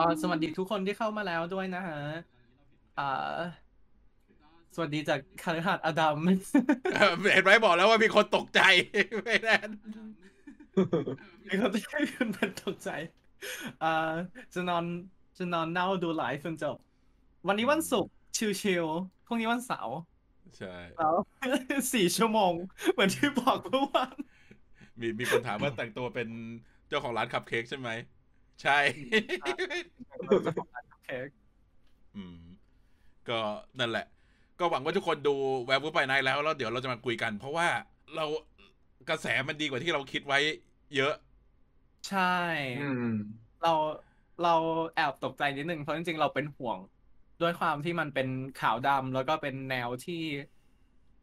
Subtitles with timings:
[0.00, 2.00] อ่าสวัสดีทุกคนที่เข้ามาแล้วด้วยนะฮะ
[2.98, 3.38] อ่า
[4.74, 6.18] สวัสดีจากคาริหัดอดัม
[6.94, 8.60] เออเห็นไหมบอกแล้วว่ามีคนตกใจ
[9.24, 9.56] ไม่แน่
[11.46, 12.90] มีคนที่ให้คุณเป็นตกใจ
[13.82, 14.12] อ่า
[14.54, 14.84] จะนอน
[15.38, 16.76] จะนอนเน่าดูไลฟ์จนจบ
[17.46, 18.12] วันนี้วันศุกร์
[18.62, 19.96] ชิลๆพรุ่งนี้วันเสาร์
[20.58, 21.16] ใช่แล้ว
[21.94, 22.52] สี่ชั่วโมง
[22.92, 24.14] เหมือนที่บอกเมื่อวาน
[25.00, 26.28] มีมีคนถามว่าแต่งตัวเป็น
[26.88, 27.90] เจ้าของร้านคัพเค้กใช่ไหม
[28.62, 28.78] ใช่
[31.04, 31.28] เค้ก
[32.16, 32.38] อืม
[33.28, 33.40] ก็
[33.78, 34.06] นั่นแหละ
[34.58, 37.66] ก็หวังว่าทุกคนดู Werewolf by Night แล้วแล้วเดี๋ยวเราจะมาคุยกัน เพราะว่า
[38.16, 38.24] เรา
[39.08, 40.38] กระแสมันดีกว่าที่เราคิดไว้
[40.96, 41.14] เยอะ
[42.08, 42.20] ใช่
[42.82, 43.14] อืม
[43.62, 43.72] เรา
[44.42, 44.54] เรา
[44.94, 46.78] แอบตกใจนิดนึงเพราะจริงๆเราเป็นห่วง
[47.40, 48.28] ด้วยความที่มันเป็น
[48.60, 50.14] ขาวดำแล้วก็เป็นแนวที่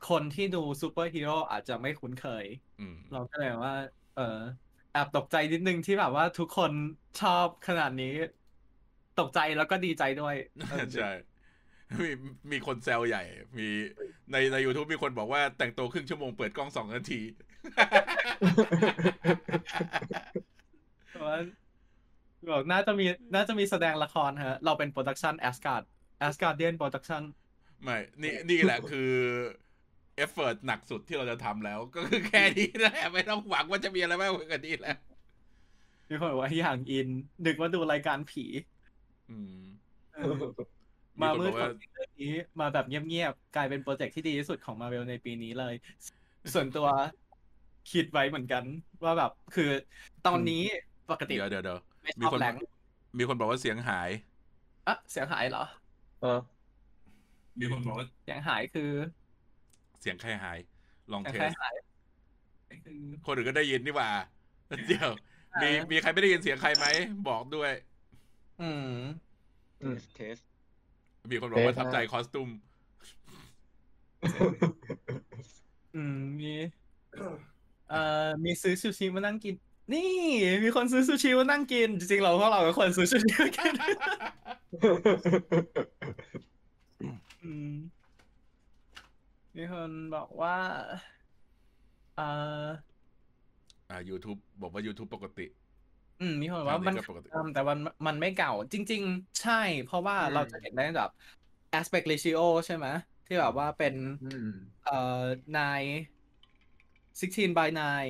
[0.09, 2.45] คนที่ดูซูเปอร์ฮีโร่อาจจะไม่คุ้นเคย
[2.79, 3.73] อืมเราก็เลยว่า
[4.15, 4.21] เออ
[4.66, 6.71] แอบตกใจนิดนึงที่แบบว่าทุกคน
[7.21, 8.13] ชอบขนาดนี้
[9.19, 10.35] ตกใจแล้วก็ดีใจด้วย
[10.69, 11.11] เออใช่
[12.03, 12.11] มี
[12.51, 13.23] มีคนแซวใหญ่
[13.57, 13.67] มี
[14.31, 17.21] ในใน YouTube มีคนบอกว่าแต่งตัวครึ่งชั่วโมงเปิดกล้องสองนาที
[21.11, 21.37] แต่ว่า
[22.51, 25.83] บอกน่าจะมีน่าจะมีแสดงละครฮะ เราเป็น production Asgard
[26.19, 27.23] Asgardian production
[27.83, 29.11] ไม่ นี่นี่แหละคือ
[30.17, 34.95] เอฟเฟอร์หนักสุดที่เราจะทำแล้ว ก็คือแค่นี้แหละไม่ต้องหวังว่าจะมีอะไรมากกว่านี้แล้ว
[36.09, 37.07] มีคนบอกว่าอย่างอิน
[37.45, 38.41] นึกว่าดูรายการผี
[39.29, 39.53] อืม
[40.11, 40.21] เออ
[41.21, 42.27] มีมาคนมืบดอกขอว่างเรื่องนี้
[42.59, 45.73] มาแบบเงียบๆ กลายเป็นโปรเจกต์ที่ดีที่สุดของมาเวลในปีนี้เลย
[46.53, 46.87] ส่วนตัว
[47.87, 48.63] คิดไว้เหมือนกัน
[49.03, 49.63] ว่าแบบคือ
[50.23, 50.55] ตอนนี้
[51.09, 52.53] ปกติเดี๋ยวเดี๋ยวเดี๋ยวไม่ชมีอบคนแรง
[53.17, 54.09] มีคนบอกว่าเสียงหาย
[54.85, 55.61] อะเสียงหายเหรอ
[56.19, 56.27] เออ
[57.59, 58.83] มีคนบอกว่าเสียงหายคือ
[60.01, 60.59] เสียงใครหาย
[61.11, 61.75] ลองเสียงเทใครสหาย
[62.85, 64.09] คือคนอื่นก็ได้ยินนี่หว่า
[64.87, 65.09] เดี๋ยว
[65.61, 66.85] มีมีใครไม่ได้ยินเสียงใครไหม
[67.29, 67.71] บอกด้วย
[68.61, 68.91] อืม
[69.81, 70.37] อืมเทส
[71.31, 72.49] มีคนบอกว่าเทสทับใจนะคอสตูม
[75.95, 76.53] อืม มี
[77.89, 79.55] เอ่อมีซื้อซูชิมานั่งกิน
[79.93, 80.11] นี่
[80.63, 83.73] มีคนซื้อซูชิมานั่งกิน จริงๆเราพวกเราก็ควรซื้อซูชิมากิน
[87.43, 87.51] อื
[89.57, 90.55] มมีคนบอกว่า
[92.15, 92.23] เอ่อ
[93.89, 95.45] อ่า YouTube บอกว่า YouTube ปกติ
[96.19, 99.53] อืม มีคนบอกว่ามันอันนี้ก็ปกติเอิ่มแต่มันมันไม่เก่า จริง ๆ ใช่
[99.83, 101.09] เพราะว่าอืมเราจะเห็นได้แบบ
[101.73, 102.87] aspect ratio ใช่ไหม
[103.25, 104.47] ที่แบบว่าเป็นอืม
[104.81, 104.91] เอ่อ
[105.53, 105.83] นาย
[107.21, 108.01] 16 by 9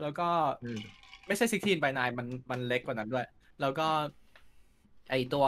[0.00, 0.22] แล้วก็
[0.62, 0.78] อืม
[1.26, 3.24] ไม่ใช่ 16 by 9 มันมันเล็กกว่านั้นด้วย
[3.60, 3.82] แล้วก็
[5.10, 5.46] ไอตัว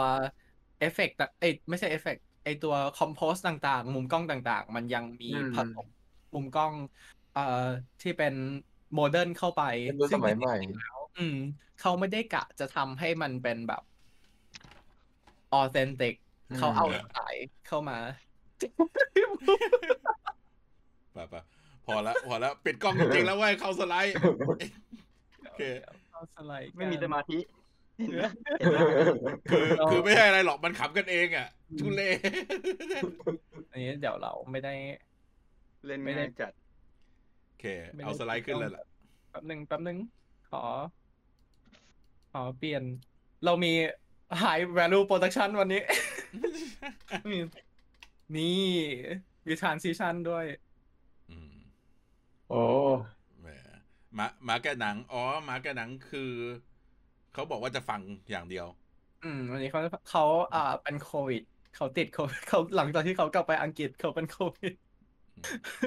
[0.79, 5.87] เอฟเฟกต์เอยไม่ใช่เอฟเฟกต์ ไอตัว compose ต่างๆ มุมกล้องต่างๆ มันยังมีอืมผสม
[6.33, 6.73] มุมกล้อง
[7.33, 7.65] เอ่อ
[8.01, 8.33] ที่เป็น
[8.93, 11.37] modern เข้าไปเป็นรุ่นสมัยใหม่จริงๆแล้วอืม
[11.81, 13.81] เขาไม่ได้กะจะทำให้มันเป็นแบบ
[15.53, 16.15] authentic
[16.49, 16.85] อืมเขาเอา
[17.15, 17.35] สาย
[17.67, 17.97] เข้ามา
[21.15, 21.41] ป่ะป่ะ
[21.85, 24.13] พอละพอละปิดกล้องจริงๆแล้วเว้ยเข้าสไลด์
[25.41, 25.61] โอเค
[26.11, 27.37] เอาสไลด์ไม่มีกันสมาธิ
[28.07, 28.25] เห็นไหม
[28.59, 28.79] เห็นไหม
[29.49, 32.09] คือเราคือไม่ใช่อะไรหรอกมันขำกันเองอะอืมทุเล่
[33.71, 34.73] อันนี้เดี๋ยวเราไม่ได้
[35.85, 36.51] เล่นไม่ได้ง่ายจัด
[37.45, 37.65] โอเค
[38.03, 38.83] เอาสไลด์ขึ้นเลยล่ะ
[39.29, 39.97] แป๊บหนึ่งแป๊บหนึ่ง
[40.51, 40.63] ขอ
[42.31, 42.83] ขอเปลี่ยน
[43.45, 43.73] เรามี
[44.41, 45.81] high value production วันนี้
[47.31, 47.39] มี
[48.35, 48.61] นี่
[49.45, 50.45] มี transition ด้วย
[51.29, 51.53] อืม
[52.49, 52.63] โอ้
[53.41, 53.47] แหม
[54.17, 56.33] มามาแกะหนัง อ๋อ มาแกะหนังคือ
[57.33, 58.65] เขาบอกว่าจะฟังอย่างเดียว
[59.23, 61.41] อืม วันนี้เขาเขาอ่าเป็นโควิด
[61.75, 64.73] เขาติดโควิดเขาหลังจากที่เขากลับไปอังกฤษเขาเป็นโควิด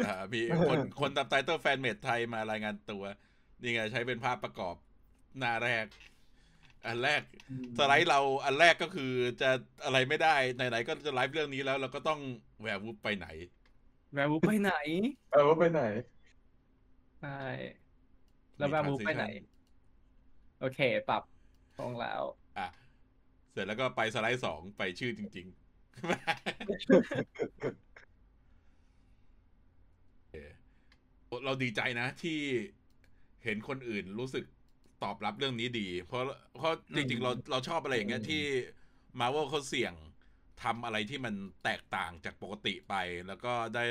[0.05, 3.05] อ่ามีคนคนตามไตเติลแฟนเมดไทยมารายงานตัว
[3.63, 4.75] นี่ไงใช้เป็นภาพประกอบ
[5.39, 5.87] หน้าแรก
[6.87, 7.23] อันแรก
[7.79, 9.51] สไลด์เราอันแรกก็คือจะ
[9.85, 12.21] อะไรไม่ได้ไหนๆก็จะไลฟ์เรื่องนี้แล้ว เราก็ต้อง
[12.63, 13.27] แวร์วูฟไปไหน
[14.13, 14.71] แวร์วูฟไปไหน
[15.31, 15.81] เออว่าไปไหน
[17.21, 17.29] ใช่
[18.59, 19.45] แล้วมีแวร์วูฟไปไหน transition
[20.59, 21.23] โอเค ปรับ
[21.79, 22.23] ตรงแล้ว
[22.59, 22.67] อะ
[23.53, 30.51] เสร็จแล้วก็ไปสไลด์สองไปชื่อจริงๆเออ
[31.45, 32.39] เราดีใจนะที่
[33.45, 34.45] เห็นคนอื่นรู้สึก
[35.03, 36.23] ตอบรับเรื่องนี้ดี เพราะ
[36.57, 38.43] เพราะจริง ๆ เราเราชอบอะไรอย่างเงี้ยอืมที่
[39.21, 39.95] มาว่าเขาเสี่ยง
[40.63, 41.35] ทำอะไรที่มัน
[41.65, 42.95] แตกต่างจากปกติไป
[43.27, 43.85] แล้วก็ได้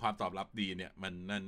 [0.00, 1.44] ความตอบรับดีเนี่ย มันนั่น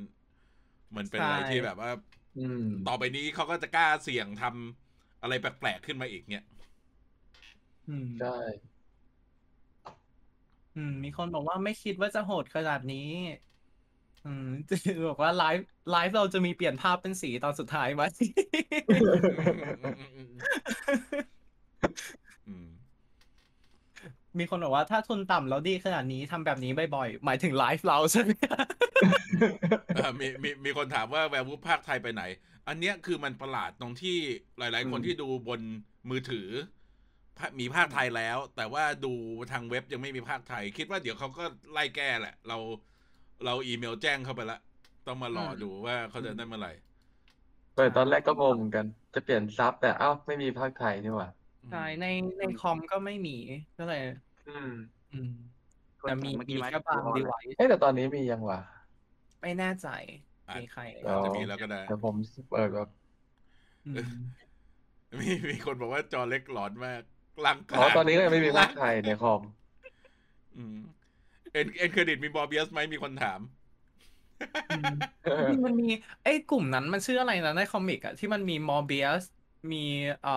[0.97, 1.91] มันเป็นอะไรใช่ที่แบบว่า
[2.37, 4.84] อืมต่อไปนี้เขาก็จะกล้าเสี่ยงทำ
[5.25, 6.45] อะไรแปลกๆขึ้นมาอีกเนี่ย
[7.89, 8.39] อืม ใช่
[10.77, 13.11] อืม มีคนบอกว่าไม่คิดว่าจะโหดขนาดนี้
[14.27, 14.77] อืมจะ
[15.09, 18.03] บอกว่า live live เราจะมีเปลี่ยนภาพเป็นสีตอนสุดท้ายไหม
[24.39, 28.31] มีคนบอกว่าถ้าทุนต่ำแล้วดีขนาดนี้ทำแบบนี้บ่อยๆ หมายถึงไลฟ์เราใช่ไหม
[29.95, 32.23] เอ่อมีมีมีคนถามว่า Werewolf พากย์ไทยไปไหน
[32.69, 34.17] อันเนี้ยคือมันประหลาดตรงที่
[34.59, 35.61] หลาย ๆ คนอืมที่ดูบน
[36.11, 36.49] มือถือ
[37.39, 39.13] ภามีภาคไทยแล้ว แต่ว่าดู
[39.53, 42.59] ทางเว็บยังไม่มีภาคไทย คิดว่าเดี๋ยวเขาก็ไล่แก้แหละ เรา
[43.45, 44.59] เราอีเมลแจ้งเข้าไปละ
[45.07, 46.73] ต้องมารอดูว่าเขาจะได้เมื่อไหร่
[47.75, 51.31] เปิดตอนแรกก็งงเหมือนกัน จะเปลี่ยนซับแต่เอ้าไม่มีภาคไทยนี่หว่า
[51.71, 52.07] ใช่ใน
[52.39, 53.37] ในคอมก็ไม่มี
[53.79, 54.03] ก็เลย
[54.47, 54.71] อืม
[55.13, 55.31] อืม
[56.01, 58.59] คนแต่มีเมื่อกี้มีมาแค่บางดูออนดีไลไวน์ซ์เอ้ยแต่ตอนนี้มียังวะ
[59.41, 59.87] ไม่แน่ใจ
[60.49, 62.17] อะมีใครอ๋ออาจจะมีแล้วก็ได้ แต่ผม
[62.49, 62.89] เปิดแบบ
[63.87, 64.11] อืม
[65.21, 67.03] มีมีคนบอกว่าจอเล็กหลอนมาก
[67.45, 69.43] ร่างอ๋อกายตอนนี้ก็ยังไม่มีภาคไทยในคอม
[70.57, 70.77] อืม
[71.53, 73.41] เอ็นเอ็นเครดิตมีบอเบียสไหมมีคนถาม
[74.69, 74.89] อืม
[75.49, 75.87] นี่มันมี
[76.23, 79.23] ไอ้กลุ่มนั้นมันชื่ออะไรนะในคอมิกอะที่มันมีมอร์เบียส
[79.73, 79.77] มี
[80.21, 80.31] เอ่อ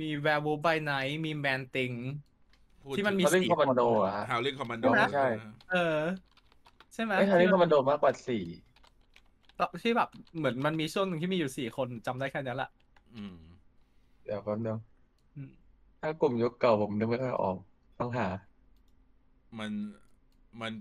[0.00, 1.92] มีแวร์วูฟไบไนท์มีแมนติง
[2.92, 5.22] ที่มันมี เขาเล่นคอมมานโดอะฮะ ฮาวลิงคอมมานโดใช่ไหม ใช่
[5.66, 5.76] เออ
[6.94, 8.42] ใช่ไหมไอ้ยทางนี้คอมมานโดมากกว่าสี่
[9.82, 12.68] ที่แบบเหมือนมันมีช่วงหนึ่งที่มีอยู่สี่คนจำได้แค่นั้นแหละ
[13.12, 13.34] อืม
[14.22, 14.78] เดี๋ยวแป๊บนึง
[15.34, 15.50] อืม
[16.00, 17.56] ถ้ากลุ่มยุคเก่าผมนึกไม่ค่อยออก
[17.98, 18.26] ต้องหา
[19.58, 19.72] มัน
[20.60, 20.72] มัน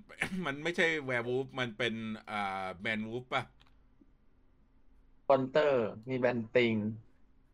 [0.46, 1.94] มันไม่ใช่แวร์วูฟมันเป็น
[2.30, 2.36] อ่า
[2.82, 3.44] แมนวูฟป่ะ
[5.28, 5.78] ฟอนเตอร์
[6.10, 6.76] มีแบนติง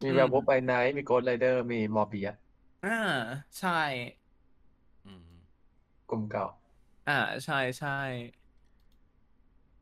[0.04, 2.36] มีแวร์วูฟไปไนท์มีโกดไรเดอร์ มีมอร์เบียส
[2.84, 2.90] อ่า
[3.58, 4.21] ใช่อืม
[6.12, 6.46] กลุ่มเก่า
[7.10, 8.00] อ่าใช่ใช่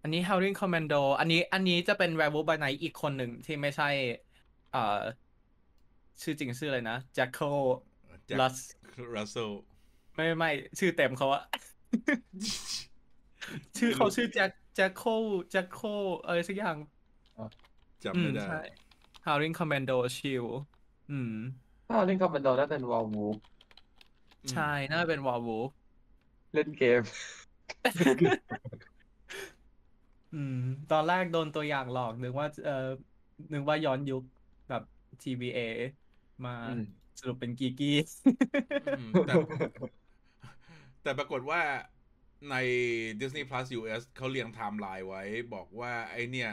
[0.01, 3.89] อันนี้ Howling Commando อันนี้ อันนี้จะเป็น Werewolf by Night อีกคนหนึ่งที่ไม่ใช่
[4.71, 4.99] เอ่อ
[6.21, 7.59] ชื่อจริงชื่ออะไรนะ Jackal
[8.27, 8.55] แจ็ค Lus
[9.15, 9.51] รัสเซล
[10.15, 11.43] ไม่ไม่ไม่ชื่อเต็มเขาอะ
[13.77, 15.23] ชื่อเขาชื่อ Jack Jackal
[15.53, 16.77] Jackal อะไรสักอย่าง
[18.03, 18.59] จำอืไม่มได้ใช่
[19.25, 20.53] Howling Commando Shield
[21.11, 21.35] อืม
[21.87, 23.37] ถ้าเล่นคอมมานโดน่าเป็น Werewolf
[24.51, 25.71] ใช่ น่าจะเป็น Werewolf
[26.53, 27.01] เล่นเกม
[30.35, 30.59] อืม
[30.91, 32.87] ตอนแรกโดนตัวอย่างหลอก นึกว่า เออ
[33.53, 34.23] นึกว่าย้อนยุค
[34.69, 34.83] แบบ
[35.21, 35.59] TBA
[36.45, 36.85] มาอืม
[37.19, 37.97] สรุปเป็นกีกี้
[38.99, 39.33] อืมแต่
[41.03, 41.61] แต่ปรากฏว่า
[42.51, 42.55] ใน
[43.19, 45.23] Disney Plus US เขาเรียงไทม์ไลน์ไว้
[45.53, 46.51] บอกว่าไอเนี่ย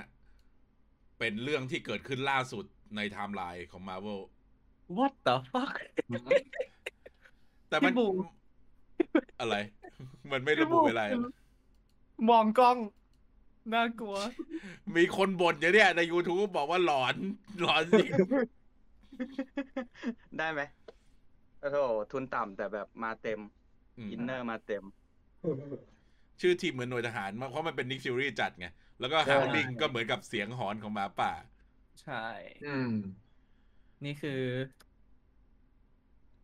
[1.18, 2.64] เป็นเรื่องที่เกิดขึ้นล่าสุด
[2.96, 4.20] ในไทม์ไลน์ของ Marvel
[4.96, 5.74] What the fuck
[7.68, 8.16] แต่มันพี่บูม
[9.40, 9.56] อะไร
[10.32, 11.04] มันไม่ระบุเวลา
[12.30, 12.76] มองกล้อง
[13.74, 14.16] น่ากลัว
[14.96, 17.14] มีคนบ่นอย่างเนี้ยใน YouTube บอกว่าหลอน
[17.60, 18.12] หลอนจริง
[20.38, 20.60] ได้ไหม
[21.60, 21.78] โอ้โห
[22.12, 23.40] ทุนต่ำแต่แบบมาเต็ม
[23.98, 24.84] อืม inner มาเต็ม
[26.40, 28.66] ชื่อทีมเหมือนหน่วยทหารมากเพราะมันเป็น Nick Fury จัดไง
[29.00, 31.32] แล้วก็ใช่ Howling ก็เหมือนกับเสียงหอนของหมาป่า
[32.02, 32.24] ใช่
[32.66, 32.92] อืม
[34.04, 34.42] นี่คือ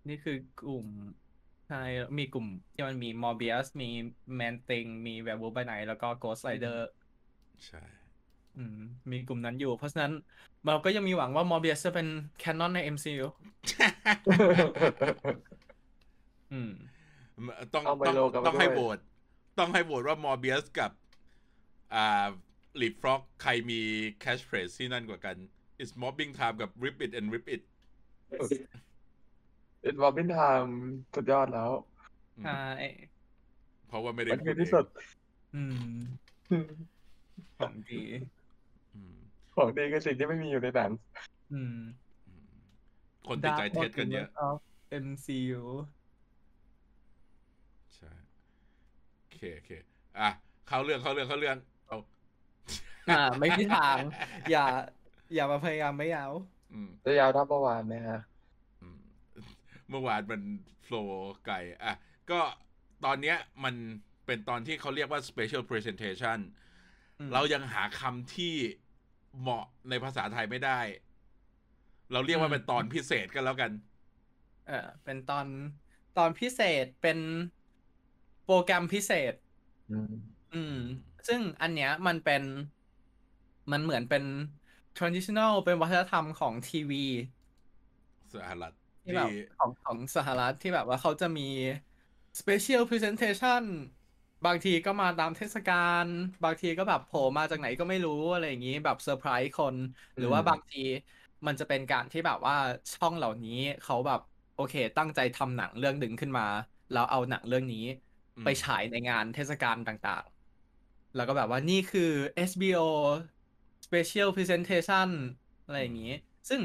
[0.08, 0.86] นี่คือกลุ่ม
[1.74, 1.86] ใช่
[2.18, 3.90] มีกลุ่มที่มันมีมอร์เบียสมี
[4.36, 6.88] แมนติงมีแวร์วูฟไปไหนแล้วก็โกสไ i เดอร์
[7.66, 7.82] ใช่
[8.58, 8.78] อืม
[9.10, 10.12] มีกลุ่มนั้นอยู่ เพราะฉะนั้น
[10.66, 12.06] เราก็ยังมีหวังว่า Morbius จะเป็น
[12.38, 13.26] canon ใน MCU
[16.52, 16.72] อืม
[17.74, 18.98] ต้องเอาไมต้องโลกลับมาต้องให้ด้วยโหวต
[19.58, 20.90] ต้องให้โหวตว่ามอร์เบียสกับ
[21.94, 22.26] อ่า
[22.80, 23.80] ลิฟฟร็อกใครมี
[24.20, 25.36] แคชเฟร e ที่นั่นกว่ากัน
[25.80, 27.62] it's mobbing time กับ rip it and rip it
[29.82, 30.78] เป็นวอลบินไทม์
[31.14, 31.70] สุดยอดแล้ว
[32.42, 32.52] ใช่
[33.88, 34.86] เพราะว่าไม่ได้มันพูคือดที่เอสุดง
[35.54, 35.76] อืม
[37.58, 38.02] ของดี
[38.94, 39.16] อืม
[39.56, 40.90] ของดีคือสิ่งที่ไม่มีอยู่ในหนัง
[41.52, 41.74] อืม
[42.26, 42.44] อืม
[43.28, 44.58] คนติดใจเท็จกันเยอะ Dark Multiverse of
[44.90, 45.62] MCU
[47.94, 48.10] ใช่
[49.20, 49.70] โอเคโอเค
[50.18, 50.28] อะ
[50.68, 51.56] เข้าเรื่องเข้าเรื่องเข้าเรื่อง
[51.88, 51.98] เอา
[53.08, 53.98] อ่า ไม่มีทาง
[54.50, 54.60] อย่า
[55.34, 56.32] อย่ามาพยายามไม่ยาว
[56.72, 58.31] อืมจะยาวเท่าเมื่อวานไหมฮะอืม
[59.92, 60.42] เมื่อวานมัน
[60.84, 61.94] โฟลว์ไก่อะ
[62.30, 62.40] ก็
[63.04, 63.74] ตอนเนี้ยมัน
[64.26, 66.38] เป็นตอนที่เขาเรียกว่า special presentation
[67.18, 68.54] อืมเรายังหาคำที่
[69.40, 70.80] เหมาะในภาษาไทยไม่ได้
[72.12, 73.70] เราเรียกว่าเป็นตอนพิเศษกันแล้วกัน
[74.66, 75.46] เออเป็นตอน
[76.18, 77.18] ตอนพิเศษเป็น
[78.44, 79.34] โปรแกรมพิเศษ
[79.90, 80.12] อืม
[80.54, 80.76] อืม
[81.28, 82.42] ซึ่งอันเนี้ยมันเป็น
[83.72, 84.24] มันเหมือนเป็น
[84.98, 87.04] traditional เป็นวัฒนธรรมของทีวี
[88.34, 91.42] สหรัฐ ที่แบบที่ของของสหรัฐที่แบบว่าเขาจะมี
[92.40, 93.62] special presentation
[94.44, 96.06] บางทีก็มาตามเทศกาล
[96.42, 99.76] บางทีก็แบบโผล่มาจากไหนก็ไม่รู้อะไรอย่างนี้แบบเซอร์ไพรส์คน
[100.16, 100.78] หรือว่าอืมบางที
[101.46, 102.54] มันจะเป็นการที่แบบว่า
[102.94, 104.20] ช่องเหล่านี้เขาแบบ
[104.54, 106.42] โอเค ตั้งใจทำหนังเรื่องหนึ่งขึ้นมา
[106.90, 107.78] แล้วเอาหนังเรื่องนี้
[108.36, 112.02] อืมไปฉายในงานเทศกาลต่างๆ แล้วก็แบบว่านี่คือ
[112.34, 112.78] SBO
[113.86, 115.08] Special Presentation
[115.64, 116.08] อะไรอย่างนี้
[116.48, 116.60] ซึ่ง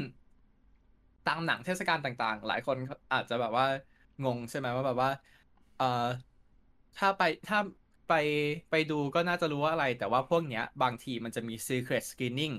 [1.28, 2.76] ตามหนังเทศกาลต่างๆ หลายคน
[3.12, 3.66] อาจจะแบบว่า
[4.24, 5.10] งงใช่ไหมว่าแบบว่า
[5.78, 6.06] เอ่อ
[6.98, 7.58] ถ้าไปถ้า
[8.08, 8.14] ไป
[8.70, 12.54] ไปดูก็น่าจะรู้ว่าอะไร แต่ว่าพวกเนี้ย บางทีมันจะมี secret screening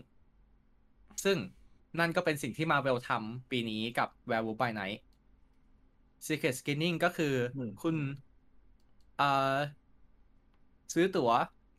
[1.23, 1.38] ซึ่ง
[1.99, 4.99] นั่นก็เป็นสิ่งที่ Marvel ทำปีนี้กับ Werewolf by Night
[6.27, 7.95] secret screening ก็คืออมคุณ
[9.17, 9.57] เอ่อ
[10.93, 11.31] ซื้อตั๋ว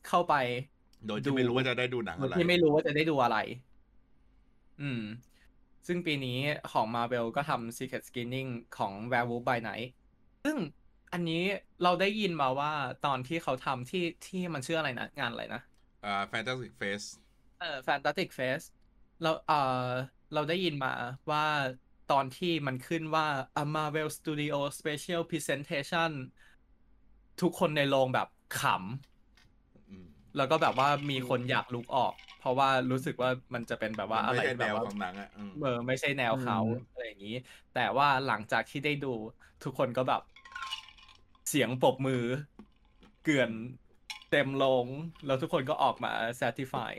[0.08, 0.34] เข้าไป
[1.06, 3.36] โดยที่ไม่รู้ว่าจะได้ดูหนังโดอะยไรที่ไม่รู้ว่าจะได้ดูอะไร
[4.80, 5.00] อืม
[5.86, 6.38] ซึ่งปีนี้
[6.72, 9.88] ของ Marvel ก็ทำ Secret Screening ของ Werewolf by Night
[10.44, 10.56] ซึ่ง
[11.12, 11.42] อันนี้
[11.82, 12.72] เราได้ยินมาว่า
[13.06, 15.62] ตอนที่เขาทำที่ที่มันชื่ออะไรนะ งานอะไรนะ
[16.04, 17.06] อ่า Fantastic Face
[17.60, 18.66] เออ Fantastic Fest
[19.22, 19.90] เราเออ
[20.34, 20.92] เราได้ยินมา
[21.30, 21.44] ว่า
[22.12, 23.26] ตอนที่มันขึ้นว่า
[23.62, 26.10] a Marvel Studio Special Presentation
[27.40, 28.28] ทุกคนในโรงแบบ
[28.60, 29.09] ขำอืม
[30.36, 37.36] แล้วก็แบบว่ามีคนอยากลุกออก เพราะว่ารู้สึกว่ามันจะเป็นแบบว่ามันอะไรไม่ใช่แบแนบวว่าของหนังอะอืมเออไม่ใช่แนวเขาอืม อะไรอย่างนี้
[37.72, 39.08] แต่ว่าหลังจากที่ได้ดู
[39.62, 40.22] ทุกคนก็แบบ
[41.48, 42.22] เสียงปรบมือ
[43.22, 43.50] เกลื่อน
[44.30, 44.86] เต็มโรง
[45.26, 46.92] แล้วทุกคนก็ออกมา satisfy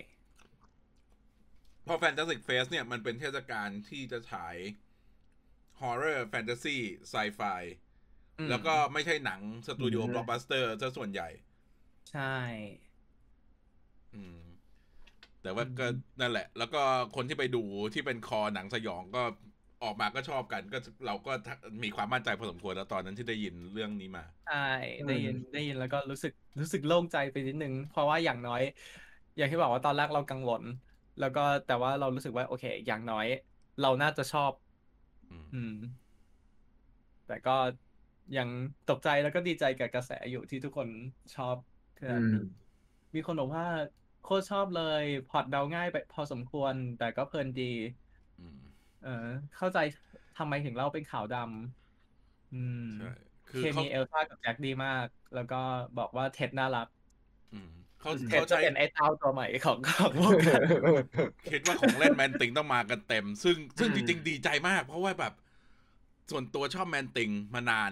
[1.83, 4.55] เพราะ Fantastic Face เนี่ยมันเป็นเทศกาลที่จะฉาย
[5.79, 6.77] Horror Fantasy
[7.11, 7.61] Sci-Fi
[8.39, 11.29] อืมแล้วก็ไม่ใช่หนังสตูดิโออืมบล็อกบัสเตอร์ซะส่วนใหญ่
[12.09, 12.21] ใช่
[14.13, 14.37] อืม
[15.41, 15.85] แต่ว่าอืมก็
[16.21, 16.81] นั่นแหละ แล้วก็
[17.15, 17.63] คนที่ไปดู
[17.93, 19.23] ที่เป็นคอหนังสยองก็
[19.83, 21.31] ออกมาก็ชอบกัน ก็เราก็
[21.83, 24.55] มีความมั่นใจพอสมควรแล้วตอนนั้นที่ได้ยินเรื่องนี้มาใช่
[25.05, 28.61] ได้ยินได้ยินแล้วก็รู้สึกรู้สึกโล่งใจไปนิดนึง เพราะว่าอย่างน้อย
[29.35, 30.63] อย่างที่บอกว่าตอนแรกเรากังวล
[31.17, 33.25] แล้วก็แต่ว่าเรารู้สึกว่าโอเค อย่างน้อย
[33.79, 34.53] เราน่าจะชอบ
[35.31, 35.71] อืมอืม
[37.25, 37.51] แต่ก็
[38.35, 38.49] ยัง
[38.87, 40.89] ตกใจแล้วก็ดีใจกับกระแสอยู่ที่ทุกคน
[41.33, 41.57] ชอบ
[41.97, 42.37] ขนาดอืมนี้
[43.15, 43.65] มีคนบอกว่า
[44.21, 47.63] โคตรชอบเลยพล็อตเดาง่ายไปพอสมควร แต่ก็เพลินดี
[48.39, 48.59] อืม
[48.99, 49.09] เออ
[49.55, 49.77] เข้าใจ
[50.35, 53.09] ทำไมถึงเล่าเป็นขาวดำอืมใช่
[53.47, 55.55] คือเคเขามีเอลซ่ากับแจ็คดีมาก แล้วก็
[55.97, 56.87] บอกว่าเท็ดน่ารัก
[57.51, 60.63] อืมเขาเท็ดเขาจะใช้เป็นไอ้เต้าตัวใหม่ของของพวกกัน
[61.49, 65.33] คิดว่าของเล่นแมนติงต้องมากันเต็ม ซึ่งซึ่งอืจมริงๆดีใจมาก เพราะว่าแบบ
[66.29, 67.83] ส่วนตัวชอบแมนติงมานา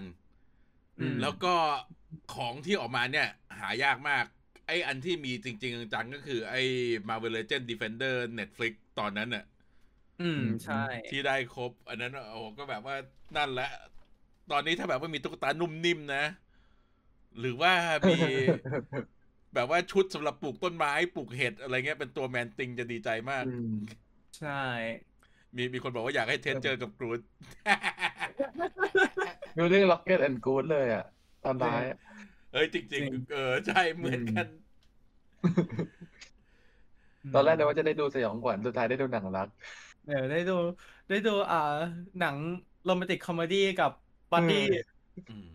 [0.98, 1.54] อืมแล้วก็
[2.34, 4.24] ของที่ออกมาเนี่ย หายากมาก
[4.70, 6.62] ไออันที่มีจริง ๆ จังๆ ก็คือไอ้
[7.08, 9.44] Marvel Legend Defender Netflix ตอนนั้นน่ะ
[10.20, 10.74] อืม ใช่
[11.10, 12.96] ที่ได้ครบ อันนั้นโอ้โหก็แบบว่า
[13.36, 13.70] นั่นแหละ
[14.52, 16.24] ตอนนี้ถ้าแบบว่ามีตุ๊กตานุ่มนิ่มนะ
[17.38, 17.72] หรือว่า
[18.08, 18.20] มี
[19.54, 23.70] แบบว่าชุดสำหรับปลูกต้นไม้ปลูกเห็ดอะไรเงี้ยเป็นตัว Man-Thing จะดีใจมากอืม
[24.38, 24.50] ใช่
[25.56, 27.20] มีมีคนบอกว่าอยากให้ Ted เจอกับ Groot
[29.56, 31.04] ดูเรื่อง Rocket and Groot เลยอะ
[31.44, 31.98] ตอนร้ายอะ
[32.52, 34.46] เอ้ยจริง ๆ เออ ใช่เหมือนกัน
[37.32, 39.48] ตอนแรกนึกว่าจะได้ดูสยองขวัญสุดท้ายได้ดูหนังรัก
[40.04, 40.52] เดี๋ยวได้ดู
[41.08, 41.56] ได้ดูอ่า
[42.18, 42.38] หนัง
[42.82, 43.90] romantic comedy กับ
[44.32, 44.56] buddy
[45.28, 45.48] อืม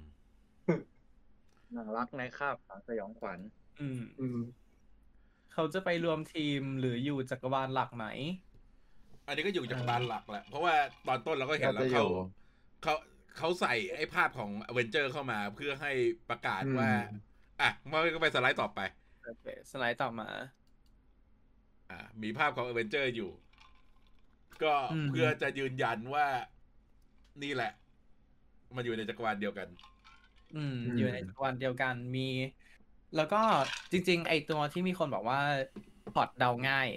[1.73, 3.39] หนังรักในคาบหนังสยองขวัญ
[3.79, 4.37] อืมอืม
[5.51, 8.05] เขาจะไปรวมทีมหรืออยู่จักรวาลหลักไหม
[9.27, 10.75] อันนี้ก็อยู่จักรวาลหลักแหละ เพราะว่า
[11.05, 12.07] ตอนต้นเราก็เห็นแล้วน่าจะอเขายู่
[12.81, 12.93] เขา
[13.35, 15.89] เขาเขาใส่ไอ้ภาพของอเวนเจอร์เข้ามาเพื่อให้
[16.27, 16.87] ประกาศอืมว่า
[17.59, 18.79] อะมาก็ไปสไลด์ต่อไป
[19.25, 20.27] โอเคสไลด์ต่อมา
[21.89, 23.29] อ่า มีภาพของอเวนเจอร์อยู่
[24.63, 26.27] ก็อืมเพื่อจะยืนยันว่า
[27.41, 27.71] นี่แหละ
[28.75, 29.67] มันอยู่ในจักรวาลเดียวกัน
[30.51, 32.21] อืมอืม อยู่ในจักรวาลเดียวกันมี
[33.13, 33.37] แล้วก็
[33.91, 35.39] จริง ๆ ไอตัวที่มีคนบอกว่า
[36.11, 36.87] พล็อตเดาง่าย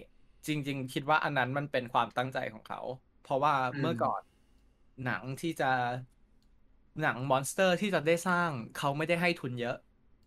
[0.47, 2.78] จริง ๆ คิดว่าอันนั้นมันเป็นความตั้งใจของเขา
[3.20, 4.23] เพราะว่าเมื่อก่อน
[5.02, 5.66] หนังที่จะ
[7.00, 9.75] หนัง monster ที่จะได้สร้างเขาไม่ได้ให้ทุนเยอะ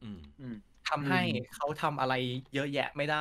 [0.01, 0.55] อืมอืม
[0.91, 1.17] ทำให้
[1.51, 2.13] เขาทำอะไร
[2.53, 3.17] เยอะแยะไม่ได้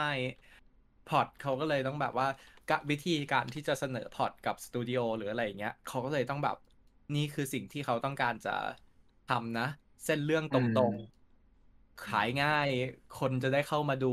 [1.07, 2.27] พล็อตเขาก็เลยต้องแบบว่า
[2.67, 6.57] กะวิธีการที่จะเสนอพอร์ตกับสตูดิโอหรืออะไรอย่างเงี้ยเขาก็เลยต้องแบบ
[7.15, 8.51] นี่คือสิ่งที่เขาต้องการจะ
[9.27, 9.67] ทำนะ
[10.05, 12.69] เส้นเรื่องตรงๆ ขายง่าย
[13.13, 14.07] คนจะได้เข้ามาดู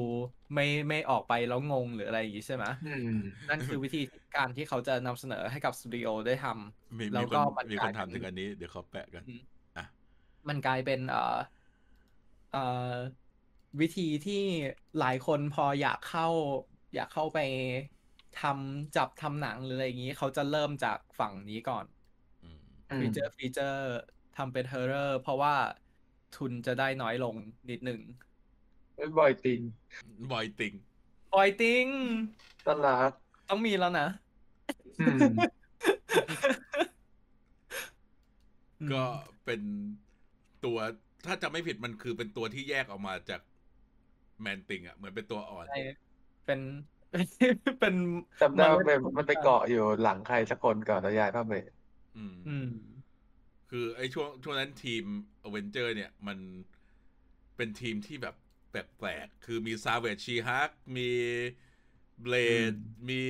[0.54, 3.08] ไม่ไม่ออกไปแล้วงงหรืออะไรอย่างงี้ใช่ไหมอืม
[3.50, 4.00] นั่นคือวิธี
[4.34, 9.42] การที่เขาจะนำเสนอให้กับสตูดิโอได้ทำมีแล้มีวคก็นมันมีกคลานยถามเป็นถึงอันนี้เดี๋ยวเขาแปะกันอืม
[9.78, 9.86] อะ
[10.48, 11.38] มันกลายเป็นเอ่อ
[12.50, 12.60] เอ่อ
[13.82, 14.44] วิธีที่
[15.00, 16.28] หลายคนพออยากเข้า
[16.96, 17.40] อยากเข้าไป
[18.42, 21.86] ทำจับทำหนังหรืออะไรอย่างนี้ เขาจะเริ่มจากฝั่งนี้ก่อน
[22.44, 22.60] อืม
[22.92, 23.82] อืมฟีเจอร์ฟีเจอร์
[24.38, 25.56] ทำเป็นเฮอร์เรอร์เพราะว่า
[26.36, 27.36] ทุนจะได้น้อยลง
[27.70, 28.02] นิดหนึ่ง
[28.96, 29.62] เป็นบอยติง
[30.32, 30.74] บอยติง
[31.34, 31.86] ปอยติง
[32.66, 33.12] ต้นรัก
[33.50, 34.08] ต้องมีแล้วนะ
[35.00, 35.34] อืม
[38.94, 39.06] ก็
[39.46, 39.62] เป็น
[40.66, 40.78] ตัว
[41.26, 43.42] ถ้าจำไม่ผิดมันคือเป็นตัวที่แยกออกมาจาก
[44.42, 45.74] แมนติงอะเหมือนเป็นตัวอ่อนใช่
[46.46, 46.60] เป็น
[47.80, 47.96] เป็น
[48.42, 51.58] จำได้ว่าเล็มันมันไปเกาะอยู่หลังใครสักคนก่อนแล้วย้ายผ้าเบร
[52.16, 52.66] อืมอืม
[53.70, 55.04] คือไอ้ช่วงช่วงนั้นทีม
[55.44, 56.38] อเวนเจอร์ เนี่ย มัน
[57.56, 58.36] เป็นทีมที่แบบ
[58.70, 58.76] แป
[59.06, 61.10] ลกๆ คือมีซาเวจชีฮัก มี
[62.22, 62.34] เบล
[62.72, 62.74] ด
[63.10, 63.24] มี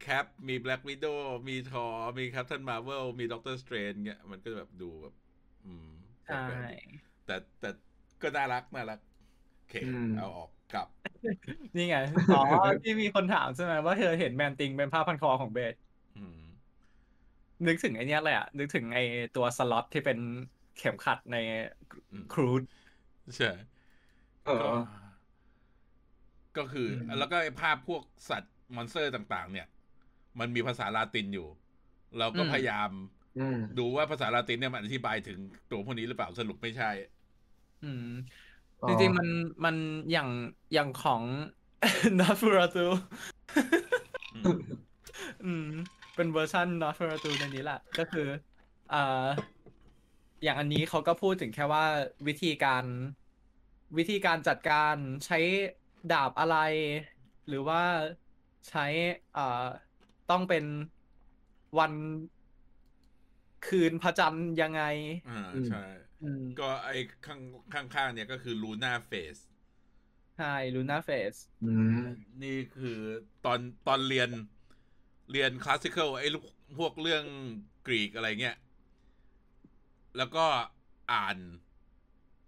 [0.00, 1.06] แคป มีแบล็กวิดโ w
[1.48, 1.86] มีทอ
[2.18, 5.14] มีแคปทันมา r v เวล มีด็อกเตอร์สเตรนเงี้ย มันก็แบบดูแบบ
[5.64, 5.88] อืม
[6.26, 6.80] ใช่แปลกๆดี
[7.24, 7.70] แต่แต่
[8.22, 9.07] ก็น่ารัก น่ารักโอ
[9.68, 10.88] เคอืมเอาออกกลับ
[11.76, 11.96] นี่ไง
[12.28, 12.36] อ๋อ
[12.82, 15.74] ที่มีคนถามใช่ไหมว่าเธอเห็นแมนติงเป็นผ้าพันคอของเบส
[16.16, 16.38] อืม
[17.66, 18.98] นึกถึงไอเนี้ยเลยอะนึกถึงไอ
[19.34, 20.18] ตัวสล็อตที่เป็น
[20.74, 21.36] เข็มขัดใน
[22.12, 22.62] อืมครูด
[23.36, 23.46] ใช่
[24.44, 25.08] เอก็อ
[26.56, 29.66] ก็คืออมแล้วก็ไอ้ภาพพวกสัตว์มอนสเตอร์ต่าง ๆ เนี่ย
[30.40, 31.46] มันมีภาษาลาตินอยู่
[32.18, 32.90] เราก็พยายาม
[33.36, 35.38] อืมดูว่าภาษาลาตินเนี่ยมันอธิบายถึง
[35.70, 36.90] ตัวพวกนี้หรือเปล่าสรุปไม่ใช่
[37.82, 38.47] อืมอ๋อ
[38.86, 39.28] จริงๆมัน
[39.64, 39.76] มัน
[40.12, 40.28] อย่าง
[40.74, 41.22] อย่างของ
[42.20, 42.86] n o t f u r a t u
[44.34, 44.58] อืม
[45.44, 45.66] อืม
[46.14, 48.28] เป็นเวอร์ชัน n o t f u r a t u ในนี้แหละ ก็คือ
[48.92, 49.26] อ่า
[50.42, 51.84] อย่างอันนี้เขาก็พูดถึงแค่ว่า
[52.26, 52.84] วิธีการ
[53.98, 54.94] วิธีการจัดการ
[55.26, 55.38] ใช้
[56.12, 56.56] ดาบอะไร
[57.48, 57.82] หรือว่า
[58.68, 58.86] ใช้
[59.36, 59.66] อ่า
[60.30, 60.64] ต้องเป็น
[61.78, 61.92] วัน
[63.66, 64.82] คืนพระจันทร์ยังไง
[65.28, 66.07] อ่าอืมใช่อืม
[66.58, 66.96] ก็ไอ้
[67.26, 67.40] ข้าง
[67.94, 69.36] ข้างๆเนี่ยก็คือลูน่าเฟส
[70.36, 71.66] ใช่ลูน่าเฟสอื
[71.98, 72.04] ม
[72.42, 73.00] นี่คือ
[73.42, 74.30] ตอนตอนเรียน
[75.30, 76.44] เรียนคลาสสิคอลไอ้ลูก
[76.78, 77.24] พวกเรื่อง
[77.86, 78.56] กรีกอะไรเงี้ย
[80.16, 80.46] แล้วก็
[81.12, 81.36] อ่าน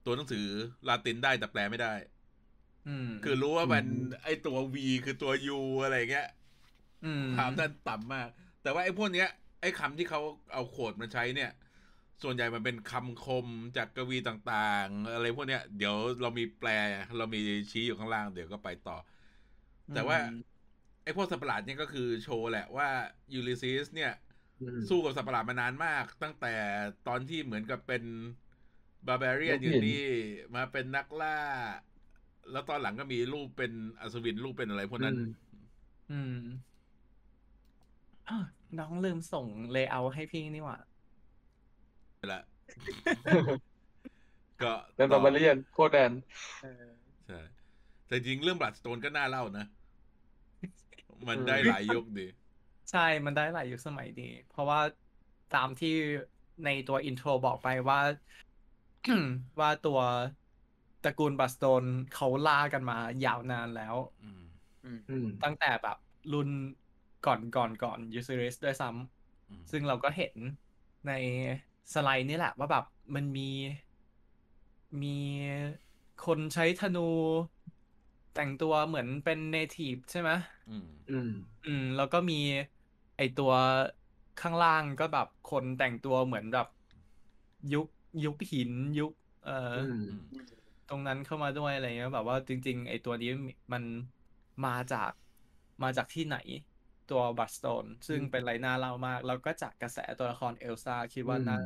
[0.05, 0.47] ตัวหนังสือ
[0.89, 1.95] ลาตินได้แต่แปลไม่ได้
[2.87, 6.29] อืมคือรู้ว่ามันอืมไอตัว V คือตัว U อะไรเงี้ย
[7.03, 8.29] อืมถามท่านต่ำมาก
[8.63, 9.29] แต่ว่าไอ้พวกเนี้ย
[9.61, 10.21] ไอ้คำที่เขา
[10.53, 11.51] เอาโคดมาใช้เนี่ย
[12.23, 13.47] ส่วนใหญ่มันเป็นคำคม
[13.77, 16.69] จากกวีต่างๆ อะไรพวกเนี้ย เดี๋ยวเรามีแปล
[17.17, 17.39] เรามี
[17.73, 18.95] ชี้อยู่ข้างล่าง เดี๋ยวก็ไปต่อ
[19.93, 20.61] แต่ว่าอืม
[21.03, 22.87] ไอ้พวกสัตว์ประหลาดเนี่ยก็คือโชว์แหละว่า
[23.33, 24.11] ยูริซิสเนี่ย
[24.61, 26.47] อืมสู้กับสัตว์ประหลาดมานานมาก ตั้งแต่
[27.05, 28.03] ตอนที่เหมือนกับเป็น
[29.07, 30.03] บา r บ a เรียนนกอยู่หินนี่
[30.55, 31.29] มาเป็นนักล่า
[32.51, 35.23] แล้วตอนหลังก็มีรูปเป็นอัศวินรูปเป็นอะไรพวกนั้น อืม
[36.09, 36.31] อืม
[38.27, 38.43] อ้าว
[38.77, 40.90] น้องลืมส่งเลเยอร์ให้พี่นี่หว่าไป
[42.33, 42.43] ละ
[44.63, 46.13] ก็เป็นต่บาอบาเลียนโคตรแดน
[47.27, 47.41] ใช่
[48.07, 49.67] แต่จริงเรื่อง Bloodstone ก็น่าเล่านะ
[51.29, 52.27] มันอืมได้หลายยุคดี
[52.91, 54.81] ใช่มันได้หลายยุคสมัยดี เพราะว่า
[55.55, 55.95] ตามที่
[56.65, 58.01] ในตัว intro บอกไปว่า
[59.61, 60.01] ว่าตัว
[61.05, 61.85] ตระกูล Bloodstone
[62.15, 64.43] เขาล่ากันมายาวนานแล้วอืม
[65.11, 65.99] อืมตั้งแต่แบบ
[66.33, 66.49] รุ่น
[67.27, 68.89] ก่อนก่อนก่อน Ulysses ด้วยซ้ำ
[69.49, 70.35] อืมซึ่งเราก็เห็น
[71.09, 71.13] ใน
[71.95, 73.51] สไลด์นี่แหละ ว่าแบบมันมี
[75.03, 75.17] มี
[76.27, 77.09] คนใช้ธนู
[78.35, 80.31] แต่งตัวเหมือนเป็นเนทีฟใช่ไหม
[80.71, 81.31] อืม อืม
[81.67, 82.41] อืมแล้วก็มี
[83.17, 83.53] ไอตัว
[84.41, 86.69] ข้างล่างก็แบบคนแต่งตัวเหมือนแบบ
[87.75, 87.87] ยุค
[88.25, 89.13] ยุคหินยุค
[89.45, 90.43] เอ่อออืมอืม
[90.89, 93.31] ตรงนั้นเข้ามาด้วยอะไรเงี้ยแบบว่าจริง ๆ ไอตัวนี้
[93.73, 93.83] มัน
[94.67, 95.13] มาจาก
[95.83, 96.39] มาจากที่ไหน
[97.11, 101.57] ตัวบัสโตนซึ่งอืมเป็นอะไรน่าเล่ามาก แล้วก็จากกระแสตัวละครเอลซ่าคิดว่าอืมน่า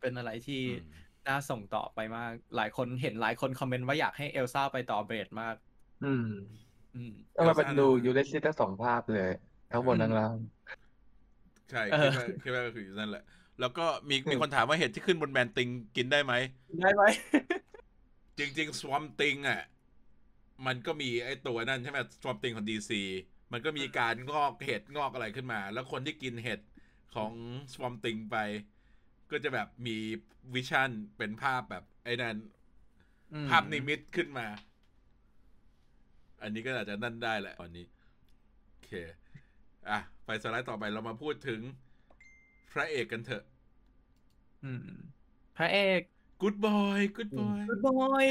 [0.00, 0.84] เป็นอะไรที่อืม
[1.26, 5.54] น่าส่งต่อไปมาก หลายคนเห็นหลายคนคอมเมนต์ว่าอยากให้เอลซ่าไปต่อเบรดมาก
[6.00, 6.22] อืม
[6.94, 9.28] อืมทำไมมันเอลซ่าดูน่ะยูเลซิทั้งสองภาพเลย
[9.70, 10.38] ทั้งบนทั้งล่าง
[11.70, 13.22] ใช่เอคิดอว่าคิดว่าก็คือนั่นแหละ
[13.58, 16.34] แล้วก็มีมีอืมคนถามว่าเห็ดที่ขึ้นบนแมนติงกินได้ไหม
[16.80, 17.02] ได้ไหม
[18.38, 19.60] จริง ๆ สวอมติงอะ
[20.66, 23.00] มันก็มีไอ้ตัวนั่นใช่ไหมสวอมติงของดีซี
[23.52, 26.60] มันก็มีการงอกเห็ดงอกอะไรขึ้นมา แล้วคนที่กินเห็ด
[27.14, 27.32] ของ
[27.72, 28.36] สวอมติงไป
[29.30, 29.96] ก็จะแบบมี
[30.54, 32.36] วิชั่นเป็นภาพแบบไอ้นั่น
[33.32, 34.46] อืมภาพนิมิตขึ้นมา
[36.42, 37.86] อันนี้ก็อาจจะนั่นได้แหละตอนนี้
[38.70, 38.90] โอเค
[39.88, 41.60] อะ ไปสไลด์ต่อไปเรามาพูดถึง
[42.72, 43.44] พระเอกกันเถอะ
[44.64, 44.86] อืม
[45.56, 46.00] พระเอก
[46.42, 48.24] Good boy Good อืม boy กูดบอย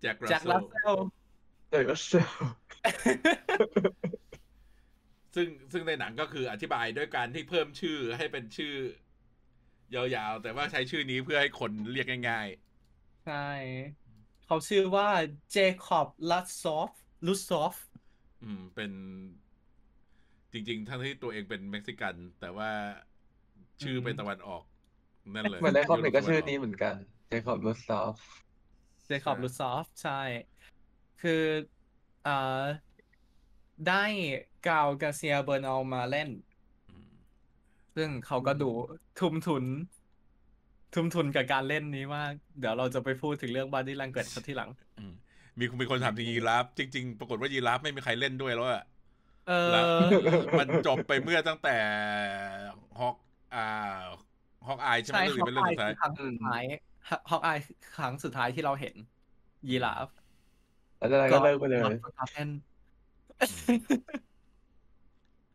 [0.00, 0.96] แจ็ครัแจ็คสเซลัสลเซล
[1.70, 2.30] เออเซล
[5.34, 8.74] ซึ่งซึ่งในหนังก็คืออธิบายด้วยการที่เพิ่มชื่อให้เป็นชื่อ
[9.94, 12.48] ยาวๆ แต่ว่าใช้ชื่อนี้เพื่อให้คนเรียกง่าย
[13.26, 13.48] ใช่
[14.46, 15.08] เขาชื่อว่า
[15.52, 16.90] Jacob Russoff
[17.26, 18.90] Russoffๆอืม เป็น
[20.52, 22.70] จริง ๆ ทั้งที่ตัวเองเป็นเม็กซิกัน แต่ว่า
[23.82, 24.62] ชื่อเป็นตะวันออก
[25.34, 26.94] นั่นเลยเหมือนใน comic ก็ชื่อยุโรปตะวันออกเหมือนกัน
[27.28, 28.14] Jacob Russoff
[29.06, 30.20] Jacob ใช่ Russoff ใช่
[31.22, 31.42] คือ
[32.26, 32.64] อ่า
[33.88, 34.04] ได้
[34.68, 36.28] กาวกาเซียเบอร์นอลมาเล่น
[36.90, 37.08] อืม
[37.96, 38.70] ซึ่งเขาก็ดู
[39.18, 39.64] ทุ่มทุน
[40.94, 45.12] ทุ่มทุนกับการเล่นนี้มาก เดี๋ยวเราจะไปพูดถึงเรื่องบ o ดี้ a n งเกิดทีหลังอืม
[45.58, 48.84] มีมีคนถามถึงยีราฟจริง ๆ ปรากฏว่ายีราฟไม่มีใครเล่นด้วยแล้วอะ
[49.48, 49.86] เอแล้วอ
[50.58, 51.76] มันจบไปเมื่อตั้งแต่
[52.98, 53.16] ฮอก
[53.54, 53.66] อ่า
[54.66, 56.62] ฮฮอกอายใช่ไหมใช่เรื่องฮนี้อกเป็นเรื่องอายสุดท้ายคือครั้งสุดท้าย
[57.30, 57.58] ฮอกอาย
[57.96, 58.94] ครั้งสุดท้ายที่เราเห็น
[59.68, 60.08] ยีราฟ
[60.98, 61.80] แล้วจากนั้นก็เลิกไปเลย
[62.46, 62.48] น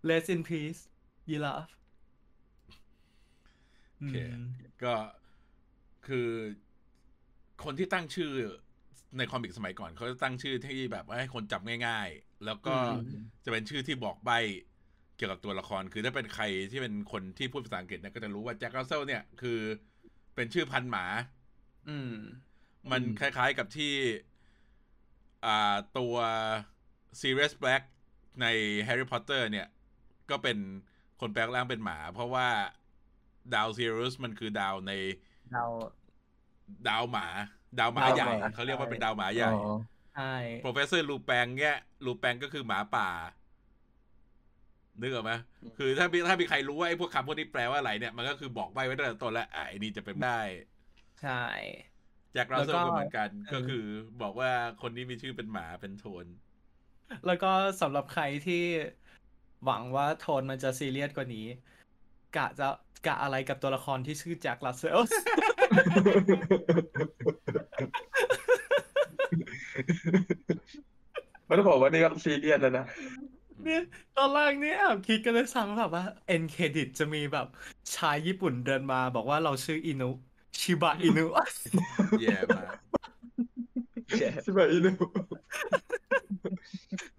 [0.09, 0.81] Rest in peace
[1.29, 1.67] ยีราฟ
[3.95, 4.15] โอเค
[4.83, 4.95] ก็
[6.07, 6.29] คือ
[7.63, 8.31] คนที่ตั้งชื่อ
[9.17, 12.97] ในคอมิกสมัยก่อน เขาจะตั้งชื่อที่แบบว่าให้คนจำง่าย ๆ แล้วก็อืม
[13.45, 14.31] จะเป็นชื่อที่บอกใบ
[15.15, 19.59] เกี่ยวกับตัวละคร คือถ้าเป็นใครที่เป็นคนที่พูดภาษาอังกฤษเนี่ยก็จะรู้ว่าแจ็ค r ัสเซลเนี่ยคือ
[20.35, 21.05] เป็นชื่อพันธุ์หมา
[21.87, 22.11] อืม
[22.91, 24.30] มันอืมคล้ายๆกับที่อ่า
[25.97, 26.15] ตัว
[27.19, 27.83] Sirius Black
[28.41, 28.45] ใน
[28.87, 29.67] Harry Potter เนี่ย
[30.29, 30.57] ก็เป็น
[31.19, 32.47] คนแปลงร่างเป็นหมา เพราะว่า
[33.53, 34.91] ดาว Sirius มันคือดาวใน
[35.51, 35.65] เรา
[36.87, 37.25] ดาวหมา
[37.79, 39.77] ดาวหมา ดาวหมาใหญ่เขาเรียกว่าเป็นดาวหมาใหญ่อ๋อ
[40.15, 43.09] ใช่ Professor ลูแปงเนี่ยลูแปงก็คือหมาป่า
[45.01, 45.31] นึกออกไหม
[45.77, 50.39] คือถ้ามีถ้ามีใครรู้ว่าไอ้พวกคำพวกนี้แปลว่าอะไรเนี่ยมันก็คือบอกใบไว้ตั้งแต่ต้นแล้วอะไอ้นี่จะเป็นได้
[51.21, 51.43] ใช่
[51.90, 53.83] แจ็ค r ัสเซแล้ลวก็ก็เหมือนกันเออก็คือ
[54.21, 56.25] บอกว่าคนนี้มีชื่อเป็นหมาเป็นโทน
[57.25, 58.63] แล้วก็สำหรับใครที่
[59.65, 61.45] หวังว่าโทนมันจะซีเรียสกว่านี้
[62.37, 62.67] กะจะ
[63.07, 64.99] กะอะไรกับตัวละครที่ชื่อแจ็คลัสเซล
[71.47, 72.85] มันต้องบอกว่านี่ก็ซีเรียสแล้วนะ
[73.63, 73.83] เนี่ย
[74.17, 77.47] ตอนแรกเนี่ยแอบคิดกันเลยซ้ำแบบว่าเอ็นเครดิตจะมีแบบ
[77.95, 80.09] ชายญี่ปุ่นเดินมาบอกว่าเราชื่ออินุ
[80.59, 81.25] ชิบะอินุ
[82.21, 82.65] แย่มาก
[84.43, 84.91] ใช่ไหมอีนู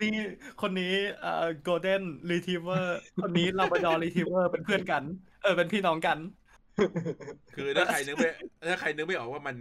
[0.01, 0.15] นี่
[0.61, 2.85] คนนี้เอ่อ golden retriever
[3.23, 5.03] คนนี้ labrador retriever เป็นเพื่อนกัน
[5.43, 6.19] เออเป็นพี่น้องกัน
[7.55, 8.31] คือถ้าใครนึกไม่
[8.69, 9.57] ถ้าใครนึกไม่ออกว่ามัน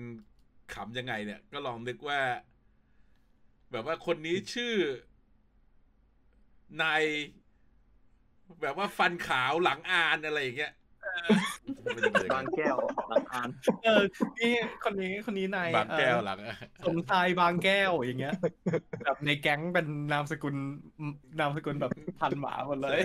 [0.73, 2.19] ขำยังไงเนี่ย ก็ลองนึกว่า
[3.71, 4.73] แบบว่าคนนี้ชื่อ
[6.81, 7.03] นาย
[8.61, 10.80] แบบว่าฟันขาวหลังอานอะไรอย่างเงี้ยไม่ได้เลย
[12.33, 12.77] บางแก้ว
[13.11, 13.49] บางอัน
[13.83, 14.03] เออ
[14.39, 14.53] นี่
[14.83, 18.33] คนนี้คนนี้นายบางแก้วเอ่อหลังอะสมชายบางแก้วอย่างเงี้ย
[19.05, 20.55] แบบในแก๊งเป็นนามสกุล
[21.39, 22.99] นามสกุลแบบพันหมาหมดเลย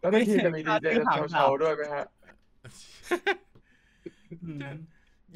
[0.00, 0.86] แล้วในทีมจะมีดีเจ
[1.32, 2.04] เชาๆด้วยไหมฮะ
[4.44, 4.66] อืม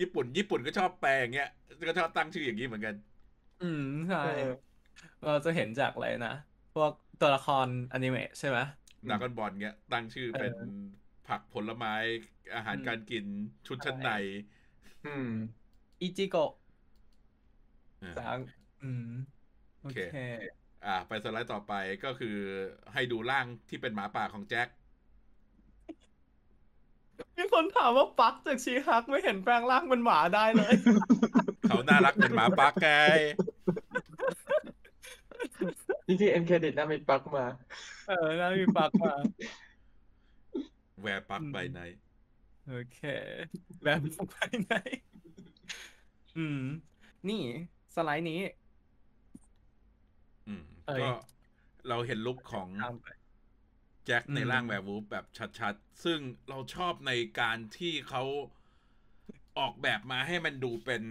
[0.01, 1.49] ญี่ปุ่น ญี่ปุ่นก็ชอบแปลอย่างเงี้ย
[1.89, 2.95] ก็ชอบตั้งชื่ออย่างนี้เหมือนกัน
[3.63, 4.55] อืมใช่เออ
[5.25, 6.35] เราจะเห็นจากอะไรนะ
[6.75, 8.59] พวกตัวละครอนิเมะใช่ไหม
[9.11, 11.95] ดากอนบอลเงี้ย ตั้งชื่อเป็นเออ ผักผลไม้
[12.55, 13.25] อาหารอืมการกิน
[13.67, 14.11] ชุดชั้นใน
[15.07, 15.29] อืม
[16.01, 16.53] อิจิโกะ
[18.03, 18.39] อ่าจาก
[18.83, 19.09] อืม
[19.83, 20.17] โอโอเคเค
[20.87, 21.73] อ่า ไปสไลด์ต่อไป
[22.05, 22.37] ก็คือ
[22.93, 24.69] ให้ดูร่างที่เป็นหมาป่าของแจ็ค
[27.37, 30.75] มีคนถามว่า Pug จาก She-Hulk ไม่เห็นแปลงร่างเป็นหมาได้เลย
[31.67, 32.91] เขาน่ารักเป็นหมา pug ไง
[36.07, 37.47] จริงๆ end credit น่ามี Pug มา
[38.09, 39.13] เออน่ามี Pug มา
[41.01, 41.81] แวร์ปักอืมไปไหน
[42.67, 42.99] โอเค
[43.83, 44.75] แบบไปไหน
[46.37, 46.63] อืม
[47.29, 47.43] นี่
[47.95, 48.41] สไลด์นี้
[50.47, 51.09] อืมเอ้ยก็
[51.89, 53.07] เราเห็น look ของตามไป
[54.05, 55.27] แจ็คในอืมร่าง werewolf แบบ
[55.59, 58.23] ชัดๆ ซึ่งเราชอบในการที่เขา
[59.59, 61.03] ออกแบบมาให้มันดูเป็น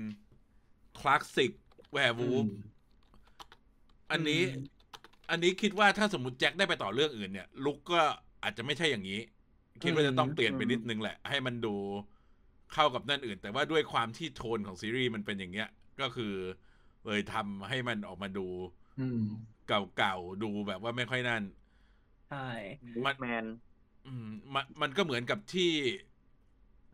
[0.99, 1.51] คลาสสิก
[1.91, 2.49] แวร์วูฟอืม
[4.11, 4.55] อันนี้อืม
[5.29, 8.01] อันนี้คิดว่าถ้าสมมติแจ็คได้ไปต่อเรื่องอื่นเนี่ย look ก็
[8.43, 9.19] อาจจะไม่ใช่อย่างนี้
[9.81, 11.75] คิดว่าจะต้องเปลี่ยนไปนิดนึงแหละ ให้มันดู
[12.73, 15.69] เข้ากับนั่นอื่น แต่ว่าด้วยความที่โทนของซีรีส์มันเป็นอย่างเงี้ย
[16.01, 16.33] ก็คือ
[17.05, 18.47] เลยทำให้มันออกมาดู
[18.99, 19.21] อืม
[19.97, 21.43] เก่าๆดูแบบว่าไม่ค่อยนั่น
[22.27, 22.37] ใช่
[23.05, 23.45] มันแมน
[24.05, 25.71] อืมมันมันก็เหมือนกับที่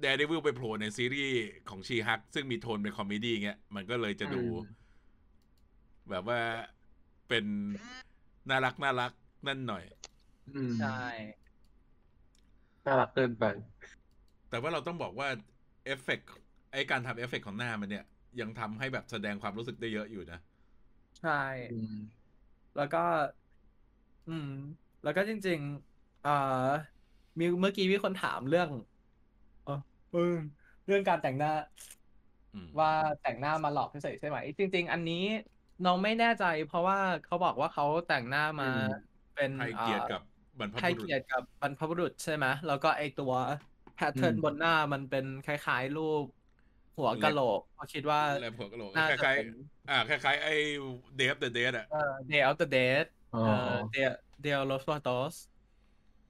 [0.03, 1.37] Daredevil ไปโผล่ในซีรีส์
[1.69, 4.57] ของ She-Hulk ซึ่งมีโทนเป็น comedy เงี้ย มันก็เลยจะดูอืม
[6.09, 6.39] แบบว่า
[7.27, 7.45] เป็น
[8.49, 9.11] น่ารักน่ารัก
[9.47, 9.83] นั่นหน่อย
[10.55, 10.87] อืมใช่
[12.85, 13.43] น่ารักเกินไป
[14.49, 15.27] แต่ว่าเราต้องบอกว่า
[15.85, 16.29] เอฟเฟกต์
[16.71, 18.03] ไอการทำเอฟเฟกต์ของหน้ามันเนี่ย
[18.39, 20.39] ยังทำให้แบบแสดงความรู้สึกได้เยอะอยู่นะ
[21.17, 21.31] ใช่
[21.69, 21.95] อืม
[22.75, 22.99] แล้วก็
[24.25, 24.47] อืม
[25.01, 26.29] แล้วก็จริงๆเอ่อ
[27.39, 28.69] มีเมื่อกี้มีคนถามเรื่อง
[29.63, 29.71] เออ
[30.09, 30.19] เออ
[30.85, 31.49] เรื่องการแต่งหน้า
[32.53, 32.89] อืมว่า
[33.21, 35.15] แต่งหน้ามาหลอกเฉยๆใช่ไหมจริง ๆ อันนี้
[35.83, 38.81] น้องไม่แน่ใจ เพราะว่าเขาบอกว่าเขาแต่งหน้ามาอืม
[39.33, 40.21] เป็นให้เกียรติอ่ากับ
[40.59, 43.33] บรรพให้บุรุษเกียรติกับบรรพบุรุษใช่ไหมแล้วก็ไอตัว
[43.95, 46.25] แพทเทิร์นอืมบนหน้ามันเป็นคล้ายๆรูป
[46.97, 50.51] หัวกะโหลกเขาคิดว่าแล้วหัวกะโหลกน่าคจะล้ายเป็นๆอ่าคล้ายๆไอ้
[51.15, 54.05] เดฟเดอะเดดอะ เอ่อ Day of the Dead อ๋อเอ่อ Day
[54.43, 55.35] Day of los Muertos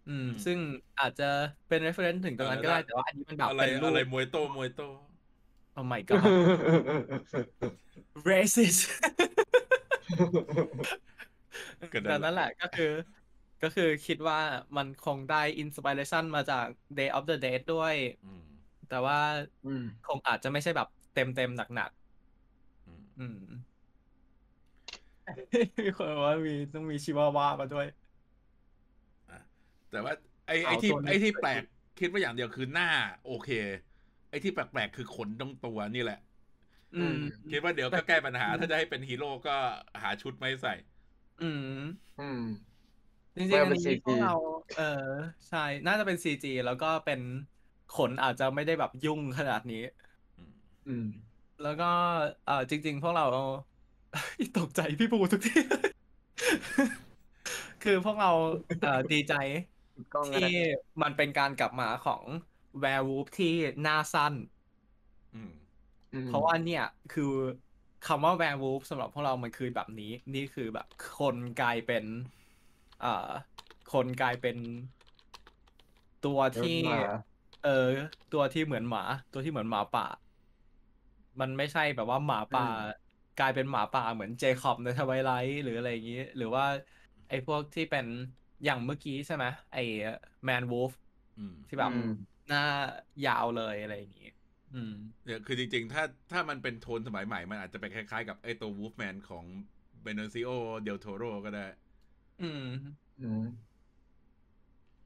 [0.08, 0.58] อืม อืม ซึ่ง
[1.00, 1.30] อาจจะ
[1.68, 4.80] เป็น reference ถึงตรงนั้นก็ได้เออแต่ว่าอันนี้มันแบบอะไรเป็นรูอะไรปมวยโตมวยโต
[5.78, 6.22] Oh my god
[8.30, 8.82] racist
[11.94, 12.92] ก็นั่นแหละแต่นั่นแหละก็คือ
[13.62, 14.38] ก็คือคิดว่า
[14.78, 18.44] มันคงได้อินสปิเรชันมาจาก Day of the Dead ด้วยอืม
[18.88, 19.18] แต่ว่า
[19.66, 21.92] อืมคงอาจจะไม่ใช่แบบเต็มเต็มๆหนัก
[22.86, 23.62] อืมๆอืม
[25.78, 27.86] มีคนบอกว่ามีต้องมีชิวาว่ามาด้วย
[29.92, 30.14] แต่ว่า
[30.48, 31.64] ไอ้เอาไอ้ที่ตัวนี้ไอ้ที่แปลก
[32.00, 32.90] คิดว่าอย่างเดียวคือหน้า
[33.26, 33.50] โอเค
[34.30, 36.20] ไอ้ที่แปลกๆคือขนตรงตัวนี่แหละ
[36.96, 37.18] อืม
[37.50, 39.58] คิดว่าเดี๋ยวก็แก้ปัญหาถ้าจะให้เป็นฮีโร่ก็
[40.04, 40.74] หาชุดไม่ใส่
[41.40, 41.58] อืม
[42.18, 42.71] อืม
[43.36, 44.34] จริงๆว่าอันเป็นนี้ CG พวกเรา
[44.76, 44.84] เออ
[45.50, 47.20] ใช่ น่าจะเป็น CG แล้วก็เป็น
[47.90, 49.84] ขนอาจจะไม่ได้แบบยุ่งขนาดนี้
[50.38, 50.52] อืม
[50.88, 51.06] อืม
[51.62, 51.86] แล้วก็
[52.46, 53.26] เออจริง ๆ พวกเรา
[54.58, 55.60] ตกใจพี่ปูทุกที
[57.82, 58.30] คือพวกเรา
[58.82, 59.34] เอ่อดีใจ
[60.14, 60.50] กล้องก็ได้ที่
[61.02, 62.24] มันเป็นการกลับมาของ
[62.80, 64.34] werewolf ที่หน้าสั้น
[65.34, 65.52] อืม
[66.14, 67.24] อืมเพราะว่าเนี่ยคือ
[68.04, 72.41] คำว่า werewolf สำหรับพวกเรามันคือแบบนี้ นี่คือแบบคนกลายเป็นเอ่อ
[73.88, 74.58] คนกลายเป็น
[76.22, 77.00] ตัวที่เดินมา
[77.62, 77.70] เออ
[78.32, 80.04] ตัวที่เหมือนหมา ตัวที่เหมือนหมาป่า
[81.42, 82.64] มันไม่ใช่แบบว่าหมาป่า
[83.36, 86.66] กลายเป็นหมาป่าเหมือน Jacob ใน Twilight หรืออะไรอย่างนี้ หรือว่า
[87.28, 88.06] ไอ้พวกที่เป็น
[88.64, 89.80] อย่างเมื่อกี้ใช่ไหมไอ้
[90.46, 90.92] แมนวูฟ
[91.38, 92.08] อืมที่แบบอืม
[92.48, 92.60] หน้า
[93.24, 94.26] ยาวเลยอะไรอย่างนี้
[94.72, 94.90] อืม
[95.26, 99.46] เนี่ยคือจริง ๆ ถ้าถ้ามันเป็นโทนสมัยใหม่ มันอาจจะเป็นคล้าย ๆ กับไอ้ตัววูฟแมนของ
[100.04, 100.50] เบเนซิโอ
[100.84, 101.66] เดลโทโรก็ได้
[102.42, 102.62] อืม
[103.20, 103.72] อืม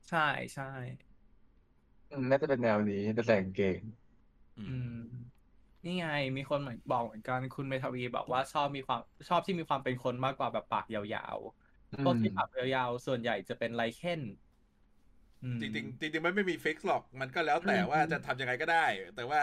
[0.09, 0.19] ใช่
[0.53, 0.63] ใช่
[2.09, 3.81] อืมน่าจะเป็นแนวนี้แต่แต่งเก่ง
[4.55, 4.85] อือืม ม
[5.83, 6.05] นี่ไง
[6.37, 14.21] มีคนเหมือนบอกเหมือนกันคุณเมทาวีบอกว่าชอบมีความชอบที่มีความเป็นคนมากกว่าแบบปากยาวๆพวกที่ปากยาวๆส่วนใหญ่จะเป็นไลเคน
[15.41, 18.77] อืม จริงๆจริงๆมันไม่มีฟิกซ์หรอก มันก็แล้วแต่อืมว่าจะทำยังไงก็ได้
[19.15, 19.41] แต่ว่า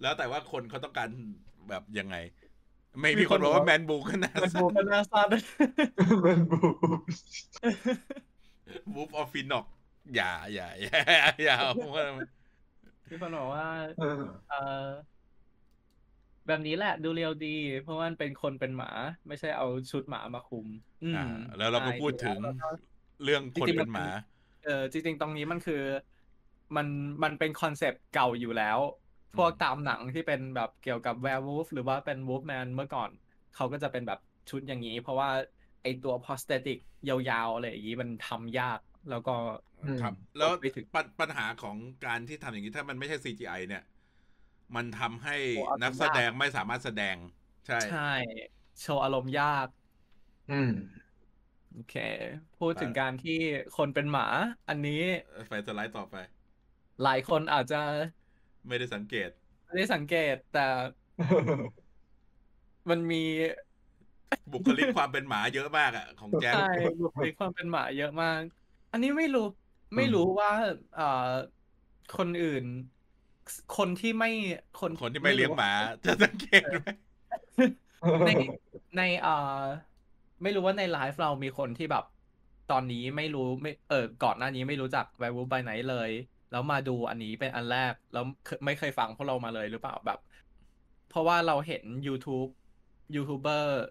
[0.00, 1.08] แล้วแต่ว่าคนเขาต้องการ
[1.68, 2.14] แบบยังไง
[3.00, 5.28] ไม่มีคนบอกว่าแมนบูก็น่ามันบูก็น่าสั้น
[6.24, 6.58] มันบู
[8.94, 9.66] วูฟออฟฟินอก
[10.14, 11.00] อย่าอย่าอย่า
[11.44, 12.04] อย่าเอาว่า
[13.08, 13.66] มีคนบอกว่า
[13.98, 14.86] เออเออ
[16.46, 18.90] แบบนี้แหละดู real ดี เพราะว่ามันเป็นคนเป็นหมา
[19.28, 20.66] ไม่ใช่เอาชุดหมามาคุม
[21.04, 21.26] อืมอ่า
[21.58, 22.68] แล้วเราก็ใช่พูดถึงแล้วก็
[23.24, 24.06] เรื่องคนจริงๆเป็นหมา
[24.64, 25.82] เออจริงๆตรงนี้มันคือ
[26.76, 26.86] มัน
[27.22, 28.78] มันเป็น concept เก่าอยู่แล้ว
[29.34, 33.10] พวกอืมตามหนังที่เป็นแบบเกี่ยวกับ werewolf หรือว่าเป็น wolfman เมื่อก่อน
[33.52, 34.18] เขาก็จะเป็นแบบ
[34.48, 35.30] ชุดอย่างนี้ เพราะว่า
[35.82, 39.30] ไอตัว prosthetic ยาวๆอะไรอย่างนี้มันทำยากแล้วก็
[39.82, 43.82] อืมครับ แล้วไม่ถึงปัญปัญหาของการที่ทำอย่างนี้ถ้ามันไม่ใช่ CGI เนี่ย
[44.76, 47.16] มันทำให้โอ้เอานักทำยากแสดงไม่สามารถแสดง
[47.66, 47.98] ใช่ใช่
[48.80, 49.68] โชว์อารมณ์ยาก
[50.48, 50.68] อืม
[51.70, 51.92] โอเค
[52.58, 53.32] พูดถึงการที่
[53.76, 54.26] คนเป็นหมา
[54.68, 54.92] อันนี้
[55.48, 56.16] ไปสไลด์ต่อไป
[57.02, 57.76] หลายคนอาจจะ
[58.68, 59.28] ไม่ได้สังเกต
[59.64, 60.60] ไม่ได้สังเกตแต่
[62.90, 63.22] มันมี
[64.52, 66.64] บุคลิกความเป็นหมาเยอะมากอะ ของแจ๊คใช่
[67.02, 68.40] บุคลิกความเป็นหมาเยอะมาก
[68.92, 69.46] อันนี้ไม่รู้
[69.96, 70.50] ไม่รู้ว่า
[70.94, 71.02] เอ่อ
[72.18, 72.64] คนอื่น
[73.76, 74.30] คนที่ไม่
[74.80, 75.70] คนคนที่ไม่เลี้ยงหมา
[76.04, 76.88] จะสังเกตไหม
[78.24, 78.28] ใน
[78.96, 79.30] ในเอ่อ
[80.42, 82.04] ไม่รู้ว่าในไลฟ์เรามีคนที่แบบ
[82.68, 86.10] ตอนนี้ไม่รู้ไม่ เออก่อนหน้านี้ไม่รู้จักแวร์วูฟไปไหนเลย
[86.52, 90.18] แล้วมาดูอันนี้เป็นอันแรก แล้วเคไม่เคยฟังพวกเรามาเลยหรือเปล่าแบบ
[91.10, 92.48] เพราะว่าเราเห็น YouTube
[93.14, 93.82] ยูทูบเบอร์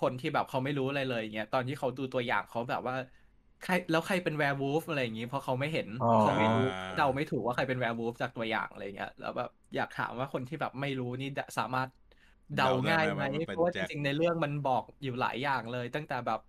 [0.00, 2.96] คนที่แบบเขาไม่รู้อะไรเลยอย่างเงี้ยตอนที่เขาดูตัวอย่างเขาแบบว่า
[3.64, 11.88] ใครแล้วใครเป็น werewolf อะไรอย่างงี้เพราะเขาไม่เห็นอ๋อเขาไม่รู้เดาไม่ถูกว่าใครเป็น werewolf จากตัวอย่างอะไรเงี้ยแล้วแบบอยากถามว่าคนที่แบบไม่รู้นี่สามารถ
[12.56, 16.40] เดาง่ายไหมเพราะว่าจริงๆในเรื่องมันบอกอยู่หลายอย่างเลย ตั้งแต่แบบ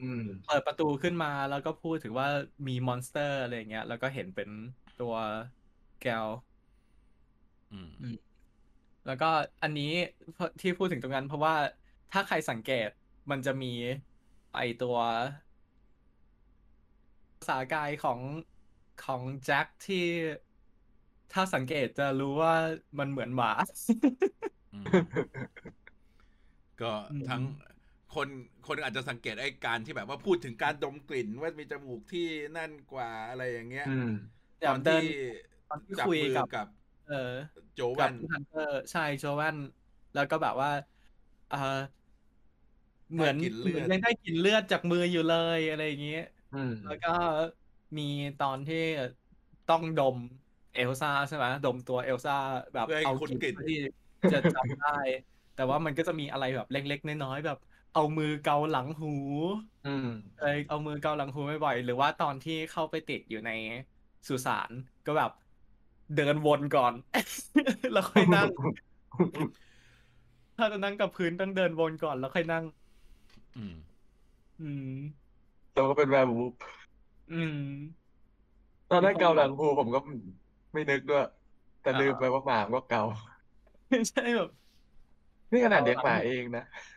[0.00, 2.28] อืมเปิดประตูขึ้นมาแล้วก็พูดถึงว่า
[2.68, 4.48] มี monster อะไรอย่างเงี้ยแล้วก็เห็นเป็น
[5.00, 5.14] ตัว
[6.02, 6.26] แกว
[7.72, 8.16] อืม
[9.06, 9.30] แล้วก็
[9.62, 9.92] อันนี้
[10.34, 11.54] เพราะที่พูดถึงตรงนั้น เพราะว่า
[12.12, 12.88] ถ้าใครสังเกต
[13.30, 13.72] มันจะมี
[14.54, 14.96] ไอตัว
[17.38, 18.20] ภาษากายของ
[19.04, 20.04] ของแจ็คที่
[21.32, 22.54] ถ้าสังเกตจะรู้ว่า
[22.98, 23.52] มันเหมือนหมา
[24.72, 24.92] อืม
[26.80, 27.42] ก็อืมทั้ง
[28.14, 28.28] คน
[28.66, 34.08] คนอาจจะสังเกตไอ้การที่แบบว่าพูดถึงการดมกลิ่นว่ามีจมูกที่นั่นกว่าอะไรอย่างเงี้ยอืม
[34.44, 35.04] เดี๋ ตยอวนเดินที่
[35.68, 36.66] ตอนที่จับคุยมือกับกับ
[37.04, 37.14] เออ
[37.74, 39.56] โจกัวับนฮันเตอร์ใช่โจวัน
[40.12, 40.70] แล้วก็แบบว่า
[41.48, 41.56] เออ
[43.12, 46.20] เหมือนได้กลิ่นเลือดเหมือนยังได้กลิ่นเลือดจากมืออยู่เลยอะไรอย่างเงี้ย
[46.52, 47.08] อืมแล้วก็
[47.98, 48.02] มี
[48.38, 48.76] ตอนที่
[49.66, 50.16] ต้องดม
[50.72, 52.32] เอลซ่าใช่ไหมดมตัวเอลซ่า
[52.74, 53.74] แบบเพื่อให้เอาคุ้นกลิ่นกลิ่นที่
[54.30, 54.88] จะจำได้
[55.54, 57.56] แต่ว่ามันก็จะมีอะไรแบบเล็กๆน้อยๆแบบ
[57.92, 59.08] เอามือเกาหลังหู
[59.84, 63.50] อืมเอยเอามือเกาหลังหูบ่อยๆหรือว่าตอนที่เข้าไปติดอยู่ใน
[64.28, 64.70] สุสาน
[65.06, 65.30] ก็แบบ
[66.16, 66.94] เดินวนก่อน
[67.92, 68.48] แล้วค่อยนั่ง
[70.56, 72.64] ถ้าจะนั่งกับพื้นต้องเดินวนก่อนแล้วค่อยนั่ง
[73.56, 73.74] อืม
[74.60, 75.26] อืม
[75.74, 76.54] ตัวก็เป็นแวร์วูฟ
[77.30, 77.56] อืม
[78.90, 79.98] ตอนนั้นเกาหลังภูผมก็
[80.72, 81.24] ไม่นึกด้วย
[81.82, 83.02] แต่ลืมไปว่าหมามันก็เกา
[84.10, 84.48] ใช่แบบ
[85.52, 86.95] นี่ขนาดเลี้ยงหมาเองนะใช่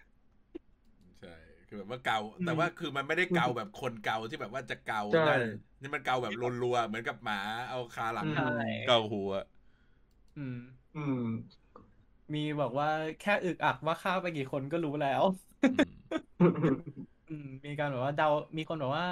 [1.70, 5.32] คือแบบว่าเกา แต่ว่าคือมันไม่ได้เกาแบบคนเกาที่แบบว่าจะเกาใช่ได้
[5.82, 7.36] นี่มันเกาแบบรัวๆเหมือนกับหมา
[7.70, 8.44] เอาคาหลังอืมใช่
[8.84, 9.32] เกาหัว
[10.38, 10.56] อืม
[10.96, 11.20] อืม
[12.34, 12.88] มีบอกว่า
[13.20, 15.24] แค่อึกอักว่าฆ่าไปกี่คนก็รู้แล้ว
[15.70, 15.90] อืม
[17.28, 18.26] อืม มีการแบบว่าเดา
[18.58, 19.06] มีคนบอกว่า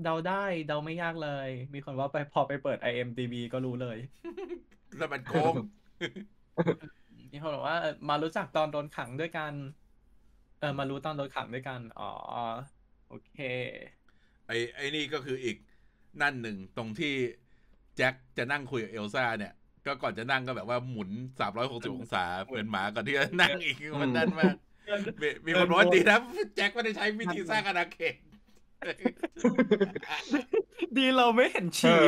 [0.00, 0.32] เดาได้
[0.66, 3.96] เดาไม่ยากเลย มีคนว่าไปพอไปเปิด IMDb ก็รู้เลย
[4.96, 5.56] แล้วมันโกง
[7.32, 9.54] มีคนบอกว่าเออมารู้จักตอนโดนขังด้วยกัน
[10.60, 12.10] เออมารู้ตอนโดนขังด้วยกัน อ๋อ
[13.08, 13.38] โอเค
[14.46, 15.56] ไอ้ไอ้นี่ก็คืออีก
[16.22, 17.14] นั่นหนึ่งตรงที่
[17.96, 19.52] แจ็คจะนั่งคุยกับเอลซ่าเนี่ย
[19.86, 24.56] ก็ก่อนจะนั่งก็แบบว่าหมุนสามร้อยหกสิบองศาเหมือนหมาก่อนที่จะนั่งอีกมันนั่นมาก
[25.20, 26.18] มีมีคนบอกว่าดีนะ
[26.56, 28.14] แจ็คไม่ได้ใช้วิธีสร้างอาณาเขต
[30.96, 32.02] ดีเราไม่เห็นเอฉี่อ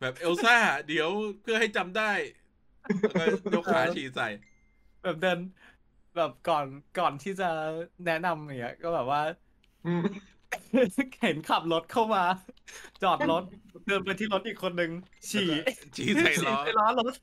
[0.00, 0.56] แบบเอลซ่า
[0.88, 1.08] เดี๋ยว
[1.42, 2.12] เพื่อให้จำได้
[3.00, 4.28] แล้วก็ยกขาฉี่ใส่
[5.02, 5.38] แบบเดิน
[6.16, 6.66] แบบก่อน
[6.98, 7.48] ก่อนที่จะ
[8.06, 9.20] แนะนำอย่างเงี้ยก็แบบว่า
[9.86, 10.02] อืม
[11.22, 12.24] เห็นขับรถเข้ามา
[13.02, 13.42] จอดรถ
[13.86, 14.90] เดินไปที่รถอีกคนนึง
[15.30, 15.48] ฉี่
[15.96, 17.14] ฉี่ใส่ล้อฉี่ใส่ล้อรถ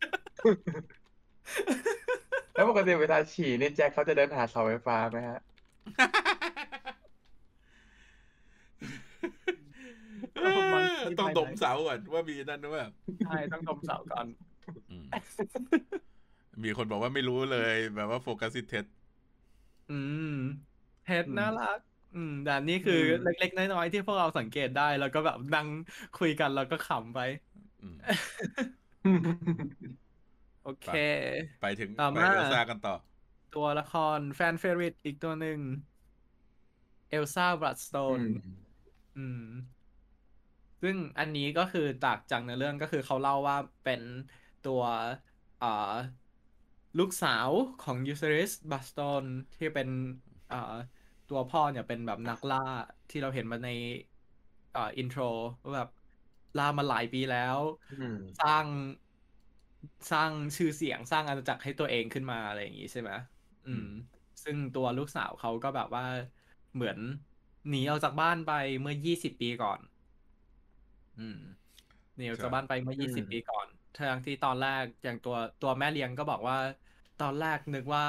[2.53, 5.39] แล้วปกติเวลาฉี่นี่แจ็คเขาจะเดินหาเสาไฟฟ้าไหมฮะ
[11.19, 12.87] ต้องดมเสาก่อนว่ามีนั่นหรือเปล่า
[13.25, 14.25] ใช่ต้องดมเสาก่อน
[14.89, 15.05] อืม
[16.63, 18.85] มีคนบอกว่าไม่รู้เลย แบบว่าโฟกัสซิเทส
[19.87, 20.23] อืม
[21.05, 21.77] เฮ็ดน่ารัก
[22.13, 25.67] อืมแต่นี่คืออมเล็กๆ น้อยๆ ที่พวกเราสังเกตได้ แล้วก็แบบนั่ง
[26.13, 27.19] คุยกันแล้วก็ขำไป
[30.61, 30.85] โอเค
[31.59, 32.95] ไปถึงต่อไปมาเอลซ่ากันต่อ
[33.51, 35.59] ตัวละครแฟนเฟร i ตอีกตัวหนึ่ง
[37.09, 38.67] เอลซ่าบลัดสโตอืนม
[39.15, 39.39] อืม
[40.81, 44.01] ซึ่งอันนี้ก็คือจากจากในเรื่องก็คือเขาเล่าว่าเป็น
[44.61, 44.81] ตัว
[45.59, 45.67] อ่า
[46.99, 47.49] ลูกสาว
[47.83, 49.23] ของยูเซริสบัสโตน
[49.57, 49.89] ที่เป็น
[50.51, 50.75] อ่า
[51.29, 52.65] ตัวพ่อเนี่ยเป็นแบบนักล่า
[53.09, 53.69] ที่เราเห็นมาใน
[54.75, 55.21] อ่าอินโทร
[55.63, 55.89] ว่าแบบ
[56.57, 57.57] ล่ามาหลายปีแล้ว
[57.91, 58.65] อืมสร้าง
[60.11, 63.11] สร้างชื่อเสียงสร้างอาณาจักรให้ตัวเองขึ้นมาอะไรอย่างงี้ใช่ไหม
[63.67, 63.87] อืม
[64.43, 66.05] ซึ่งตัวลูกสาวเขาก็แบบว่า
[66.73, 66.97] เหมือน
[67.69, 69.79] หนีออกจากบ้านไปเมื่อยี่สิบปีก่อน
[71.19, 71.39] อืม
[72.15, 76.57] หนีออกจากบ้านไปเมื่อยี่สิบปีก่อนทั้งที่ตอนแรกอย่างตัวตัวแม่เลี้ยงก็บอกว่า
[77.21, 78.05] ตอนแรกนึกว่า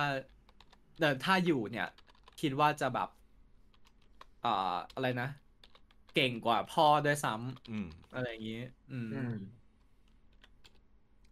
[1.00, 1.88] เดินถ้าอยู่เนี่ย
[2.40, 3.08] คิดว่าจะแบบ
[4.44, 5.28] อ่าอะไรนะ
[6.14, 9.36] เก่งกว่าพ่อด้วยซ้ำอืมอะไรอย่างนี้อืมอืม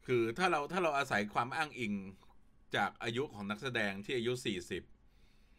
[0.07, 1.93] คือถ้าเราถ้าเราอาศัยความอ้างอิง
[2.77, 4.83] จากอายุของนักแสดงที่อายุสี่สิบ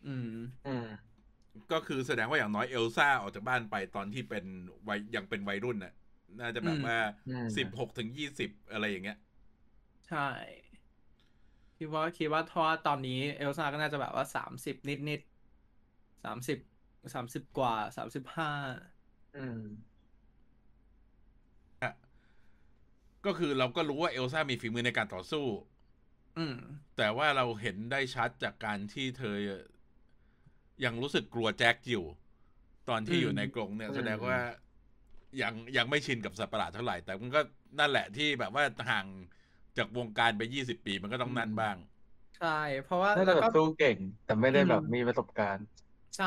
[0.08, 0.30] อืม
[0.68, 0.88] อืม
[1.72, 4.46] ก็คือแสดงว่าอย่างน้อยเอลซ่าออกจากบ้านไปตอนที่เป็น
[4.88, 5.94] วัยยังเป็นวัยรุ่นน่ะ
[6.40, 6.98] น่าจะแบบอืมว่า
[7.30, 9.18] อืมสิบหกถึงยี่สิบอะไรอย่างเงี้ย
[10.10, 10.28] ใช่
[11.78, 15.22] คิดว่าคิดว่าเพราะว่าตอนนี้เอลซ่าก็น่าจะแบบว่าสามสิบนิดนิด
[16.24, 16.58] สามสิบ
[17.14, 18.52] สามสิบกว่าสามสิบห้า
[19.38, 19.62] อืม
[23.26, 25.46] ก็คือเราก็รู้ว่าเอลซ่ามีฝีมือในการต่อสู้
[26.38, 26.56] อืม
[26.98, 29.36] แต่ว่าเราเห็นได้ชัดจากการที่เธอ
[30.86, 32.06] ยังรู้สึกกลัวแจ็คอยู่
[32.90, 34.38] ตอนที่อืมอยู่ในกรงเนี่ยอืมแสดงว่า
[35.42, 37.42] ยังยังไม่ชินกับสัตว์ประหลาดเท่าไหร่ แต่มันก็
[37.80, 39.06] นั่นแหละที่แบบว่าห่าง
[39.78, 41.78] จากวงการไปยี่สิบปีมันก็ต้องนั่นบ้าง
[42.36, 42.48] ใช่
[42.82, 45.66] เพราะว่าน่าแล้จะวแบก็บสู้เก่ง แต่ไม่ได้แบบอืมมีประสบการณ์
[46.16, 46.26] ใช่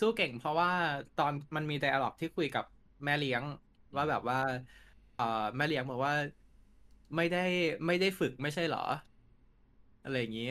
[0.00, 0.70] สู้เก่ง เพราะว่า
[1.16, 2.64] ตอนมันมีไดอะล็อกที่คุยกับ
[3.04, 3.42] แม่เลี้ยง
[3.96, 4.36] ว่าแบบว่า
[5.14, 5.24] เอ่อ
[5.56, 6.12] แม่เลี้ยงบอกว่า
[7.14, 7.38] ไม่ได้
[7.86, 8.84] ไม่ได้ฝึกไม่ใช่เหรอ
[10.02, 10.44] อะไรอย่างนี้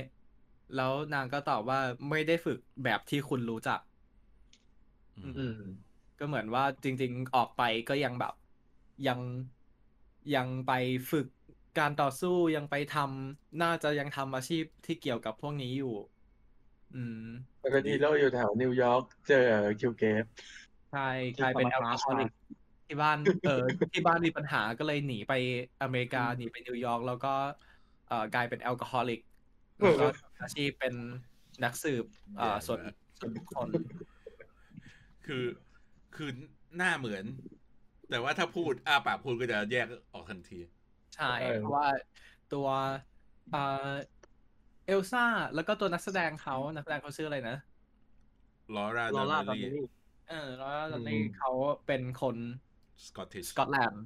[0.73, 3.79] แล้วนางก็ตอบว่าไม่ได้ฝึกแบบที่คุณรู้จัก
[5.17, 5.53] อืมอืม
[6.17, 8.33] ก็เหมือนว่าจริง ๆ ออกไปก็ยังแบบ
[9.05, 9.19] ยัง
[10.33, 10.71] ยังไป
[11.11, 11.27] ฝึก
[11.77, 15.95] การต่อสู้ยังไปทำน่าจะยังทำอาชีพที่เกี่ยวกับพวกนี้อยู่
[16.95, 17.25] อืม
[17.59, 19.45] ไปเป็นฮีโร่อยู่แถวนิวยอร์กเจอ
[19.79, 20.23] คิวเกต
[20.91, 21.07] ใช่
[21.39, 22.31] กลายเป็น alcoholic
[22.87, 23.17] ที่บ้าน
[23.47, 25.33] เออที่บ้านมีปัญหาก็เลยหนีไป
[25.83, 27.33] อเมริกาอืมหนีไปนิวยอร์กแล้วก็
[28.07, 29.21] เอ่อกลายเป็น alcoholic
[29.77, 30.05] แล้วก็
[30.41, 30.95] อาชีพเป็น
[31.63, 32.05] นักสืบ
[32.37, 33.69] เอ่อแย่ส่วนมากส่วนบุคคล
[35.25, 35.43] คือ
[36.15, 36.29] คือ
[36.77, 37.25] หน้าเหมือน
[38.09, 40.59] แต่ว่าถ้าพูดอ้าปากพูดก็จะแยกออกทันที
[41.19, 41.87] ใช่เออเพราะว่า
[42.49, 42.67] ตัว
[43.49, 43.59] เอ่อ
[44.85, 45.21] เอลซ่า
[45.53, 47.55] แล้วก็ตัวนักแสดงเขานักแสดงเขาชื่ออะไรนะ
[48.75, 49.69] ลอร่าลอร่าดตออนนนี้ลี่
[50.27, 51.49] เออแล้วตอนอืนี้มเขา
[51.85, 52.37] เป็นคน
[53.07, 54.03] สกอตติชสกอตแลนด์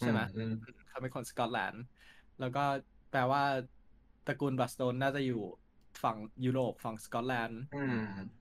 [0.00, 0.54] ใช่ไหมอืม
[0.88, 1.82] เขาเป็นคนสกอตแลนด์
[2.38, 2.60] แล้วก็
[3.10, 3.42] แปลว่า
[4.24, 5.42] ตระกูลบัสโตนน่าจะอยู่
[6.02, 7.94] ฝั่งยุโรปฝั่งสกอตแลนด์อืม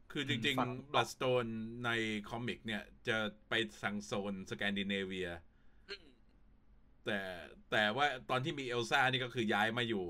[0.10, 1.51] คือจริงฝั่งๆ Bloodstone
[1.86, 1.89] ใน
[2.26, 3.18] คอมิกเนี่ยจะ
[3.49, 5.28] ไปสังโซนสแกนดิเนเวีย
[7.06, 7.20] แต่
[7.72, 10.04] แต่ว่าตอนที่มีเอลซ่านี่ก็คือย้ายมาอยู่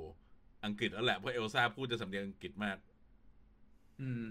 [0.65, 2.77] อังกฤษแล้วแหละเพราะเอลซ่าพูดจะสำเนียงอังกฤษมาก
[4.01, 4.29] อืม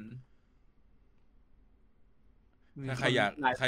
[2.89, 3.67] ถ้าใครอยากหลใคร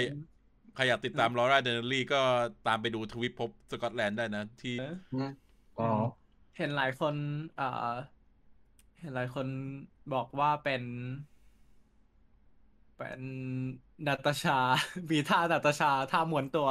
[0.75, 2.21] ใครอยากติดตามลอร่าเดนลี่ก็
[2.67, 5.29] ตามไปดูทวิตพบสกอตแลนด์ได้นะ ที่เออ
[5.79, 5.89] อ๋อ
[6.57, 7.15] เห็นหลายคน
[7.57, 7.95] เอ่อ
[9.01, 9.47] เห็นหลายคน
[10.15, 10.83] บอกว่าเป็น
[12.97, 13.21] เป็น
[14.07, 14.59] นาตาชา
[15.11, 16.69] มีท่านาตาชา ท่าม้วนตัว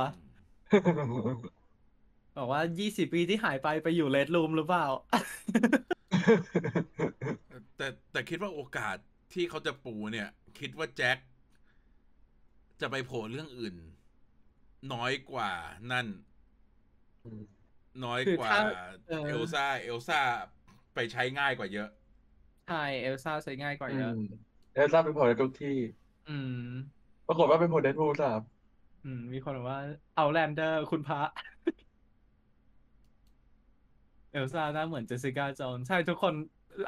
[2.35, 4.85] บอกว่ายี่สิบปีที่หายไปไปอยู่เลดรูมหรือเปล่า
[7.77, 8.97] แต่แต่คิดว่าโอกาส
[9.33, 10.27] ที่เขาจะปูเนี่ย
[10.59, 11.17] คิดว่าแจ็ค
[12.81, 13.75] จะไปโผล่เรื่องอื่น
[14.93, 15.51] น้อยกว่า
[15.91, 16.07] นั่น
[18.05, 18.59] น้อยกว่าคือถ้า
[19.07, 20.19] เออเอลซ่า เอลซ่า
[20.93, 21.89] ไปใช้ง่ายกว่าเยอะ
[22.65, 24.09] ใช่ เอลซ่าใช้ง่ายกว่าอืเยอะม
[24.73, 25.69] เอลซ่าเป็นผลในทุกที่
[26.25, 26.53] อืม
[27.27, 28.41] ปรากฏว่าเป็นผลในทูสาม
[29.03, 29.79] อืมมีคนบอกว่า
[30.13, 31.19] เอาแลนเดอร์คุณพระ
[34.33, 36.33] เอลซ่าหน้าเหมือนเจสสิก้าโจนใช่ทุกคน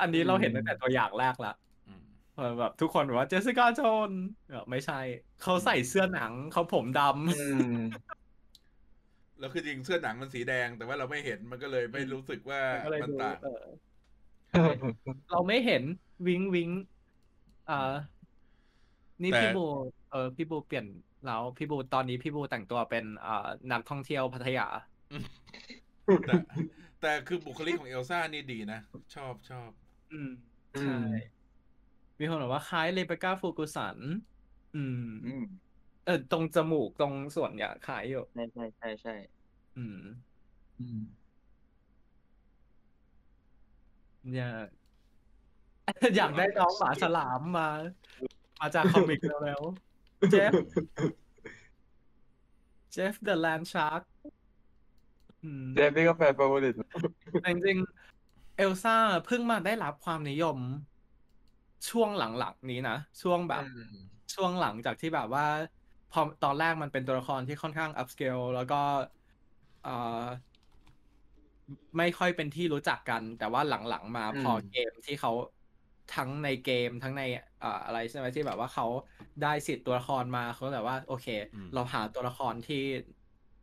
[0.01, 1.53] อันนี้เราเห็นตั้งแต่ตัวอย่างแรกละ
[1.87, 2.03] อืม
[2.35, 4.09] เออแบบทุกคนบอกว่าเจสสิก้าโจน
[4.51, 4.99] แบบไม่ใช่
[5.41, 7.01] เขาใส่เสื้อหนังเขาผมด
[7.37, 7.79] อืม
[9.39, 13.63] แล้วคือจริงเสื้อหนังมันสีแดง แต่ว่าเราไม่เห็นมันก็เลยไม่รู้สึกว่าำก็เลยมันดูต่างเออ
[15.31, 15.83] เราไม่เห็น
[16.27, 16.69] วิงวิง
[17.69, 17.93] อ่า
[19.23, 19.65] นี่แต่พี่บู
[20.11, 20.85] เออพี่บูเปลี่ยน
[21.25, 24.67] แล้วพี่บูตอนนี้พี่บูแต่งตัวเป็นอ่านักท่องเที่ยวพัทยา
[27.05, 28.77] แต่แต่คือบุคลิกของเอลซ่านี่ดีนะ
[29.13, 29.71] ชอบชอบ
[30.11, 30.27] อืม
[30.73, 30.99] อืใช่ม
[32.19, 33.99] มีคนบอกว่าคล้ายเลเบก้าฟูกุสัน
[34.73, 35.41] อืมอืม
[36.03, 39.11] เออตรงจมูกตรงส่วนเนี่ยคล้ายอยู่ ใช่ใช่ใช่ใช่
[39.75, 39.95] อืม
[40.79, 41.01] อืม
[44.29, 44.49] เนี่ย
[46.17, 47.63] อยากได้น้องหมาฉลามมา
[48.59, 50.53] มาจากคอมิกแล้วๆเจฟ
[52.91, 54.14] เจฟเดอะแลนด์ชาร์กอืม
[55.73, 56.75] เจฟนี่ก็แฟนโปรโมลิต
[57.41, 60.57] แต่จริงๆเอลซ่าเพิ่งมาได้รับความนิยม
[61.89, 63.63] ช่วงหลังๆนี้นะ ช่วงแบบ
[64.35, 65.45] ช่วงหลังจากที่แบบว่า
[66.11, 68.81] พอตอนแรกมันเป็นตัวละครที่ค่อนข้าง upscale แล้วก็
[69.83, 69.91] เอ่อ
[71.97, 75.31] ไม่ค่อยเป็นที่รู้จักกัน แต่ว่าหลังๆมาอืมพอเกมที่เขา
[76.15, 77.21] ทั้งในเกมทั้งใน
[77.59, 78.85] เอ่ออะไรใช่ไหมที่แบบว่าเขา
[79.41, 82.75] ได้สิทธิ์ตัวละครมาเขาแบบว่า โอเคอืมเราหาตัวละครที่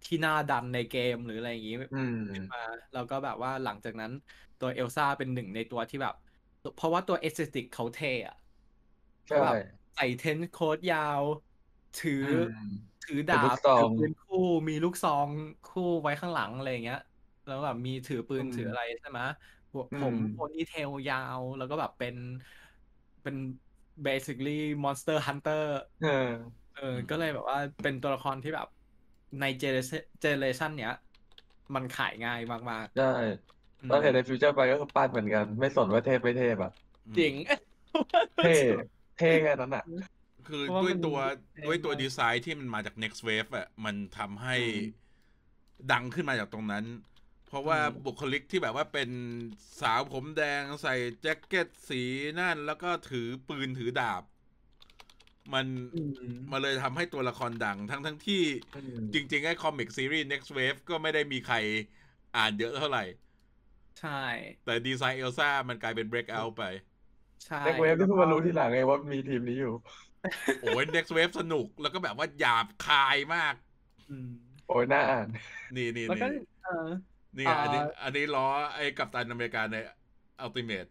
[0.04, 2.60] ที่น่าดันในเกมหรืออะไรอย่างนี้อืมขึ้นมา
[2.92, 4.10] แล้วก็แบบว่าหลังจากนั้น
[4.58, 6.14] ตัวเอลซ่าเป็นหนึ่งในตัวที่แบบ
[6.74, 8.34] เพราะว่าตัวเอสเตติกเขาเท่อะ
[9.28, 9.56] ใช่แบบ
[9.94, 11.24] ใส่ trench coat ยาว
[11.96, 12.56] ถืออืม
[13.02, 14.36] ถือถือดาลูกซองถือปืนคู่
[14.68, 15.30] มีลูกซอง
[15.64, 16.98] คู่ไว้ข้างหลังอะไรอย่างเงี้ย
[17.46, 19.20] แล้วแบบมีถือปืนอืมถือถืออะไรใช่ไหม
[19.72, 22.14] หัวอืผม ponytail ยาวแล้วก็แบบเป็น
[23.22, 23.36] เป็น
[24.06, 24.50] basically
[24.84, 25.62] monster hunter
[26.00, 26.08] เออ
[26.72, 28.66] เออก็เลยแบบว่าเป็นตัวละครที่แบบ
[29.40, 29.76] ใน gene-
[30.20, 30.92] generation เนี้ย
[31.74, 36.70] มันขายง่ายมากใช่ๆอืมตอนเห็นใน Future Fight ก็คือปั้นเหมือนกัน ไม่สนว่าเทพไม่เทพอะ
[37.16, 37.34] จริง
[38.38, 38.50] เท่
[39.16, 39.82] เท่แค่นั้นอะ
[40.44, 41.16] คือเพราะว่าด้วยมันตัว
[41.52, 44.78] เท่ด้วยตัวมากดีไซน์ที่มันมาจาก next wave อะ มันทำให้อืม
[45.92, 46.84] ดังขึ้นมาจากตรงนั้น
[47.46, 49.10] เพราะว่าอืมบุคลิกที่แบบว่าเป็น
[49.80, 52.02] สาวผมแดงใส่แจ็คเก็ตสี
[52.38, 54.22] นั่น แล้วก็ถือปืนถือดาบ
[55.54, 56.12] มันอืม
[56.50, 58.42] มาเลยทำให้ตัวละครดัง ทั้งทั้งที่
[58.76, 61.56] อืมจริง ๆ ไอ้คอมิกซีรีส์ next wave ก็ไม่ได้มีใคร
[62.36, 63.04] อ่านเยอะเท่าไหร่
[64.00, 64.22] ใช่
[64.64, 66.62] แต่ดีไซน์เอลซ่ามันกลายเป็น break out ไป
[67.44, 69.74] ใช่เด็กเวฟที่เพิ่งมารู้ทีหลังไงว่ามีทีมนี้อยู่
[70.62, 73.54] โอ้ย next wave สนุกแล้วก็แบบว่าหยาบคายมาก
[74.10, 74.30] อืม
[74.68, 75.28] โอ้ยน่าอ่าน
[75.76, 76.88] นี่นี่แล้วก็นี่เออ
[77.36, 79.76] นี่ไงอันนี้อ่าอันนี้ล้อไอ้กัปตันอเมริกาใน
[80.40, 80.88] อัลติเม e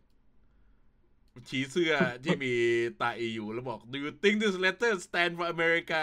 [1.50, 2.54] ชี้เสื้อที่มี
[2.98, 6.02] ตาอีอยู่แล้วบอก do you think this letter stand for America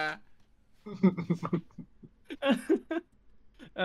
[3.74, 3.83] เออ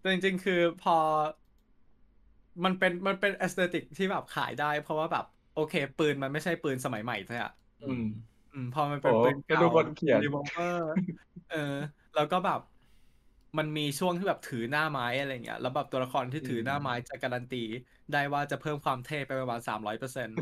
[0.00, 0.92] แต่จริงๆ คือพอ
[2.64, 7.50] มันเป็นมันเป็น aesthetic ที่แบบขายได้ เพราะว่าแบบ โอเค ปืนมันไม่ใช่ปืนสมัยใหม่ใช่อะ
[7.82, 8.02] อืม
[8.52, 10.82] อืมพอมันเป็นโอ้ปืนก็ดูเก่าคนเขียนรีวอลเวอร์
[11.48, 11.56] เออ
[12.14, 12.60] แล้วก็แบบ
[13.58, 17.56] มันมีช่วงที่แบบถือหน้าไม้อะไรเงี้ยแล้วแบบตัวละครที่ถือหน้าไม้จะการันตี
[18.10, 20.36] ได้ว่าจะเพิ่มความเท่ไปประมาณสามร้อยเปอร์เซ็นต์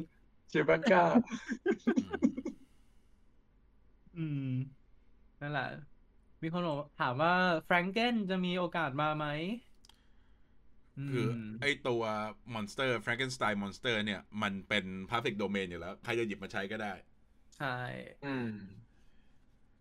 [0.53, 1.01] Chewbacca
[4.15, 4.39] อืม
[5.41, 5.65] นั่นแหละ
[6.43, 7.33] มีคนบอกถามว่า
[7.65, 9.27] Franken จะมีโอกาสมาไหม
[11.07, 12.03] คือมไอ้ตัว
[12.55, 16.93] monster Frankenstein monster เนี่ย มันเป็น public domain อยู่แล้ว ใครจะหยิบมาใช้ก็ได้
[17.51, 17.67] ใช่
[18.23, 18.45] อืม
[18.87, 18.88] โอ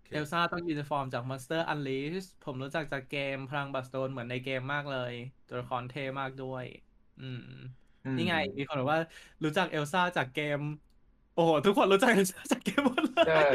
[0.08, 5.14] เคเอลซ่าต้องยูนิฟอร์มจาก Monster Unleashed ผมรู้จักจากเกมพลัง Bloodstone เหมือนในเกมมากเลย
[5.48, 6.66] ตัวละครเท่มากด้วย
[7.22, 9.00] อืมอืมนี่ไง มีคนบอกว่า
[9.44, 10.60] รู้จักเอลซ่าจากเกม
[11.36, 13.50] โอ้โห ทุกคนรู้จักเอลซ่าจากเกมหมดเลยใช่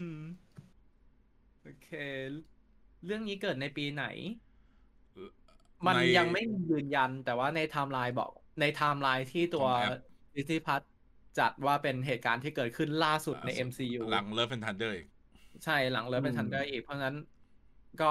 [0.00, 0.22] อืม
[1.62, 1.88] โอเค
[3.06, 4.04] เรื่องนี้เกิดในปีไหน
[5.86, 10.82] มันในยังไม่มียืนยันแต่ว่าในไทม์ไลน์บอก ในไทม์ไลน์ที่ตัวของแอป Disney Plus
[11.38, 15.06] จัดว่าเป็นเหตุการณ์ที่เกิดขึ้นล่าสุดใน MCU หลัง Love and Thunder อีก
[15.64, 17.16] ใช่หลังเลิฟเป็นอืม Thunder อีก เพราะฉะนั้น
[17.98, 18.06] ก็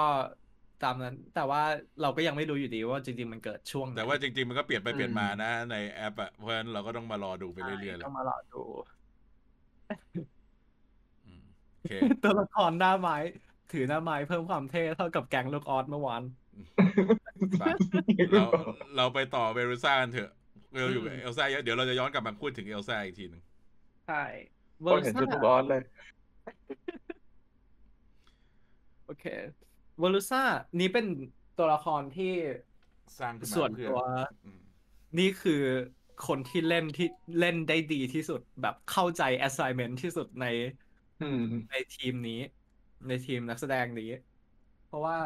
[0.80, 1.60] ตามนั้น แต่ว่า
[2.00, 8.62] เราก็ยังไม่รู้อยู่ดีว่าจริงๆมันเกิดช่วงไหนแต่ว่าจริงๆมันก็เปลี่ยนไปอืมเปลี่ยนมานะ ในแอปอะเพราะฉะนั้นเราก็ต้องมารอดูไปเรื่อยๆเลยต้องมารอดู
[11.24, 11.90] อืมโอเค
[12.22, 13.14] ตัวละครหน้าไม้
[13.70, 16.22] ถือหน้าไม้เพิ่มความเท่เท่ากับแก๊งลูกออสเมื่อวาน
[17.56, 17.62] ไป
[18.32, 18.42] เรา
[18.94, 20.30] เราไปต่อเวรุซ่ากันเถอะ
[20.70, 23.42] เราอยู่กับอืมเอลซ่าเยอะเดี๋ยวเราจะย้อนกลับมาพูดถึงเอลซ่าอีกทีหนึ่ง
[24.04, 24.14] ใช่
[24.88, 25.80] คนเห็นชุดลูกออสเลย
[29.04, 29.22] โอเค
[29.98, 30.38] เวอร์ลูซ่า
[30.78, 31.06] นี้เป็น
[31.56, 32.24] ตัวละครที่
[33.18, 33.98] สร้างขึ้นมาส่วนเพื่อตัว
[34.42, 34.58] อืม
[35.18, 35.52] นี่คือ
[36.20, 37.04] คนที่เล่นที่
[37.38, 40.44] เล่นได้ดีที่สุดแบบเข้าใจ assignment ที่สุดใน
[41.20, 42.40] อืมในทีมนี้
[43.06, 44.04] ในทีมนักแสดงนี้
[44.84, 45.18] เพราะว่า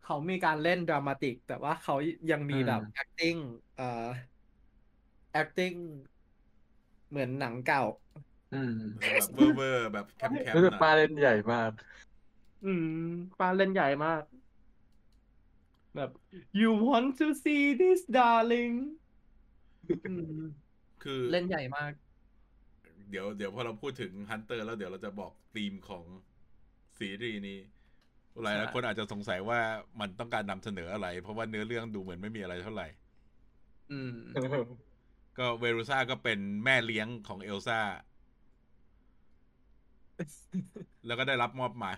[0.00, 1.94] เขามีการเล่นดรามาติก แต่ว่าเขา
[2.30, 3.38] ยังมีแบบอืม acting
[3.74, 3.84] เอ่อ
[5.40, 5.76] acting
[7.08, 7.84] เหมือนหนังเก่า
[8.54, 11.72] อืมแบบเวอร์เวอร์แบบ camp camp รู้สึกหน่อยป้าเล่นใหญ่มาก
[12.64, 12.88] อืม
[13.38, 14.22] ป้าเล่นใหญ่มาก
[15.96, 16.10] แบบ
[16.60, 18.74] you want to see this darling
[20.08, 20.38] อืม
[21.02, 21.92] คือเล่นใหญ่มาก
[23.10, 26.04] เดี๋ยวเดี๋ยวพอเราพูดถึง hunter แล้วเดี๋ยวเราจะบอกธีมของ
[26.98, 27.58] ซีรีส์นี้
[28.42, 29.60] หลายใช่ๆคนอาจจะสงสัยว่า
[30.00, 32.88] มันต้องการนำเสนออะไร เพราะว่าเนื้อเรื่องดูเหมือนไม่มีอะไรเท่าไหร่
[33.92, 34.12] อืม
[35.38, 37.78] ก็ Verussa ก็เป็นแม่เลี้ยงของเอลซ่า
[41.06, 41.94] แล้วก็ได้รับมอบหมาย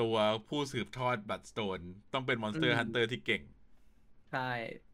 [0.00, 0.16] ตัว
[0.48, 1.80] ผู้สืบทอด Bloodstone
[2.12, 3.42] ต้องเป็นมอนสเตออืร์ม hunter ที่เก่ง
[4.30, 4.40] ใช่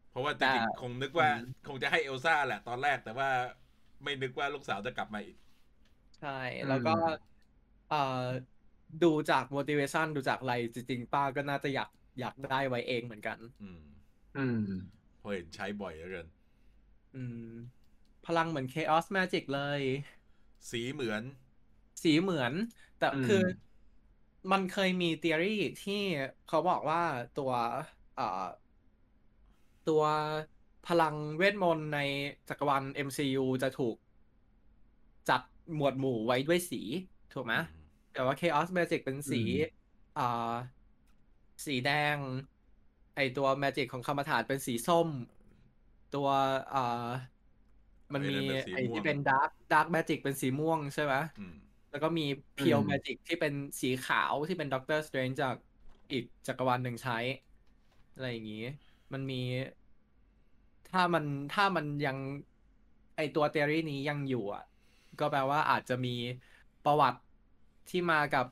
[0.09, 3.29] เพราะว่าแต่ริงๆคงนึกว่าอืมคงจะให้เอลซ่าแหละตอนแรกแต่ว่า
[4.03, 5.37] ไม่นึกว่าลูกสาวจะกลับมาอีก
[6.17, 6.29] ใช่
[6.67, 7.23] แล้วก็อืม
[7.87, 7.95] เอ่อ
[9.03, 11.89] ดูจาก motivation ดูจากอะไรจริงๆป้าก็น่าจะอยาก
[12.19, 13.79] อยากได้ไว้เองเหมือนกัน อืม
[14.35, 14.59] อืม
[15.17, 16.27] เพราะเห็นใช้บ่อยเหลือเกิน
[17.15, 17.51] อืม
[18.25, 19.81] พลังเหมือน chaos magic เลย
[20.69, 21.23] สีเหมือน
[22.03, 22.53] สีเหมือน
[22.99, 23.43] แต่อืมคือ
[24.51, 26.01] มันเคยมี theory ที่
[26.47, 27.03] เขาบอกว่า
[27.39, 27.51] ตัว
[28.15, 28.45] เอ่อ
[29.89, 30.03] ตัว
[30.87, 31.99] พลังเวทมนต์ใน
[32.49, 33.95] จักรวาล MCU จะถูก
[35.29, 35.41] จัด
[35.75, 36.81] หมวดหมู่ไว้ด้วยสี
[37.33, 37.53] ถูกไหม
[38.13, 40.53] แต่ว่า Chaos Magic เป็นสีอืมอ่า
[41.65, 42.17] สีแดง
[43.15, 45.07] ไอตัว Magic ของคำฐานเป็นสีส้ม
[46.15, 46.27] ตัว
[46.73, 47.07] อ่า
[48.13, 51.55] มันมีไอ้นั่นเป็นสีม่วงไอที่เป็น Dark Dark Magic เป็นสีม่วงใช่ไหมอืม
[51.91, 52.25] แล้วก็มี
[52.57, 55.55] Pure อืม Magic ที่เป็นสีขาวที่เป็น Doctor Strange จาก
[56.11, 57.17] อีกจักรวาลหนึ่งใช้
[58.15, 58.65] อะไรอย่างนี้
[59.13, 59.41] มันมี
[60.91, 62.17] ถ้ามันถ้ามันยัง
[63.17, 64.63] ไอตัวเทอรี่นี้ยังอยู่อะ
[65.19, 66.15] ก็แปลว่าอาจจะมี
[66.85, 67.19] ประวัติ
[67.89, 68.45] ที่มากับ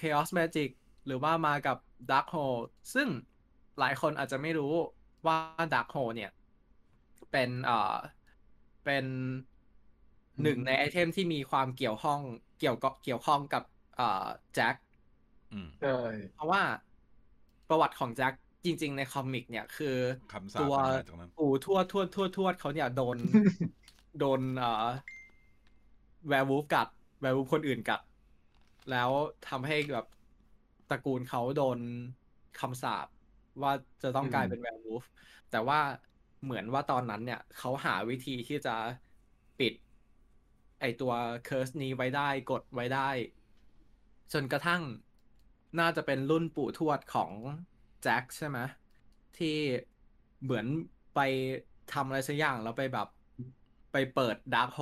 [0.00, 0.70] Chaos Magic
[1.06, 1.78] หรือว่ามากับ
[2.10, 2.62] Dark Hole
[2.94, 3.08] ซึ่ง
[3.78, 4.72] หลายคนอาจจะไม่รู้
[5.26, 5.36] ว่า
[5.74, 6.30] Dark Hole เนี่ย
[7.32, 7.74] เป็นเอ่อ
[8.84, 9.06] เป็น
[10.42, 12.20] หนึ่งในไอเทมที่มีความเกี่ยวข้อง
[12.58, 13.62] เกี่ยวกับเกี่ยวข้องกับ
[13.94, 14.76] เอ่อแจ็ค
[15.52, 15.88] อืมใช่
[16.32, 16.62] เพราะว่า
[17.68, 18.32] ประวัติของแจ็ค
[18.64, 19.86] จริง ๆ ในคอมิก เนี่ยคือ
[20.32, 23.18] คำสาปตัวมันมาจากนั้นปู่ทวดทวดทวดทวดเขาเนี่ยโดน
[24.18, 24.68] โดนเอ่อ
[26.28, 26.88] werewolf กัด
[27.20, 28.00] werewolf คนอื่นกัด
[28.88, 29.10] แล้ว
[29.44, 30.04] ทำให้แบบ
[30.88, 31.80] ตระกูลเขาโดน
[32.56, 33.06] คำสาป
[33.62, 33.72] ว่า
[34.02, 35.02] จะต้องกลายอืมเป็น werewolf
[35.48, 35.78] แต่ว่า
[36.44, 38.76] เหมือนว่าตอนนั้นเนี่ยเขาหาวิธีที่จะ
[39.60, 39.72] ปิด
[40.80, 41.12] ไอตัว
[41.44, 43.08] curse นี้ไว้ได้กดไว้ได้
[44.32, 44.82] จนกระทั่ง
[45.80, 47.30] น่าจะเป็นรุ่นปู่ทวดของ
[48.02, 48.58] แจ็คใช่ไหม
[49.38, 49.56] ที่
[50.42, 50.66] เหมือน
[51.14, 51.20] ไป
[51.92, 53.08] ทำอะไรสักอย่างแล้วไปแบบ
[53.92, 54.80] ไปเปิดดาร์ h โฮ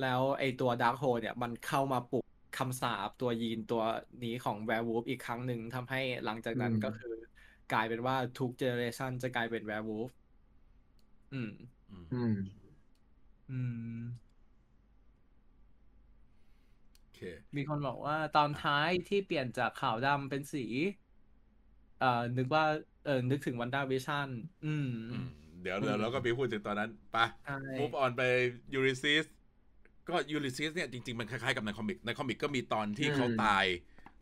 [0.00, 2.24] แล้วไอตัวดาร์ h โฮเนี่ยมันเข้ามาปลุก
[2.58, 3.82] คำสาปตัวยีนตัว
[4.24, 7.14] นี้ของ werewolf อีกครั้งหนึ่งทำให้หลังจากนั้นอืมก็คือ
[7.72, 10.10] กลายเป็นว่าทุก generation จะกลายเป็น werewolf
[11.32, 11.50] อืม
[11.90, 12.34] อืม อืม
[13.50, 13.58] อื
[13.98, 14.02] ม
[17.00, 17.20] โอเค
[17.56, 20.64] มีคนบอกว่าตอนท้ายที่เปลี่ยนจากขาวดำเป็นสี
[22.00, 22.64] เอ่อ นึกว่า
[23.04, 24.28] เออนึกถึง WandaVision
[24.64, 25.26] อืมอืม
[25.62, 28.22] เดี๋ยวเดี๋ยวเราก็ไปพูดถึงตอนนั้นไปะใช่ move on ไป
[28.74, 29.24] Ulysses
[30.08, 33.66] ก็ Ulysses เนี่ยจริง ๆ มันคล้ายๆกับใน comic ใน comic ก็มีตอนที่อืมเขาตาย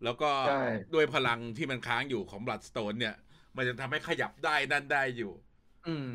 [0.04, 0.52] แล้วก็ใช่
[0.94, 3.14] ด้วยพลังที่มันค้างอยู่ของ Bloodstone เนี่ย
[3.56, 5.32] มันจะทำให้ขยับได้นั่นได้อยู่
[5.86, 6.10] อืม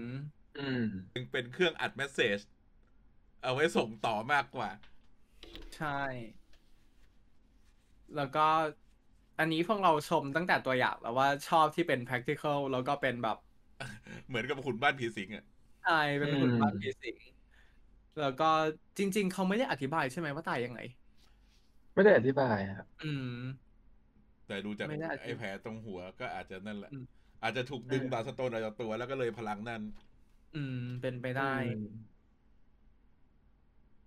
[0.55, 0.83] อืม
[1.13, 2.39] จึงเป็นเครื่องอัดเมสเซจ
[3.43, 4.69] เอาไว้ส่งต่อมากกว่า
[5.71, 5.87] ใช่
[8.15, 8.39] แล้วก็
[9.39, 13.37] อันนี้พวกเราชมตั้งแต่ตัวอย่างแล้วว่าชอบที่เป็น practical แล้วก็เป็นแบบ
[14.27, 15.43] เหมือนกับขุนบ้านผีสิงอะ
[15.81, 17.17] ใช่ช่เป็นหุ่นปั้นผีสิง
[18.17, 18.45] แล้วก็
[18.97, 20.79] จริง ๆ เขาไม่ได้อธิบายใช่ไหมว่าตายยังไง
[21.93, 23.25] ไม่ได้อธิบายครับ อืม
[24.47, 26.91] แต่ดูจากไม่ได้ไอ้แผลตรงหัวก็อาจจะนั่นแหละ
[27.39, 29.81] อืมอาจจะถูกดึงเออบาสโตนออกจากตัวแล้วก็เลยพลังนั่น
[30.53, 32.19] อืม เป็นไปได้อืม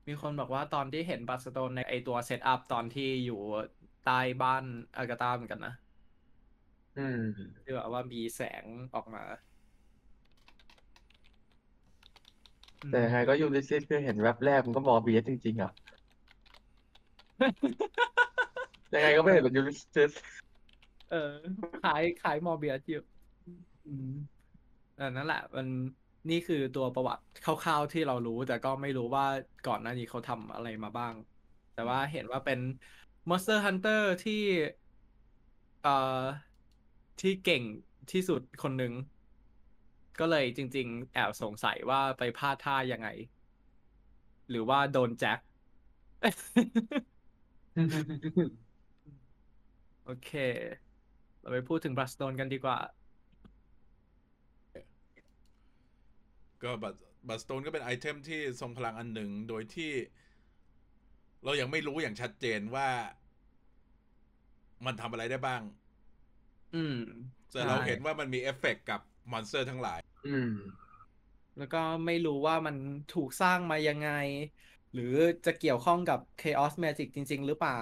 [0.08, 3.34] มีคนบอกว่าตอนที่เห็น Bloodstone ในไอตัว setup ตอนที่อยู่
[4.02, 4.12] ใต้
[4.42, 4.64] บ้าน
[4.96, 5.72] Agatha เหมือนกันนะ
[6.96, 8.64] อืมที่แบบว่ามีแสง
[8.94, 9.22] ออกมา
[12.88, 15.70] แต่ยังไงก็ Ulysses คือเห็นแวบแรกมันก็ Morbius จริงๆอะ
[18.94, 20.12] ยังไงก็ไม่เห็นเป็นยูริซิส
[21.08, 21.16] เออ
[21.82, 23.00] ขายขายมอร์เบียสอยู่
[23.84, 24.06] อืม
[24.94, 25.68] เออนั่นแหละ มัน
[26.28, 29.24] นี่คือตัวประวัติคร่าวๆที่เรารู้ แต่ก็ไม่รู้ว่า
[29.64, 31.14] ก่อนหน้านี้เขาทำอะไรมาบ้าง
[31.72, 32.58] แต่ว่าเห็นว่าเป็น
[33.28, 34.32] Monster Hunter ที่
[35.80, 35.90] เอ่อ
[37.20, 37.62] ที่เก่ง
[38.10, 38.92] ที่สุดคนหนึ่ง
[40.18, 43.08] ก็เลยจริง ๆ แอบสงสัยว่าไปพลาดท่ายังไง
[44.48, 45.38] หรือว่าโดนแจ็ค
[50.04, 50.28] โอเค
[51.40, 52.78] เราไปพูดถึง Bloodstone กันดีกว่า
[56.62, 56.94] ก็ Blood-
[57.28, 59.92] Bloodstone ก็เป็นไอเทมที่ทรงพลังอันหนึ่งโดยที่
[61.44, 62.88] เรายังไม่รู้อย่างชัดเจนว่า
[64.86, 65.62] มันทำอะไรได้บ้าง
[66.74, 66.96] อืม
[67.52, 69.00] แต่เราใช่เห็นว่ามันมีเอฟเฟกต์กับ
[69.32, 70.52] monster ทั้งหลาย อืม
[71.58, 72.76] แล้วก็ไม่รู้ว่ามัน
[73.14, 74.10] ถูกสร้างมายังไง
[74.92, 75.14] หรือ
[75.46, 77.80] จะเกี่ยวข้องกับ Chaos Magic จริง ๆ หรือเปล่า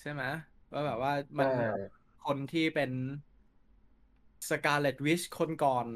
[0.00, 0.22] ใช่ไหม
[0.72, 1.68] ว่าแบบว่ามันใช่
[2.26, 2.90] คนที่เป็น
[4.48, 5.86] Scarlet Witch คนก่อน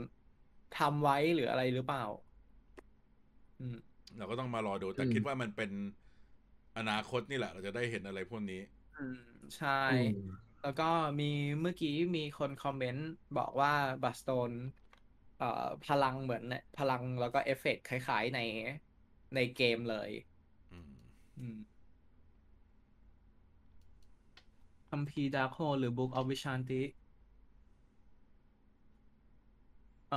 [0.72, 2.02] ทำไว้หรืออะไรหรือเปล่า
[3.58, 5.70] อืม เราก็ต้องมารอดู แต่อืมคิดว่ามันเป็น
[6.76, 8.60] อนาคตนี่แหละ เราจะได้เห็นอะไรพวกนี้
[8.94, 9.16] อืม
[9.56, 10.14] ใช่อืม
[10.60, 10.84] แล้วก็
[11.20, 11.24] มี
[11.60, 13.04] เมื่อกี้มีคน comment
[13.36, 13.70] บอกว่า
[14.02, 14.52] Bloodstone
[15.36, 15.46] เอ่อ
[15.82, 18.38] พลังเหมือนเนี่ยพลังแล้วก็เอฟเฟกต์คล้ายๆใน
[19.34, 20.10] ในเกมเลย
[20.72, 20.88] อืม
[21.38, 21.58] อืม
[24.88, 27.07] คัมภีร์ Darkhold หรือ Book of Vishanti อ๋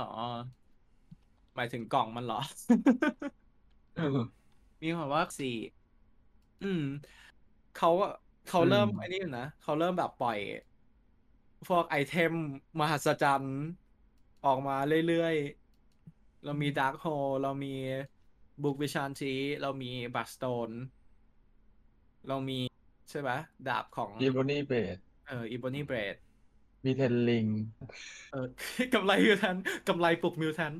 [1.54, 2.40] หมายถึงกล่องมันเหรอ
[4.82, 5.56] มีความว่าสี่
[6.64, 6.84] อืม
[7.76, 7.90] เขา
[8.48, 10.38] เขาเริ่มอืมไอ้นี่อยู่นะเขาเริ่มแบบปล่อย
[11.68, 12.32] พวก item
[12.80, 13.60] มหัศจรรย์
[14.46, 14.76] ออกมา
[15.08, 17.06] เรื่อยๆ เรามี Darkhold
[17.42, 17.74] เรามี
[18.62, 20.70] Book of Vishanti เรามี Bloodstone
[22.28, 22.58] เรามี
[23.10, 23.30] ใช่ไหม
[23.68, 24.96] ดาบของ Ebony Blade
[25.28, 26.16] เออ Ebony Blade
[26.84, 27.46] มี Ten Rings
[28.28, 28.38] เออ
[28.92, 29.56] กำไล mutant
[29.86, 30.74] กำไลปลุก mutant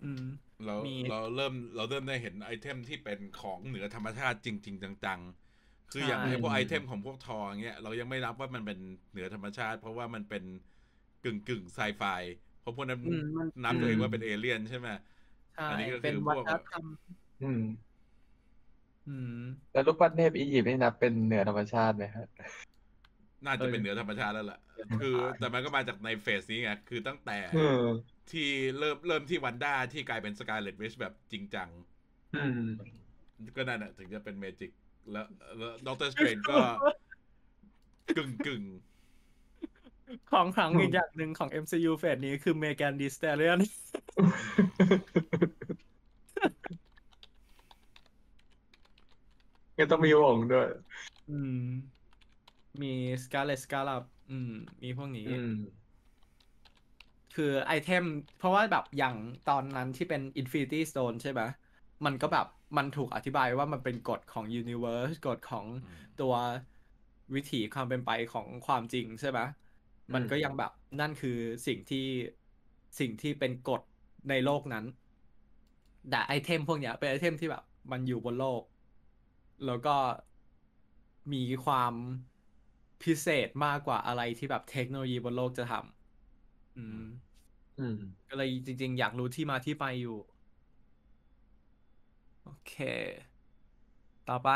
[0.00, 0.20] อืม
[0.64, 8.78] เรามีเราเริ่มเราเริ่มได้เห็นไอเทมที่เป็นของเหนือธรรมชาติจริง ๆ จังๆ คืออย่างใช่ไอพวกไอเทมของพวกทองเงี้ยเรายังไม่นับว่ามันเป็น
[9.10, 10.42] เหนือธรรมชาติ เพราะว่ามันเป็น
[11.20, 12.02] กึ่งกึ่งไซไฟ
[12.58, 14.88] เพราะพวกนั้นอืมมันนับตัวเองว่าเป็นเอเลี่ยนใช่ไหม
[15.54, 16.84] ใช่อันนี้ก็คือเป็นวัฒพวกนธรรม
[17.40, 17.60] อืม
[19.06, 19.34] อืม
[19.72, 22.24] แล้วรูปปั้นเทพอียิปต์นี่นับเป็นเหนือธรรมชาติไหมฮะ
[23.44, 24.60] น่าจะเป็นเออเหนือธรรมชาติแล้วล่ะ
[25.00, 27.84] คือ แต่มันก็มาจากในเฟสนี้ไง คือตั้งแต่เออ
[28.30, 31.68] ที่เริ่มเริ่มที่ Wanda ที่กลายเป็น Scarlet Witch แบบจริงจัง
[32.36, 32.62] อืม
[33.56, 34.70] ก็นั่นแหะถึงจะเป็น magic
[35.12, 35.26] แล้ว
[35.58, 36.56] แล้ว Doctor Strange ก็
[38.16, 38.62] กึ่งกึ่ง
[40.32, 43.58] ของขลังอีกอย่างหนึ่งของ MCU เฟสนี้คือ Megan Thee Stallion
[49.78, 50.68] ก็ต้องมีวงด้วย
[51.30, 51.58] อืม
[52.82, 52.92] มี
[53.24, 54.52] Scarlet Scarabอืม
[54.82, 55.54] มีพวกนี้ อืม
[57.34, 58.04] คือไอเทม
[58.38, 59.16] เพราะว่าแบบอย่าง
[59.48, 61.40] ตอนนั้นที่เป็น Infinity Stone ใช่ไหม
[62.04, 66.34] มันก็แบบมันถูกอธิบายว่ามันเป็นกฎของ Universe กฎของอืมตัว
[67.34, 69.40] วิถีความเป็นไปของความจริงใช่ไหม
[70.14, 72.06] มันก็ยังแบบนั่นคือสิ่งที่
[72.98, 73.82] สิ่งที่เป็นกฎ
[74.30, 74.84] ในโลกนั้น
[76.10, 78.62] แต่ไอเทมพวกเนี้ยเป็นไอเทมที่แบบ มันอยู่บนโลก
[79.66, 79.96] แล้วก็
[81.32, 81.94] มีความ
[83.02, 86.98] พิเศษมากกว่าอะไรที่แบบเทคโนโลยีบนโลกจะทำอืม
[87.78, 87.94] อืม
[88.28, 90.16] ก็เลยจริง ๆ อยากรู้ที่มาที่ไปอยู่
[92.42, 92.72] โอเค
[94.28, 94.48] ต่อไป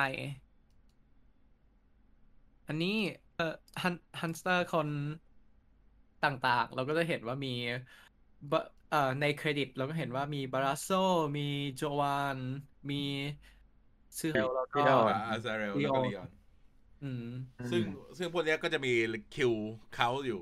[2.67, 2.89] อันนี้
[3.35, 3.45] เอ่อ
[3.83, 4.89] ฮันฮันสเตอร์คน
[6.23, 7.49] ต่างๆ เราก็จะเห็นว่ามี
[8.51, 10.89] บะเอ่อในเครดิตเราก็เห็นว่ามีบาราโซ
[11.37, 11.43] มี
[11.77, 12.39] โจวาน
[12.91, 12.95] มี
[14.19, 16.42] ชื่อแล้วก็พี่ดอนอาซาเรลแล้วก็ Leon ลีออนอืม
[17.71, 17.83] ซึ่ง
[18.19, 18.93] ซึ่งพวกเนี้ยก็จะมี
[19.35, 19.53] คิว
[19.95, 20.41] เขาอยู่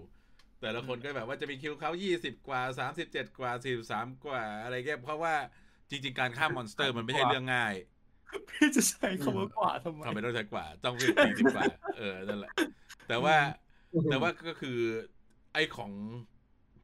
[0.61, 5.35] แต่ละคนก็แบบว่าจะมีคิวเขายี่สิบกว่าสามสิบเจ็ดกว่าสี่สามกว่าอะไรเงี้ยเพราะว่า
[5.91, 7.75] จริง ๆ การฆ่ามอนสเตอร์มันไม่ใช่เรื่องง่าย
[8.49, 11.65] พี่จะใช้คำว่ากว่าทำไมทำไมต้องใช้กว่าต้องเป็นสี่สิบกว่า
[11.99, 12.53] เออนั่นแหละ
[13.09, 13.37] แต่ว่า
[14.11, 14.79] แต่ว่าก็คือ
[15.53, 15.93] ไอ้ของ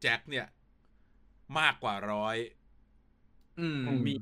[0.01, 0.47] แจ็คเนี่ย
[1.59, 2.37] มากกว่าร้อย
[3.61, 4.15] อืมอืมมี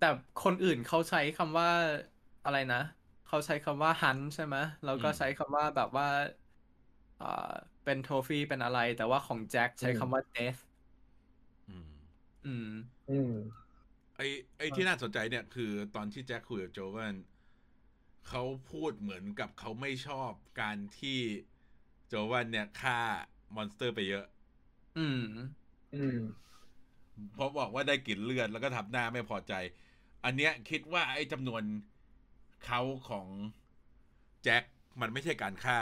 [0.00, 0.08] แต่
[0.44, 1.70] คนอื่นเขาใช้คำว่า
[2.44, 2.82] อะไรนะ
[3.30, 6.06] เขาใช้คำว่าฮันใช่ไหมแล้วก็อืมใช้คำว่าแบบว่า
[7.18, 7.26] อ่า
[7.82, 10.56] เป็นโทฟี่เป็นอะไร แต่ว่าของแจ็คใช้คำว่าเดธ
[11.68, 11.90] อืม
[12.44, 12.66] อืม
[13.08, 13.30] อืม
[14.16, 14.20] ไอ
[14.58, 17.14] ไอที่น่าสนใจเนี่ยคือตอนที่แจ็คคุยกับโจวัน
[18.28, 21.20] เขาพูดเหมือนกับเขาไม่ชอบการที่
[22.08, 23.00] โจวันเนี่ยฆ่า
[23.54, 24.24] มอนสเตอร์ไปเยอะ
[24.94, 25.16] อืม
[25.92, 26.16] อืม
[27.32, 29.52] เพราะบอกว่าได้กลิ่นเลือดแล้วก็ทำหน้าไม่พอใจ
[30.24, 31.62] อันเนี้ยคิดว่าไอ้จำนวน
[32.64, 33.26] เขาของ
[34.42, 34.64] แจ็ค
[35.00, 35.78] มันไม่ใช่การฆ่า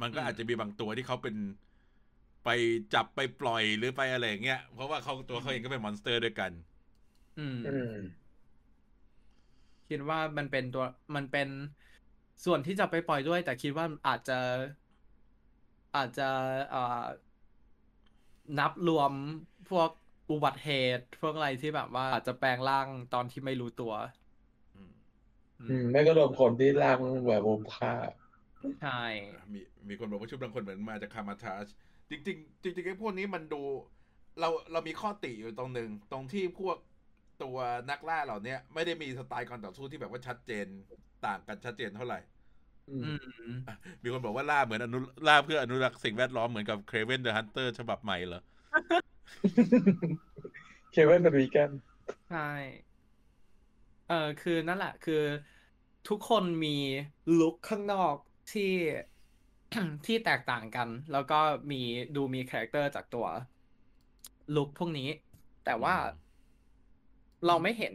[0.00, 1.36] มันก็อืมอาจจะมีบางตัวที่เขาเป็น
[2.44, 2.48] ไป
[2.94, 6.50] จับไปปล่อยหรือไปอะไรอย่างเงี้ย เพราะว่าเขาตัวเขาเองก็เป็นมอนสเตอร์ด้วยกัน
[7.38, 7.92] อืมอืม
[9.88, 10.84] คิดว่ามันเป็นตัว
[11.16, 11.48] มันเป็น
[12.44, 14.38] ส่วนที่จะไปปล่อยด้วย แต่คิดว่าอาจจะ
[15.96, 16.28] อาจจะ
[16.70, 17.04] เอ่อ
[18.58, 19.12] นับรวม
[19.68, 19.90] พวก
[20.30, 24.25] อุบัติเหตุ พวกอะไรที่แบบว่าอาจจะแปลงร่างตอนที่ไม่รู้ตัวอืม
[25.60, 27.92] อือืมมไม่ก็รวมคนที่ร่างแบบวมฆ่า
[28.78, 28.90] ใช่
[29.52, 31.66] มีมีคนบอกว่าชุดบางคนเหมือนมาจากคามาทาช
[32.10, 33.62] จริงๆจริงๆไอ้พวกนี้มันดู
[34.40, 36.76] เราเรามีข้อติอยู่ตรงหนึ่งตรงที่พวก
[37.42, 37.56] ตัว
[37.90, 40.66] นักล่าเหล่าเนี้ยไม่ได้มีสไตล์การต่อสู้ที่แบบว่าชัดเจน
[41.26, 42.18] ต่างกันชัดเจนเท่าไหร่
[42.88, 43.52] อือืมม
[44.02, 48.40] มีคนบอกว่าล่าเหมือนอนุล่าเพื่ออนุรักษ์สิ่งแวดล้อมเหมือนกับ Kraven the Hunter ฉบับใหม่เหรอ
[50.92, 51.70] Kraven เป็นวีแกน
[52.28, 52.38] ใช่
[54.06, 55.14] เออคือนั่นแหละ คือ
[56.06, 56.68] ทุกคนมี
[57.36, 58.16] ลุคข้างนอก
[58.48, 58.62] ที่
[60.06, 61.34] ที่แตกต่างกัน แล้วก็
[61.70, 61.76] มี
[62.14, 63.26] ดูมีคาแรคเตอร์จากตัว
[64.54, 65.08] ลุคพวกนี้
[65.64, 66.10] แต่ว่าอืม
[67.46, 67.94] เราไม่เห็น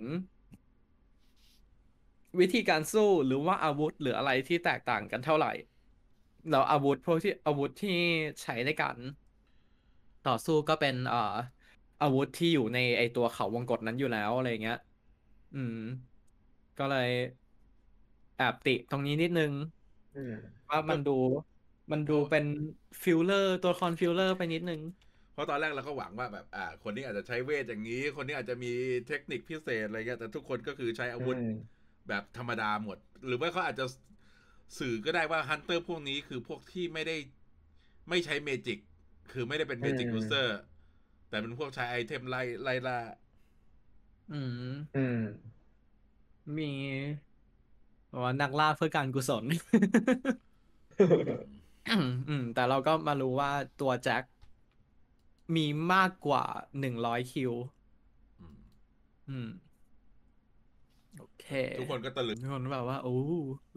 [2.39, 5.51] วิธีการสู้หรือว่าอาวุธหรืออะไรที่แตกต่างกันเท่าไหร่
[6.49, 7.97] แล้วอาวุธพวกที่อาวุธที่
[8.41, 8.97] ใช้ในการ
[10.24, 11.18] ต่อสู้ก็เป็นเอ่อ
[12.01, 14.78] อาวุธที่อยู่ในไอตัวเขาวงกตนั้นอยู่แล้วอะไรเงี้ย
[15.53, 15.77] อืม
[16.77, 17.09] ก็เลย
[18.35, 19.51] แอบติตรงนี้นิดนึง
[20.15, 21.11] อืมว่ามันดู
[21.91, 22.45] มันดูเป็น
[23.03, 24.81] ฟิลเลอร์ตัวละครฟิลเลอร์ไปนิดนึง
[25.31, 28.67] เพราะตอนแรกเราก็หวังว่าแบบ อ่า คนนี้อาจจะใช้เวทอย่างนี้ คนนี้อาจจะมี
[29.07, 33.85] เทคนิคพิเศษอะไรเงี้ยแต่ทุกคนก็คือใช้อาวุธอืมแบบธรรมดาหมด หรือว่าเขาอาจจะ
[34.79, 37.15] สื่อก็ได้ว่า hunter พวกนี้คือพวกที่ไม่ได้
[38.09, 38.79] ไม่ใช้ magic
[39.31, 40.55] คือไม่ได้เป็นเมจิกอืม user
[41.29, 42.99] แต่เป็นพวกใช้ไอเทมไล่ไล่ล่า
[44.29, 44.61] อืม
[44.93, 45.11] อืม
[46.59, 46.71] มี
[48.11, 49.43] บอกว่านักล่าเพื่อการกุศล
[52.29, 54.23] อืม แต่เราก็มารู้ว่าตัวแจ็ค
[55.55, 56.45] มีมากกว่า
[56.79, 57.53] หนึ่งร้อยคิว
[58.39, 58.57] อืม
[59.29, 59.49] อืม
[61.17, 61.47] โอเค
[61.79, 63.15] ทุกคนก็ตะลึงทุกคนแบบว่า โอ้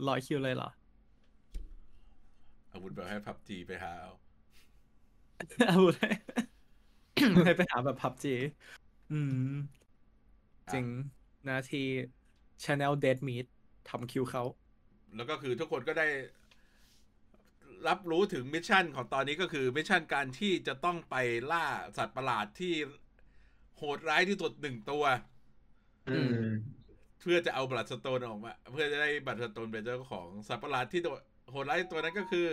[0.09, 0.71] ร้อยคิวเลยเหรอ
[2.73, 4.13] อาวุธแบบให้พับจีไปหาเอา
[5.69, 6.15] เอาเลย
[7.47, 8.35] ให้ไปหาแบบพับจี
[9.13, 9.53] อืม
[10.73, 10.87] จริง
[11.45, 11.85] หนาที
[12.63, 13.47] Channel Dead Meat
[13.89, 14.45] ทำคิวเขา
[15.17, 16.09] แล้วก็คือทุกคนก็ได้
[17.89, 21.17] รับรู้ถึงมิชชั่นของตอนนี้ก็คือมิชชั่นการที่จะต้องไป
[21.53, 21.65] ล่า
[21.97, 22.75] สัตว์ประหลาดที่
[23.77, 25.05] โหดร้ายที่สุดหนึ่งตัว
[26.09, 26.49] อืม
[27.21, 31.17] เพื่อจะเอาบัตรสโตนออกมา เพื่อจะได้บัตรสโตนเป็นเจ้าของสัตว์ประหลาดที่ตัว
[31.51, 32.49] โหดร้ายตัวนั้นก็คือ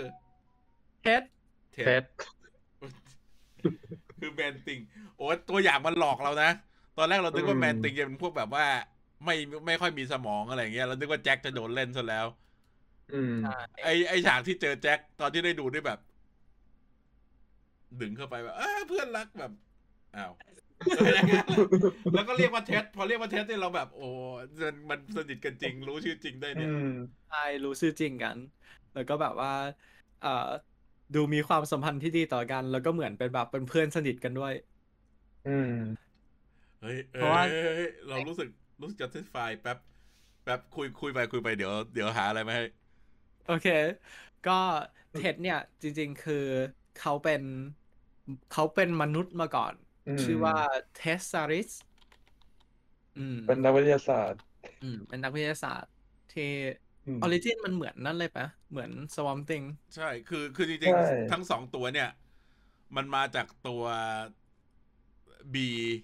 [1.03, 1.23] เฮ็ด
[1.71, 2.05] เทเท็ดด
[4.19, 4.79] คือแมนติง
[5.17, 6.51] โอ้ตัวอย่างมันหลอกเรานะ
[6.97, 8.65] ตอนแรกเราคิดว่าอืมแมนติงจะเป็นพวกแบบว่า
[9.25, 9.33] ไม่
[9.67, 12.27] ไม่ค่อยมีสมองอะไรอย่างเงี้ยเราคิดว่าแจ็คจะโดนเล่นซะแล้ว
[13.09, 13.35] อืม
[13.83, 15.99] ไอไอฉากที่เจอแจ็คตอนที่ได้ดูด้วยแบบ
[17.99, 19.51] ดึงเข้าไปแบบเออเพื่อนรักแบบ
[20.13, 20.31] อ้าว
[22.13, 24.01] แล้วก็เรียกว่าเท็ดพอเรียกว่าเท็ดเนี่ยเราแบบ โอ้
[24.61, 26.77] มันมันสนิทกันจริง รู้ชื่อจริงได้อืเนี่ยม
[27.27, 28.39] ใช่รู้ชื่อจริงกัน
[28.93, 29.49] แล้วก็แบบว่า
[30.19, 30.29] เอ่อ
[31.13, 34.53] ดูมีความสัมพันธ์ที่ดีต่อกัน แล้วก็เหมือนเป็นแบบเป็นเพื่อนสนิทกันด้วย
[35.45, 35.67] อืม
[36.79, 38.47] เฮ้ยเพราะว่าเอ้ยเฮ้ยเรารู้สึก
[38.81, 39.77] รู้สึก justify แป๊บ
[40.43, 42.63] แป๊บคุยคุยไปคุยไปเดี๋ยวเดี๋ยวหาอะไรมาให้
[43.45, 43.65] โอเค
[44.43, 44.51] ก็
[45.13, 46.35] เท็ดเนี่ยจริง ๆ คือ
[46.93, 47.41] เขาเป็น
[48.49, 49.73] เขาเป็นมนุษย์มาก่อน
[50.05, 50.55] อืมชื่อว่า
[50.93, 51.69] เทสซาริส
[53.15, 54.41] อืมเป็นนักวิทยาศาสตร์
[54.81, 55.93] อืม เป็นนักวิทยาศาสตร์
[56.29, 56.43] ที่
[57.05, 59.63] อืมออริจินมันเหมือนนั่นเลยปะเหมือนสวอมติง
[59.95, 62.07] ใช่ คือคือจริงใช่ๆทั้งสองตัวเนี่ย
[62.95, 63.83] มันมาจากตัว
[65.53, 66.03] B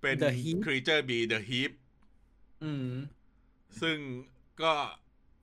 [0.00, 1.72] เป็น The Heap creature B the heap
[2.62, 2.88] อืม
[3.80, 3.96] ซึ่ง
[4.62, 4.72] ก็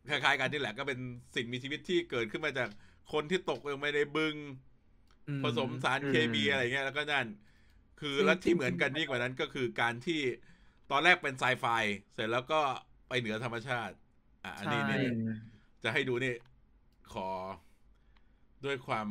[0.09, 0.99] คล้ายๆกันนี่แหละก็เป็น
[1.35, 2.69] สิ่งมีชีวิตที่เกิดขึ้นมาจาก
[3.11, 4.35] คนที่ตกลงไปในบึง
[5.27, 7.27] อืมผสมสารอืมเคมีอะไรเงี้ยแล้วก็นั่น
[7.99, 10.21] คือซึ่งแล้วที่จริงๆเหมือนกันยิ่งกว่านั้นก็คือการที่
[10.91, 11.65] ตอนแรกเป็นไซไฟ
[12.13, 12.59] เสร็จแล้วก็
[13.07, 13.95] ไปเหนือธรรมชาติ
[14.43, 15.29] อะอันนี้ใช่นี่อืม
[15.83, 16.35] จะให้ดูนี่
[17.13, 17.27] ขอ
[18.65, 19.07] ด้วยความ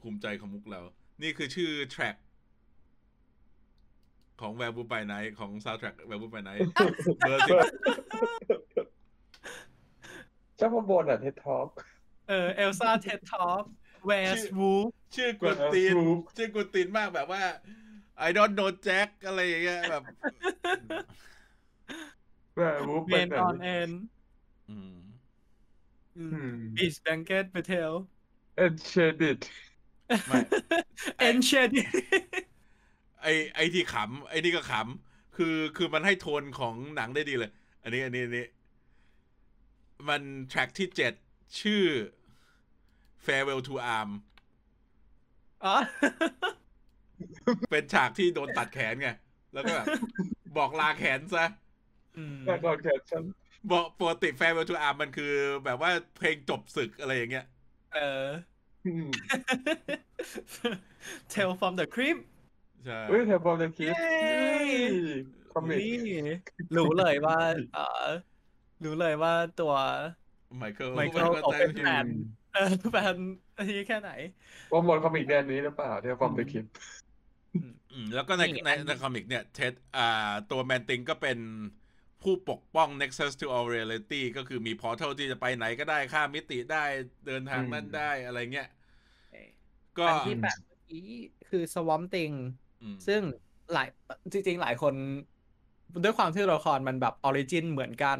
[0.00, 0.80] ภูมิใจของมุกเรา
[1.22, 2.16] นี่คือชื่อแทร็ก
[4.42, 6.50] ของแวร์บูไปไนของซาวด์แทร็กแวร์บูไปไน
[7.20, 7.56] เบอร์สิบ
[10.56, 11.68] เจ้าพบนอะเท็ดท็อก
[12.28, 13.62] เออเอลซ่าเท็ดท็อป
[14.06, 15.94] แวร์สวูฟชื่อกวนตีน
[16.36, 17.42] ชื่อกวนตีนมากแบบว่า
[18.26, 20.02] I don't know Jack อะไรอย่างเงี้ยแบบ
[22.56, 23.90] แบบวูฟเมเป็นนแบอบอนเอ็น
[24.70, 24.92] อืม
[26.76, 27.92] บีชแบงเกตเปเทล
[28.56, 29.40] เอ็นเชดิต
[30.28, 30.38] ไม่
[31.18, 31.70] เอ็นเชด
[33.22, 37.50] ไอไอที่ขำไอนี่ก็ขำคือคือมันให้โทนของหนังได้ดีเลย
[37.82, 38.46] อันนี้อันนี้อันนี้
[40.08, 41.12] มันแทร็กที่เจ็ด
[41.60, 41.84] ชื่อ
[43.24, 44.10] Farewell to Arm
[45.64, 45.74] อ๋อ
[47.70, 49.08] เป็นฉากที่โดนตัดแขนไง
[49.54, 49.86] แล้วก็แบบ
[50.56, 51.46] บอกลาแขนซะ
[52.16, 53.24] อืมแบ็คกราวด์แคปชั่น
[53.70, 55.32] บอกปกติ Farewell to Arm มันคือ
[55.64, 57.46] แบบว่าเพลงจบศึกอะไรอย่างเงี้ย
[57.94, 58.26] เออ
[61.32, 62.22] Tale from the Crypt
[62.84, 64.36] ใช่เฮ้ยแถบอมเดนคิดเย้
[65.52, 66.20] คอมเมนนี่
[66.76, 67.38] รู้เลยว่า
[67.74, 68.08] เออ
[68.84, 69.74] รู้เลยว่าตัว
[70.58, 72.04] ไมเคิล Michael เขาเป็นแฟน
[72.54, 73.14] เออแฟน
[73.56, 74.10] อันนี้แค่ไหน
[74.72, 76.64] ว่าหมด comic แดนนี้หรือเปล่า Tales from the Crypt
[77.92, 81.38] อืมแล้วก็ในนี่ในอันใน comic เนี่ยเท็ดอ่าตัว Man-Thing ก็เป็น
[82.22, 86.84] ผู้ปกป้อง Nexus to all reality ก็คือมี portal ที่จะไปไหนก็ได้ข้ามมิติได้
[87.26, 88.68] เดินทางนั่นได้อะไรเงี้ย
[89.98, 91.08] ก็อันที่แปดเมื่อกี้
[91.48, 92.61] คือ Swamp Thing อืม
[93.06, 93.20] ซึ่ง
[93.72, 93.88] หลาย
[94.32, 94.94] จริง ๆ หลายคน
[96.02, 98.18] ด้วยความที่ตัวละครมันแบบออริจินเหมือนกัน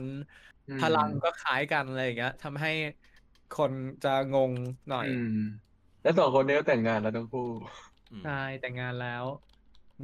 [0.68, 2.72] อืมพลังก็คล้ายกันอะไรอย่างเงี้ยทำให้
[3.58, 3.72] คน
[4.04, 4.52] จะงง
[4.88, 5.40] หน่อยอืม
[6.02, 7.48] แล้วสองคนนี้ก็แต่งงานแล้วทั้งคู่
[8.10, 9.24] อืมใช่แต่งงานแล้ว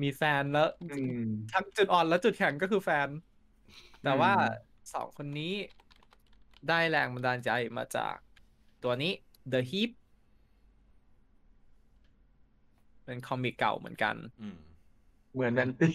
[0.02, 1.11] มีแฟนแล้วอืม
[1.52, 3.09] ทั้งจุดอ่อนและจุดแข็งก็คือแฟน
[4.04, 5.54] แต่ว่าอืมสองคนนี้
[6.68, 8.16] ได้แรงบันดาลใจมาจาก
[8.84, 9.12] ตัวนี้
[9.52, 9.90] The Heap
[13.09, 14.56] เป็นคอมิกเก่าเหมือนกันอืม
[15.32, 15.92] เหมือนแนนตี้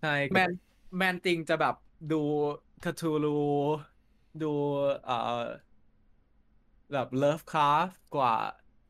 [0.00, 0.50] ใช่แมน
[0.96, 1.74] แมนติงจะแบบ
[2.12, 2.14] ดู
[2.82, 3.28] คาทูลู
[4.40, 4.46] ดู
[5.04, 5.14] เอ่อ
[6.92, 8.34] แบบเลิฟคราฟกว่า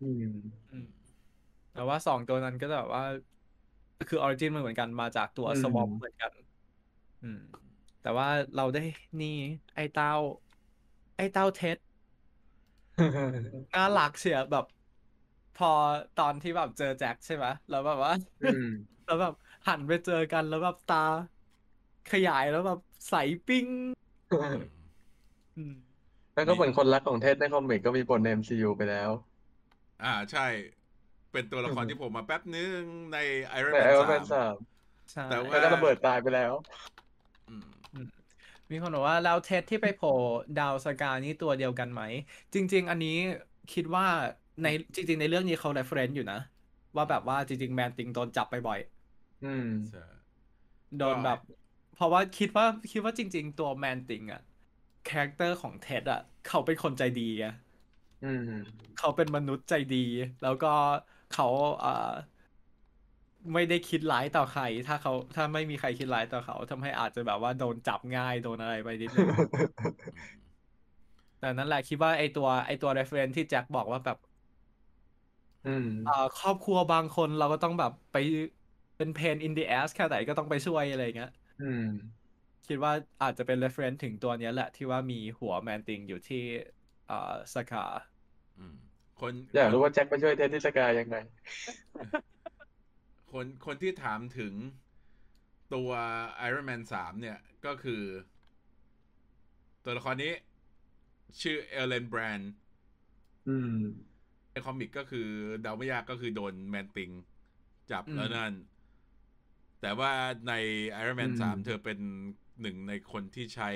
[0.01, 0.23] อืม
[0.71, 0.87] อืม
[1.73, 3.05] แต่ว่าสองตัวนั้นก็จะแบบว่า
[4.09, 6.33] คือออริจินมันเหมือนกันมาจากตัวอืมสวอปเหมือนกัน
[7.23, 7.39] อืม
[8.03, 8.81] แต่ว่าเราได้
[9.21, 9.29] นี่
[9.75, 10.09] ไอ้เต้า
[11.17, 11.79] ไอ้เต้าเท็ด
[13.75, 14.65] น่ารักเชียแบบ
[15.59, 15.71] พอ
[16.21, 18.69] ตอนที่แบบเจอแจ็คใช่ไหมแล้วแบบว่าอืม
[19.07, 19.35] แล้วแบบ
[19.69, 21.05] หันไปเจอกันแล้วแบบตา
[22.13, 23.15] ขยายแล้วแบบใส
[23.49, 23.67] ปิ้ง
[25.57, 25.75] อืม
[26.35, 29.11] แล้วก็เหมือนคนรักของเท็ดในคอมิกก็มีบทใน MCU ไปแล้ว
[30.05, 30.47] อ่าใช่
[31.33, 32.81] เป็นตัวละครอืมที่ผมมาแป๊บนึง
[33.13, 33.19] ใน
[33.57, 34.57] Iron ใน Man ไอรอนแมน3สาม
[35.13, 36.53] ใช่แต่ว่าแล้วก็ระเบิดตายไปแล้ว
[37.49, 37.67] อืม
[38.71, 40.15] มีคนบอกว่าแล้วเท็ดที่ไปโผล่
[40.61, 42.03] ดาวสกานี่ตัวเดียวกันไหม
[42.55, 43.17] จริง ๆ อันนี้
[43.73, 44.07] คิดว่า
[44.63, 46.39] ในจริง ๆ ในเรื่องนี้เขา reference อยู่นะ
[46.97, 48.79] ว่าแบบว่าจริง ๆ Man-Thing โดนจับไปบ่อย
[49.43, 49.99] อืมใช่
[50.97, 51.39] โดนแบบ
[51.93, 54.41] เพราะว่าคิดว่าคิดว่าจริง ๆ ตัว Man-Thing อะ
[55.07, 57.45] character ของ Ted อะเขาเป็นคนใจดีไง
[58.23, 59.97] อืมเขาเป็นมนุษย์ใจดี
[60.41, 60.69] แล้วก็
[61.29, 61.45] เขา
[61.79, 61.89] เอ่อ
[63.53, 69.31] ไม่ได้คิดร้ายต่อใคร ถ้าเขาถ้าไม่มีใครคิดร้ายต่อเขาทำให้อาจจะแบบว่าโดนจับง่ายโดนอะไรไปนิดนึง
[71.39, 74.34] แต่นั่นแหละคิดว่าไอตัวไอตัว reference ที่แจ็คบอกว่าแบบอืมเอ่อ
[76.41, 78.17] ครอบครัวบางคนเราก็ต้องแบบไป
[78.97, 81.85] เป็นเพน in the ass แค่ไหนก็ต้องไปช่วยอะไรอย่างเงี้ยอืม
[82.69, 82.93] คิดว่า
[83.23, 86.43] อาจจะเป็น reference ถึงตัวเนี้ยแหละ ที่ว่ามีหัวแมนติงอยู่ที่
[87.07, 87.85] เอ่อสาขา
[88.59, 88.75] อืม
[89.21, 91.17] คนอยากรู้ว่าแจ็คไปช่วยเท็ดที่สกายยังไง
[93.33, 94.55] คนคนที่ถามถึง
[95.75, 95.91] ตัว
[96.47, 98.03] Iron Man 3เนี่ย ก็คือ
[99.85, 100.33] ตัวละครนี้
[101.41, 102.53] ชื่อ Ellen Brandt
[103.47, 104.14] อืม
[104.55, 105.29] ใน comic ก็คือ
[105.63, 107.11] เดาไม่ยากก็คือโดน Man-Thing
[107.91, 108.53] จับอืมแล้วนั่น
[109.81, 110.11] แต่ว่า
[110.49, 110.53] ใน
[111.01, 111.99] Iron Man อืม3เธอเป็น
[112.61, 113.71] หนึ่งในคนที่ใช้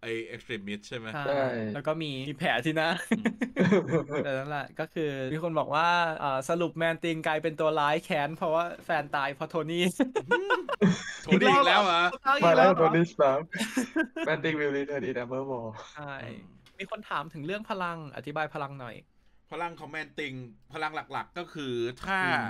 [0.00, 2.90] ไอ Extremis ใช่ไหมใช่ใช่แล้วก็มีมีแผลที่หน้า
[4.24, 5.88] แต่นั่นแหละก็คือมีคนบอกว่า
[6.22, 9.84] อ่าสรุป Man-Thing กลายเป็นตัวร้ายแค้นเพราะว่าแฟนตายเพราะ Tony
[11.24, 12.02] โทนี่อีกแล้วเหรอ
[12.44, 13.46] มาแล้วเหโทรอนี่สตาร์
[14.26, 15.60] แมนติงวิลลีเทิร์นอีดัมเบิลมอ
[15.96, 16.14] ใช่
[16.78, 18.96] มีคนถามถึงเรื่องพลังอธิบายพลังหน่อย
[19.50, 20.32] พลังของแมนติง
[20.72, 21.74] พลังหลัก ๆ ก็คือ
[22.04, 22.44] ถ้าอืม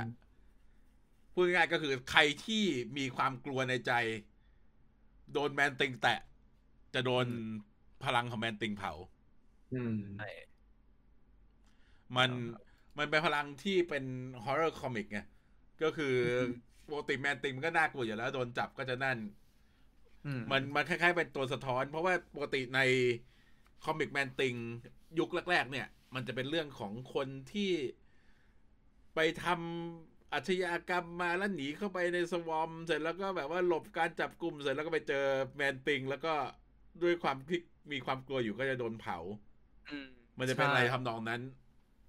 [1.32, 2.64] พูดง่ายๆก็คือใครที่
[2.96, 3.90] มีความกลัวในใจ
[5.32, 6.18] โดนแมนติงแตะ
[6.94, 7.26] จะโดน
[8.04, 8.92] พลังของแมนติงเผา
[9.72, 9.90] อืม
[12.16, 12.30] มัน
[12.98, 14.04] มันเป็นพลังที่เป็น
[14.44, 15.18] ฮอ r ์เรอร์คอมิกไง
[15.82, 16.06] ก็คือ
[16.88, 19.18] ปกติ Man-Thing มันก็น่ากลัวอยู่แล้ว โดนจับก็จะนั่น
[20.24, 22.78] อืมมันมันคล้ายๆเป็นตัวสะท้อน เพราะว่าปกติใน
[23.84, 24.54] comic Man-Thing
[25.18, 27.70] ยุคแรก ๆ เนี่ย มันจะเป็นเรื่องของคนที่
[29.14, 35.24] ไปทำอาชญากรรมมาแล้วหนีเข้าไปใน swamp เสร็จแล้วก็แบบว่าหลบการจับกลุ่มเสร็จแล้วก็ไปเจอ
[35.56, 36.34] Man-Thing แล้วก็
[37.02, 37.60] ด้วยความที่
[37.92, 39.16] มีความกลัวอยู่ก็จะโดนเผา
[39.88, 40.06] อืม
[40.38, 41.40] มันจะเป็นใช่อะไรทำนองนั้น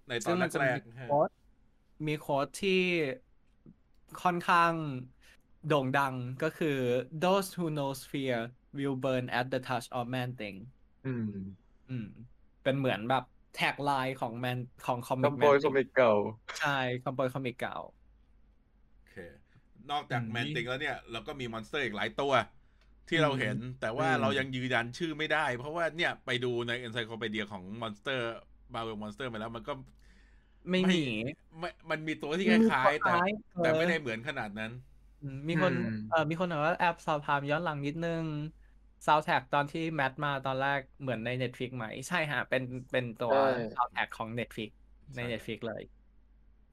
[0.08, 1.30] ในตอซึ่นงมันจะแรมีกๆฮะโค้ด
[2.08, 2.72] มีโค้ดที่
[4.22, 4.74] ค่อนข้าง
[5.68, 6.78] โด่งดังก็คือ
[7.24, 8.38] those who knows fear
[8.78, 10.58] will burn at the touch of man thing
[11.06, 11.32] อืม
[11.90, 12.06] อืม
[12.64, 13.24] เป็นเหมือนแบบ
[13.56, 16.12] แท็กไลน์ของแมนของคอมิคกอมแมโบยนคอมิกเก่า
[16.58, 16.70] ใช่
[17.02, 17.76] คอมโบยคอมิกเก่า
[18.98, 19.16] โอเค
[19.90, 22.34] นอกจากอืมแมนติงแล้วเนี่ยเราก็มีมอนสเตอร์อีกหลายตัว
[23.10, 29.74] ที่เราอืมเห็นแต่ว่าอืมเรายังยืนยันชื่อไม่ได้ เพราะว่าเนี่ยไปดูใน Encyclopedia ของ monster Marvel monster มาแล้วมันก็
[30.70, 30.96] ไม่มี
[31.60, 34.72] ไม่มันมีตัวที่คล้ายๆ แต่คล้ายๆแต่เออไม่ได้เหมือนขนาดนั้น
[35.20, 38.26] อืมมีคนอืมเออมีคนบอกว่าแอปสอบถามย้อนหลังนิดนึง
[39.06, 44.70] ซาวแท็กตอนที่ Matt มาตอนแรกเหมือนใน Netflix ไหม ใช่ฮะ เป็นเป็นตัวใช่ซาวแท็กของ Netflix
[45.16, 45.84] ในใช่ Netflix เลย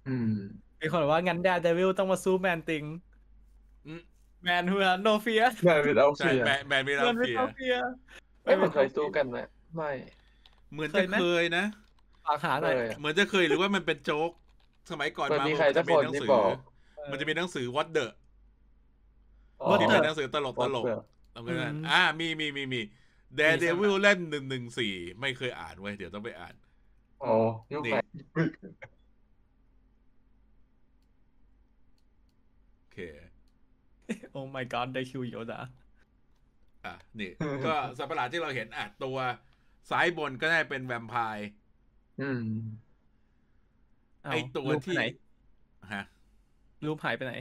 [0.09, 0.35] อืม
[0.81, 2.85] มีคนบอกว่า งั้น Daredevil ต้องมาสู้ Man-Thing
[3.87, 4.03] อืม
[4.43, 7.75] แมนฮูโนเฟียแมนวิดเอาใช่เฟียแมนแมนไม่แมรับนไม่เฟียเอาเฟีย
[8.43, 9.39] ไม่มันเคยสู้กันไหม
[9.77, 9.91] ไม่
[10.73, 11.65] เหมือนเคจะยไหมเคยนะ
[12.27, 14.31] ฝากหาหน่อยเคยเหมือนจะเคยหรือว่ามันเป็นโจ๊ก
[14.91, 16.49] สมัยก่อนมันมามีมันใครสัจะกมีคนหนังที่สือบอก
[17.11, 18.07] มันจะมีหนังสือ What the
[19.61, 20.85] อ๋อ What ที่ the เป็นหนังสือตลกตลก
[21.35, 22.83] What the ตรงนั้นอืมอ่ามีมีมีมี
[23.39, 26.55] Daredevil เล่นหนึ่งหนึ่งสี่ไม่เคยอ่านไว้ยเดี๋ยวต้องไปอ่าน
[27.25, 27.35] อ๋อ
[27.73, 27.97] ยุคไหน
[32.79, 32.99] โอเค
[34.33, 35.61] โอ้ my god ได้คิวโยดา
[36.85, 37.31] อะนี่
[37.67, 39.19] ก็สัตว์ประหลาดที่เราเห็นอะตัว
[39.91, 41.49] ซ้ายบนก็ได้เป็นแวมไพร์
[42.21, 42.43] อืม
[44.23, 45.05] เาไอตัวรูปที่ไหน
[45.95, 46.05] ฮะ
[46.87, 47.35] รูปหายไปไหน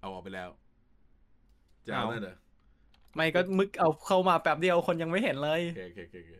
[0.00, 0.48] เอาออกไปแล้ว
[1.86, 2.36] จะเอาเอาแล้วเหรอ
[3.16, 6.32] ไม่ก็มึกเอาเข้ามาแป๊บเดียวคนยังไม่เห็นเลยโอเคโอเคโอเคโอเค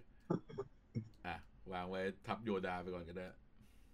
[1.27, 1.37] อะ
[1.73, 3.27] วางไว้ทับโยดาไปก่อนก็ได้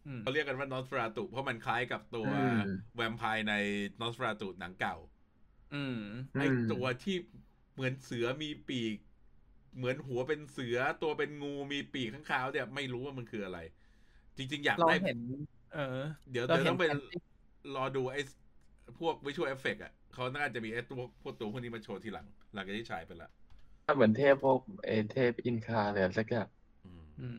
[0.06, 2.58] อืมเขาเรียกกันว่า Nosferatu เพราะมันคล้ายกับตัวอืม
[2.96, 3.54] แวมไพร์ใน
[4.00, 4.96] Nosferatu หนังเก่า
[5.74, 5.98] อืม
[6.40, 7.16] ไอตัวที่
[7.74, 8.96] เหมือนเสือมีปีก
[9.76, 13.58] เหมือนหัวเป็นเสือตัวเป็นงูมีปีกค้างคาวเนี่ยไม่รู้ว่ามันคืออะไร
[14.36, 15.18] จริง ๆ อยากเราได้เห็น
[15.74, 15.98] เออ
[16.30, 17.22] เดี๋ยวเราเดี๋ยวเห็นต้องไป painting
[17.76, 18.20] รอดูไอ้
[18.98, 23.28] พวก visual effect อะ เขาน่าจะมีไอ้ตัวพวกตัวพวกนี้มาโชว์ทีหลัง หลังจากที่ฉายไปละ
[23.94, 26.48] เหมือนเทพพวกเอเทพอินคาเลยสักอย่าง
[26.84, 27.36] อืมอืม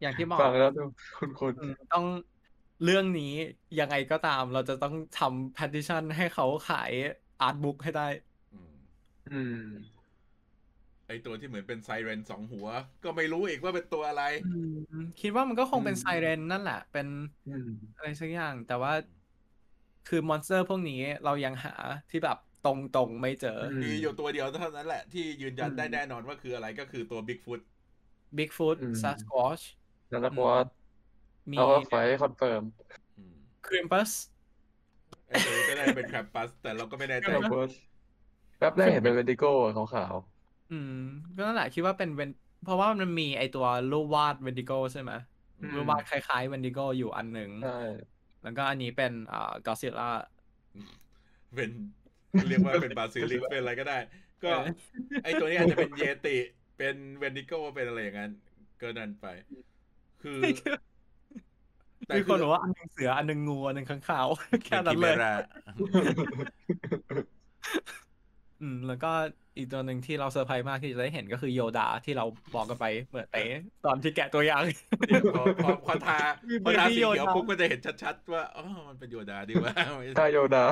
[0.00, 0.82] อย่างที่บอกฟังแล้วดู
[1.16, 2.04] คุณคุณ อืมต้อง
[2.82, 3.24] เรื่องนี้
[3.78, 6.92] ยังไงก็ตามเราจะต้องทำ petition ให้เขาขาย
[7.40, 8.02] art book ให้ได้
[8.52, 8.70] อืม
[9.30, 9.54] อืม
[11.06, 12.66] ไอ้ตัวที่เหมือนเป็น siren สองหัว
[13.02, 14.66] ก็ไม่รู้อีกว่าเป็นตัวอะไรอืม
[15.18, 17.06] คิดว่ามันก็คงเป็นอืม siren นั่นแหละ เป็น
[17.46, 18.92] อืม อะไรสักอย่าง แต่ว่า
[20.08, 21.74] คือ monster พวกนี้เรายังหา
[22.10, 22.64] ที่แบบต
[22.96, 27.60] รงๆไม่เจออืม มีอยู่ตัวเดียวเท่านั้นแหละที่ยืนยันได้แน่นอนว่าคืออะไรก็คือตัวบิ๊กฟุต
[28.36, 29.64] Bigfoot อืม Sasquatch
[30.10, 30.58] แล้วก็ว่า
[31.52, 32.62] มีเขาก็ไฟคอนเฟิร์ม
[33.66, 34.12] Krampus
[35.28, 37.68] ไอ้ตัวนี้ก็ได้เป็นแคมปัสแต่เราก็ไม่แน่ใจคอมเฟิร์ม
[38.58, 39.50] แป๊บแรกเห็นเป็นเวนดิโก้
[39.94, 40.14] ขาว
[40.70, 40.92] อืม
[41.36, 42.30] ก็นั่นแหละคิดว่าเป็นเวน
[42.62, 45.12] เพราะว่ามันมีไอตัวรูปวาดเวนดิโกใช่ไหม
[45.60, 48.13] อืมรูปวาดคล้ายๆเวนดิโกอยู่อันหนึ่งๆใช่
[48.44, 50.10] แล้วก็อันนี้เป็นอ่ากอซิล่า
[51.54, 51.70] เป็น
[52.48, 53.98] เรียกว่าเป็นบาซิลิกเป็นอะไรก็ได้
[54.44, 54.66] ก็เออ
[55.24, 56.36] ไอตัวนี้อาจจะเป็นเยติ
[56.78, 58.32] เป็นเวนดิโกเป็นอะไรอย่างนั้น
[58.80, 59.26] ก็นั่นไป
[60.22, 60.38] คือ
[62.06, 64.26] แต่มีคืคนอบอกว่าอันหนึงเสืออันหนึงงูอันหนึงข้างขาว
[64.64, 65.32] แค่เป็นนั้กินเมเลยรา
[68.64, 69.12] อืม แล้วก็
[69.56, 73.44] อีกตัวหนึ่งที่เราเซอร์ไพรส์มากที่จะได้เห็นก็คือโยดาที่เราบอกกันไปเมื่อเตะ
[73.86, 74.78] ตอนที่แกะตัวอย่างเนี่ย
[75.34, 79.72] พอพอพอทามีพอทามีสีโยเขียวดาปุ๊บก็จะเห็นชัดๆว่าอ๋อมันเป็นโยดาดีว่า
[80.18, 80.64] ทาโยดา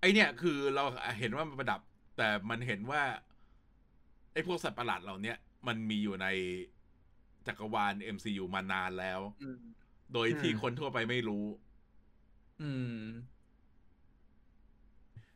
[0.00, 0.84] ไอเนี่ยคือเรา
[1.18, 1.80] เห็นว่ามันประดับ
[2.16, 3.02] แต่มันเห็นว่า
[4.32, 6.26] ไอพวกสัตว์ประหลาดเหล่าเนี้ยมันมีอยู่ใน
[7.46, 9.58] จักรวาล MCU มานานแล้วอืม
[10.12, 11.44] โดยที่อืมคนทั่วไปไม่รู้
[12.62, 12.94] อืม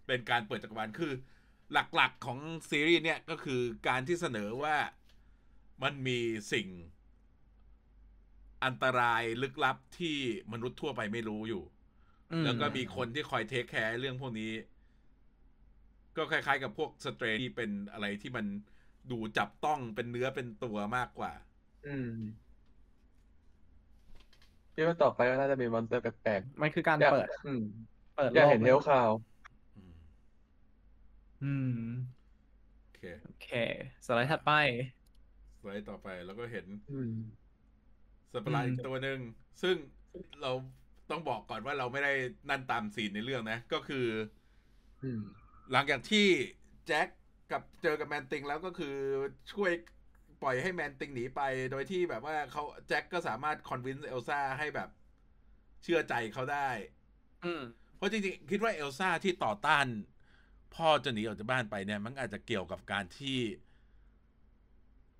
[0.08, 1.12] เป็นการเปิดจักรวาลคือ
[1.72, 2.38] หลักๆของ
[2.70, 4.76] ซีรีส์เนี่ยก็คือการที่เสนอว่า
[5.82, 6.18] มันมี
[6.52, 6.68] สิ่ง
[8.64, 10.16] อันตรายลึกลับที่
[10.52, 11.62] มนุษย์ทั่วไปไม่รู้อยู่
[12.32, 14.52] อืมแล้วก็มีคนที่คอย take care เรื่องพวกนี้
[16.16, 18.46] ก็คล้ายๆ กับพวก Strange ที่เป็นอะไรที่มัน
[19.10, 21.32] ดูจับต้องเป็นเนื้อเป็นตัวมากกว่า
[21.86, 22.08] อืม
[24.74, 27.60] คิดว่าต่อไปก็น่าจะมี monster แปลกมันคือการๆอยากเปิด อืม
[28.14, 29.37] เปิดอยากเห็นโลเฮลคาวอืม
[31.40, 31.68] อืม
[32.82, 33.44] โอเค โอเค
[34.06, 34.50] สไลด์ถัดไป
[35.58, 37.12] สไลด์ต่อไปแล้วก็เห็นอืม
[38.32, 39.18] สัตว์ประหลาดอืมอีกตัวหนึ่ง
[39.62, 39.76] ซึ่ง
[40.40, 40.48] เรา
[41.08, 42.10] ต้องบอกก่อนว่าเราไม่ได้
[42.48, 43.96] นั่นตามซีนในเรื่องนะ ก็คือ
[45.02, 45.22] อืม
[45.70, 46.18] หลังจากที่
[46.86, 47.08] แจ็ค
[47.48, 48.88] กับเจอกับ Man-Thing แล้วก็คือ
[49.52, 49.72] ช่วย
[50.40, 54.88] ปล่อยให้ Man-Thing หนีไป โดยที่แบบว่าเขาแจ็คก็สามารถ convince เอลซ่าให้แบบ
[55.82, 56.58] เชื่อใจเขาได้
[57.42, 57.60] อืม
[57.96, 59.86] เพราะจริงๆ คิดว่าเอลซ่าที่ต่อต้าน
[60.74, 63.38] พ่อจะหนีออกจากบ้านไปเนี่ย มันอาจจะเกี่ยวกับการที่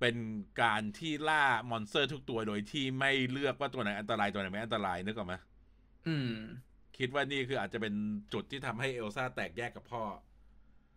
[0.00, 0.16] เป็น
[0.62, 5.34] การที่ล่า monster ทุกตัวโดยที่ไม่เลือกว่าตัวไหนอันตรายตัวไหนไม่อันตรายนึกออกไหม
[6.06, 6.32] อืม
[6.98, 7.94] คิดว่านี่คืออาจจะเป็น
[8.32, 10.02] จุดที่ทำให้เอลซ่าแตกแยกกับพ่อ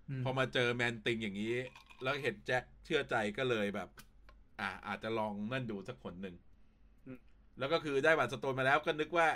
[0.09, 1.55] อือมพอมาเจอ Man-Thing อย่างนี้
[2.03, 3.89] แล้วเห็นแจ็คเชื่อใจก็เลยแบบ
[4.59, 6.35] อ่า อาจจะลองนั่นดูสักคนหนึ่ง
[7.59, 9.27] แล้วก็คือได้ Bloodstone มาแล้วก็นึกว่า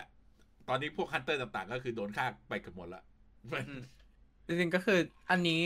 [0.70, 3.04] ตอนนี้พวก hunter ต่างๆ ก็คือโดนฆ่าไปเกือบหมดละ
[3.46, 3.82] อืม
[4.48, 5.62] จริงๆก็คืออันนี้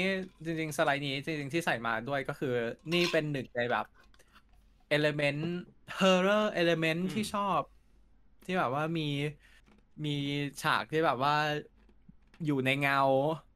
[0.46, 2.54] จริง ๆ สไลด์นี้จริง ๆ ที่ใส่มาด้วยก็คือ
[2.94, 3.86] นี่เป็นหนึ่งในแบบ
[4.96, 5.44] element
[6.00, 7.62] horror element อืมที่ชอบ
[8.46, 9.08] ที่แบบว่ามี
[10.06, 10.16] มี
[10.64, 11.36] ฉากที่แบบว่า
[12.46, 13.02] อยู่ในเงา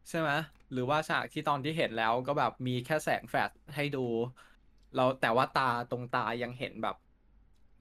[0.10, 0.30] ใช่ไหม
[0.72, 4.06] หรือว่าฉากที่ตอนที่เห็นแล้วก็แบบมีแค่แสงแฟลชให้ดู
[4.96, 6.96] แล้วแต่ว่าตาตรงตายังเห็นแบบ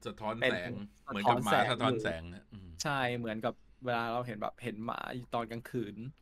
[0.07, 0.70] สะท้อนเป็นแสง
[1.07, 5.95] สะเหมือนท้กัอบนหมาแสงสะท้อนอยู่แสงนะอืมใช่เหมือนกับเวลาเราเห็นแบบเห็นหมาอยู่ตอนกลางคืน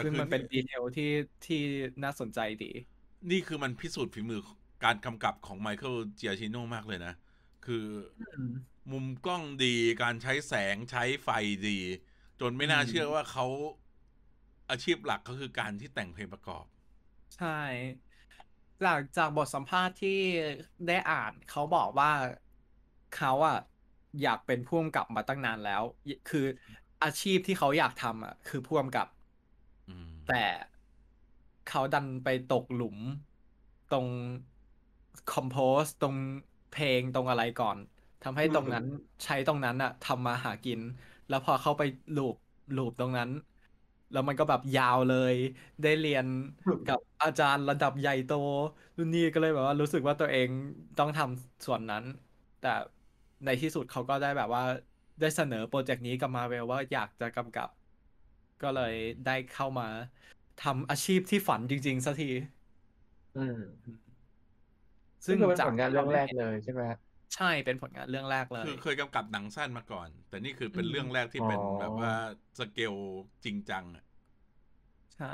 [0.00, 1.04] ซึ่งคือมันเป็นดีเทลที่
[1.44, 1.56] ที่
[2.04, 2.66] น่าสนใจดี
[3.30, 4.40] นี่คือมันพิสูจน์ฝีมือ
[4.84, 7.12] การกำกับของไมเคิลเจียชิโนมากเลยนะ
[7.66, 11.28] คืออมุมกล้องดีการใช้แสงใช้ไฟ
[11.66, 11.78] ดี
[12.40, 13.44] จนไม่น่าอืมเชื่อว่าเขา
[14.70, 16.64] อาชีพหลักก็คือการที่แต่งเพลงประกอบ
[17.34, 17.46] ใช่
[18.82, 20.10] จากจากบทสัมภาษณ์ที่
[20.86, 22.10] ได้อ่านเขาบอกว่า
[23.10, 23.56] เขาอะ
[24.20, 25.82] อยากเป็นผู้กำกับมาตั้งนานแล้ว
[26.26, 26.40] คือ
[27.02, 29.15] อาชีพที่เขาอยากทำอะคือผู้กำกับอืม
[30.26, 30.36] แต่
[31.64, 32.98] เขาดันไปตกหลุม
[33.88, 34.08] ตรง
[35.26, 36.16] คอมโพสตรง
[36.68, 37.78] เพลงตรงอะไรก่อน
[38.22, 38.84] ทำให้ตรงนั้น
[39.24, 40.80] ใช้ตรงนั้นอะทำมาหากิน
[41.28, 41.82] แล้วพอเข้าไป
[42.14, 42.36] ลูป
[42.74, 43.30] ลูปตรงนั้น
[44.10, 45.34] แล้วมันก็แบบยาวเลย
[45.82, 46.26] ได้เรียน
[46.84, 48.30] กับอาจารย์ระดับใหญ่โต
[48.96, 50.48] รุ่นนี้ก็เลยแบบว่ารู้สึกว่าตัวเอง
[50.96, 52.04] ต้องทำส่วนนั้น
[52.58, 52.68] แต่
[53.44, 54.62] ในที่สุดเขาก็ได้แบบว่า
[55.20, 57.68] ได้เสนอโปรเจกต์นี้กับมาเวลว่าอยากจะกำกับ
[58.60, 58.92] ก็เลย
[59.24, 59.84] ได้เข้ามา
[60.58, 62.26] ทำอาชีพที่ฝันจริง ๆสักที
[63.34, 64.06] อืม
[65.26, 66.98] ซึ่งซึ่งเป็นจากผลงานเรื่องแรกเลยใช่ไหมฮะ
[67.34, 72.10] ใช่เป็นผลงานเรื่องแรกเลยคือเคยกำกับหนังสั้นมาก่อน แต่นี่คือเป็นอืมเรื่องแรกที่เป็นอ๋อแบบว่า
[72.58, 72.94] สเกล
[73.44, 74.04] จริงจังอะ
[75.14, 75.26] ใช่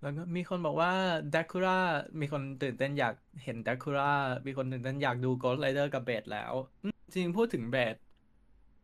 [0.00, 0.90] แล้วก็มีคนบอกว่า
[1.32, 1.72] ด a คูล่า
[2.20, 4.04] มีคนตื่นเต้นอยากเห็นด a คูล่า
[4.46, 7.96] มีคนตื่นเต้นอยากดู Ghost Rider กับเบดแล้วอืมจริงๆพูดถึงเบด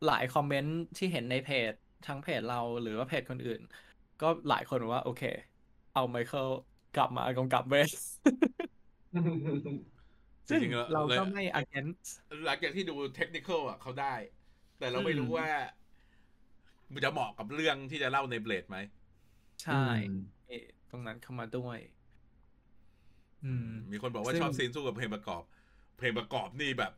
[0.04, 1.74] หลายคอมเมนต์ที่เห็นในเพจ
[2.06, 3.60] ทั้งเพจเราหรือว่าเพจคนอื่น
[4.20, 5.22] ก็หลายคนบอกว่า โอเค
[5.92, 6.48] เอาไมเคิล
[6.92, 7.92] กลับมากำกับเบส
[10.48, 12.10] จซึ่งริงๆเราเลยก็ไม่ against
[12.44, 14.14] หลังจากที่ดูเทคนิคอลอะเขาได้
[14.78, 15.48] แต่เราไม่รู้อืมว่า
[16.92, 18.76] มันจะเหมาะกับเรื่องที่จะเล่าในเบลดไหม
[19.62, 19.74] ใช่
[20.46, 21.78] เอ่อตรงนั้นเข้ามาด้วย
[23.44, 25.42] อืมมีคนบอกว่าซึ่งชอบซีนสู้กับเพลงประกอบ
[25.98, 26.92] เพลงประกอบนี่แบบ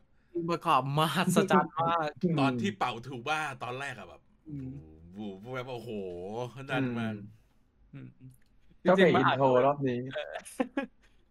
[0.49, 4.30] ประกอบมหัศจรรย์มาก ตอนที่เป่าทูบ้าตอนแรกอะแบบอืม
[5.15, 5.89] บูบูแบบโอ้โห
[6.71, 7.15] นั่นมาก
[7.93, 8.07] อืม
[8.89, 9.99] ก็เป็นมัอินอาจโทรจะรอบนี้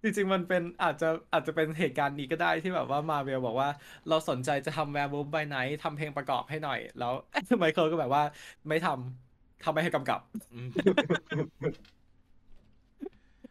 [0.02, 3.68] จริงๆมันเป็นอาจจะอาจจะเป็นเหตุการณ์นี้ก็ได้ที่แบบว่ามาเวลบอกว่า
[4.08, 7.12] เราสนใจจะทำ Werewolf by Night ทำเพลงประกอบให้หน่อย แล้ว
[7.58, 8.22] ไมเคิลก็แบบว่า
[8.68, 10.20] ไม่ทำทำไม่ให้กำกับ
[10.54, 10.68] อืม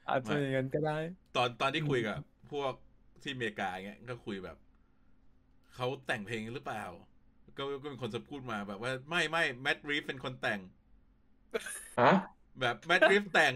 [0.10, 0.98] อาจจะอย่างนั้นก็ได้
[1.36, 2.18] ตอนตอนที่คุยกับ
[2.52, 2.74] พวก
[3.24, 4.58] ที่อเมริกาเงี้ยก็คุยแบบ
[5.76, 6.84] เขาแต่งเพลงหรือเปล่า
[7.60, 10.60] ก็ก็มีคนจะพูดมาแบบว่าไม่ไม่ Matt Reeves เป็นคนแต่ง
[12.02, 12.14] ฮะ
[12.60, 13.54] แบบแมดริฟแต่ง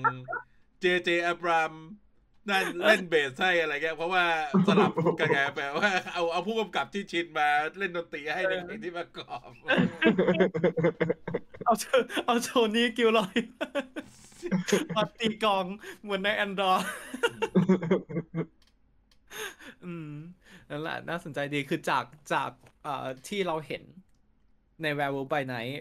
[0.80, 1.74] เจเจอับราม
[2.50, 4.26] นั่นเล่นเบสให้อะไรเงี้ยเพราะว่า
[4.68, 7.48] สลับกันไงแปลว่าเอาเอาผู้กำกับที่ชินมา
[7.78, 9.50] เล่นดนตรีให้ในเพลงที่ประกอบ
[11.66, 11.86] เอาโช
[12.26, 13.36] เอาโชนี่กิลลอย
[14.96, 15.66] มาตีกลอง
[16.02, 16.72] เหมือนในแอนดรอ
[19.86, 20.12] อืม
[20.70, 22.92] นั่นแหละน่าสนใจดีคือจากจากเอ่อ
[23.26, 23.84] ที่เราเห็น
[24.82, 25.74] ใน Werewolf by Night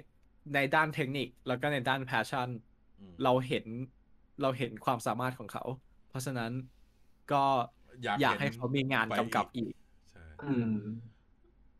[0.55, 2.49] ในด้านเทคนิค แล้วก็ในด้าน passion
[2.99, 3.67] อืมเราเห็น
[4.43, 5.65] เราเห็นความสามารถของเขา
[6.09, 6.53] เพราะฉะนั้น
[7.33, 7.45] ก็
[8.23, 9.73] อยากให้เขามีงานกำกับอีก
[10.13, 10.73] ใช่อืม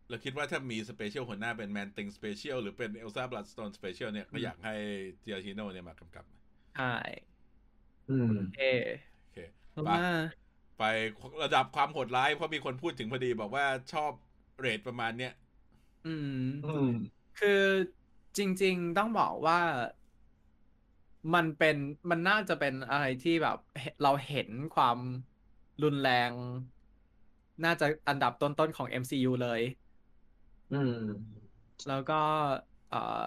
[0.09, 4.75] เราคิดว่าถ้ามี special ข้างหน้าเป็น Man-Thing special หรือเป็น Elsa Bloodstone special เนี่ยก็อยากให้
[5.21, 6.25] Giacchino เนี่ยมากำกับ
[6.75, 6.85] ใช่
[8.09, 8.63] อืมเอ
[9.21, 9.39] โอเค
[9.75, 9.99] ต่อไปมา
[10.83, 10.87] ไป
[11.43, 14.13] ระดับความโหดร้ายเพราะมีคนพูดถึงพอดีบอกว่าชอบ
[14.59, 15.33] เรทประมาณเนี้ย
[16.07, 16.33] อืม
[16.65, 16.91] อืม
[17.41, 17.63] คือ
[18.37, 19.61] จริง ๆต้องบอกว่า
[21.35, 21.77] มันเป็น
[22.11, 24.99] มันน่าจะเป็นอะไรที่แบบเห็นเราเห็นความ
[25.83, 26.31] รุนแรง
[27.65, 29.61] น่าจะอันดับต้นๆของ MCU เลย
[30.73, 30.93] อืม
[31.89, 32.21] แล้วก็
[32.91, 33.25] เอ่อ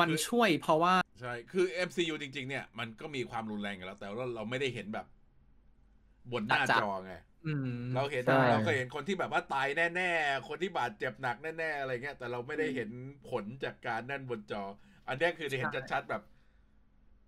[0.00, 5.06] มันคือช่วยเพราะว่า ใช่ คือ MCU จริง ๆ เนี่ย มันก็มีความรุนแรงกันแล้ว แต่ว่าเราไม่ได้เห็นแบบ
[6.32, 7.12] บนหน้าจัดๆจอไง
[7.46, 12.90] อืมเราเห็นใช่ เราเคยเห็นคนที่แบบว่าตายแน่ๆ คนที่บาดเจ็บหนักแน่ๆ อะไรเงี้ย แต่เราไม่ได้เห็น
[13.30, 14.62] ผลจากการนั่นบนจอ
[15.08, 16.22] อันเนี้ยคือจะเห็นชัดๆแบบ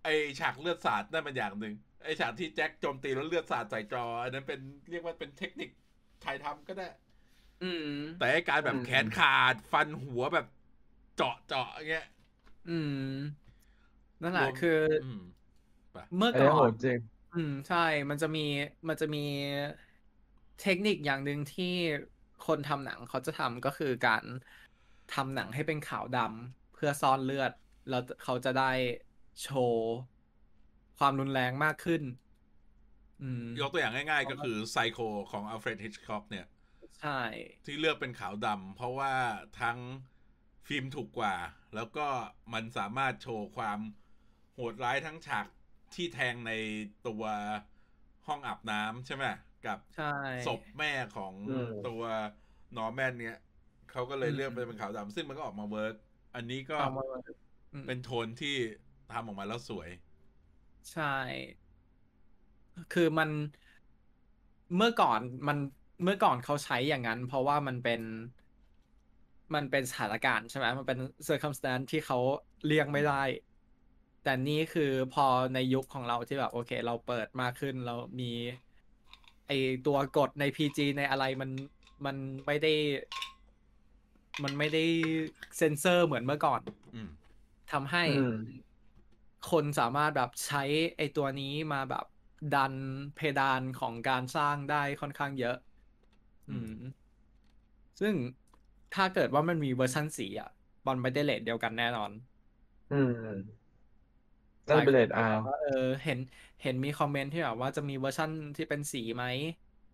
[0.04, 0.08] ไอ
[0.40, 4.60] ฉากเลือดสาดนั่นมันอย่างหนึ่งไอฉากที่แจ็คโจมตีแล้วเลือดสาดใส่จอ อันนั้นเป็น
[4.90, 5.70] เรียกว่าเป็นเทคนิค
[6.24, 6.88] ถ่ายทำก็ได้
[7.62, 7.88] อืม
[8.18, 10.46] แต่ไอการแบบอืม แขนขาดฟันหัวแบบ
[11.16, 12.06] เจาะเจาะเงี้ย
[12.68, 12.78] อื
[13.14, 13.16] ม
[14.22, 15.20] นั่นแหละรวมคืออืม
[16.16, 16.98] เมื่ออันนี้ก่โหอนดจริง
[17.32, 17.76] อืมใช่
[18.10, 18.40] มันจะมี
[18.88, 19.18] มันจะมี
[20.58, 21.64] เทคนิคอย่างหนึ่งที่
[22.40, 24.24] คนทำหนังเขาจะทำก็คือการ
[25.08, 27.52] ทำหนังให้เป็นขาวดำเพื่อซ่อนเลือด
[27.88, 28.62] แล้วเขาจะได้
[29.40, 29.84] โชว์
[30.98, 32.02] ความรุนแรงมากขึ้น
[33.20, 34.98] อืมยกตัวอย่างง่ายๆ ก็คือไซโค
[35.30, 36.46] ของอัลเฟรดฮิชคอกเนี่ย
[36.98, 37.10] ใช่
[37.64, 39.14] ที่เลือกเป็นขาวดำเพราะว่า
[39.60, 39.78] ทั้ง
[40.66, 41.34] ฟิล์มถูกกว่า
[41.74, 42.06] แล้วก็
[42.52, 43.78] มันสามารถโชว์ความ
[44.56, 45.46] โหดร้ายทั้งฉาก
[45.94, 46.52] ที่แทงใน
[47.06, 47.24] ตัว
[48.26, 49.24] ห้องอาบน้ำใช่ไหม
[49.66, 50.04] กับใช่
[50.44, 52.02] ศพแม่ของอืมตัว
[52.76, 53.36] นอร์แมนเนี่ย
[53.90, 55.94] เขาก็เลยเลือกไปเป็นขาวดำซึ่งมันก็ออกมา work
[56.34, 57.02] อันนี้ก็เอามา
[57.72, 58.56] อืมเป็นโทนที่
[59.12, 59.88] ทำออกมาแล้วสวย
[60.90, 61.02] ใช่
[62.90, 63.30] คือมัน
[64.76, 65.58] เมื่อก่อนมัน
[66.02, 68.00] เมื่อก่อนเขาใช้อย่างนั้น เพราะว่ามันเป็น
[69.54, 72.18] มันเป็นสถานการณ์ใช่ไหมมันเป็น circumstance ที่เขา
[72.64, 73.14] เลี่ยงไม่ได้
[74.26, 78.32] แต่นี่คือพอในยุคของเราที่แบบโอเค เราเปิดมากขึ้นเรามี
[79.46, 79.52] ไอ
[79.86, 81.50] ตัวกฎใน PG ในอะไรมัน
[82.06, 82.16] มัน
[82.46, 82.72] ไม่ได้
[84.42, 84.84] มันไม่ได้
[85.56, 86.60] เซนเซอร์เหมือนเมื่อก่อน
[86.94, 87.08] อืม
[87.72, 88.34] ทำให้อืม
[89.50, 90.62] คนสามารถแบบใช้
[90.96, 92.04] ไอตัวนี้มาแบบ
[92.54, 92.74] ดัน
[93.16, 95.56] เพดานของการสร้างได้ค่อนข้างเยอะ
[96.50, 96.74] อืม
[98.00, 98.14] ซึ่ง
[98.94, 100.50] ถ้าเกิดว่ามันมีเวอร์ชันสีอะ
[100.84, 102.10] มันไม่ได้ rate เดียวกันแน่นอน
[102.90, 103.65] อืม
[104.68, 105.70] นั่นเป็น rate R ว่าเออ
[106.04, 106.18] เห็น
[106.62, 109.24] เห็นมีคอมเมนต์ที่แบบว่าจะมีเวอร์ชันที่เป็นสีไหม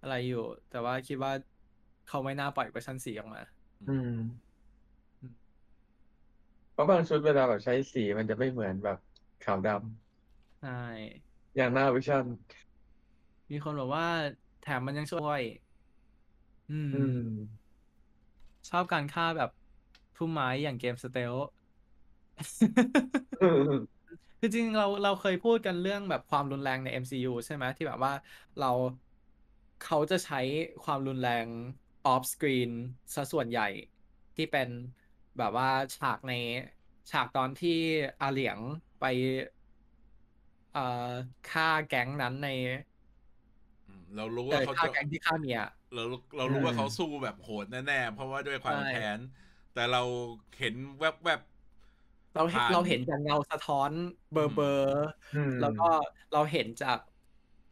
[0.01, 0.39] อะไรอยู่
[0.69, 1.33] แต่ว่าคิดว่า
[2.05, 3.41] เขาไม่น่าปล่อยเวอร์ชันสีออกมา
[3.87, 4.43] อืม
[5.21, 5.35] อืม
[6.73, 8.99] เพราะบางชุดเวลาแบบใช้สีมันจะไม่เหมือนแบบ
[9.41, 9.69] ขาวด
[10.61, 12.27] ใช่ำอย่างหน้าวิชั่น
[13.51, 14.07] มีคนบอกว่า
[14.61, 15.41] แถมมันยังช่วย
[16.71, 17.73] อืมอืม
[18.71, 19.51] ชอบการฆ่าแบบ
[20.15, 21.35] พุ่มไม้อย่างเกมสเตล
[24.43, 28.13] คือจริงๆเราเราเคยพูดกันเรื่องแบบความรุนแรงใน MCU ใช่ไหมที่แบบว่า
[28.57, 28.67] เรา
[29.81, 30.37] เขาจะใช้
[30.83, 31.49] ความรุนแรง
[32.07, 32.71] off screen
[33.15, 33.63] ซะส่วนใหญ่
[34.37, 34.69] ที่เป็น
[35.37, 35.67] แบบว่า
[35.97, 36.33] ฉากใน
[37.11, 37.71] ฉากตอนที่
[38.21, 38.61] อาเหลียง
[38.99, 39.03] ไป
[40.71, 40.81] เอ่อ
[41.45, 42.47] ฆ่าแก๊งนั้นใน
[43.87, 45.59] อืมเรารู้เอว่าอเขาฆ่าจะแก๊งที่ฆ่าเมีย
[45.95, 46.03] เรา
[46.37, 49.21] เรารู้ว่าอืมเขาสู้แบบโหดแน่ๆเพราะว่าด้วยความใช่แค้น
[49.73, 50.03] แต่เรา
[50.59, 51.41] เห็นแวบ
[52.35, 53.93] เราเห็นผ่านเราเห็นจากเงาสะท้อน
[54.33, 54.89] เบอร์เบอร์
[55.35, 55.89] อืมแล้วก็
[56.33, 56.99] เราเห็นจาก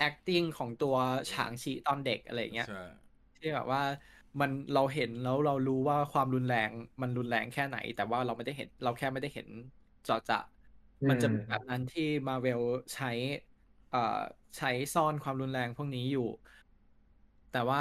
[0.09, 0.97] acting ของตัว
[1.32, 2.82] ฉางชีตอนเด็กอะไรอย่างๆเงี้ยใช่
[3.37, 3.82] ที่แบบว่า
[4.41, 6.70] มันเราเห็นแล้วเรารู้ว่าความรุนแรง
[7.03, 9.49] มันรุนแรงแค่ไหน แต่ว่าเราไม่ได้เห็นเราแค่ไม่ได้เห็น
[10.05, 10.39] เจาะจะ
[11.09, 12.61] มันจะมีแบบนั้นที่มาเวล
[12.95, 13.11] ใช้
[13.91, 13.99] เอ่อ
[14.59, 16.28] ใช้ซ่อนความรุนแรงพวกนี้อยู่
[17.51, 17.78] แต่ว่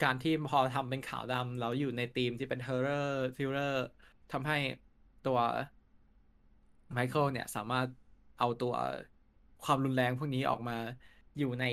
[0.00, 3.06] การที่พอทำเป็นขาวดำแล้วอยู่ในธีมที่เป็น horror
[3.36, 3.74] thriller
[4.32, 4.56] ทำให้
[5.22, 5.38] ตัว
[6.92, 7.86] ไมเคิลเนี่ยสามารถ
[8.38, 8.74] เอาตัว
[9.64, 10.76] ความรุนแรงพวกนี้ออกมา
[11.38, 11.64] อยู่ใน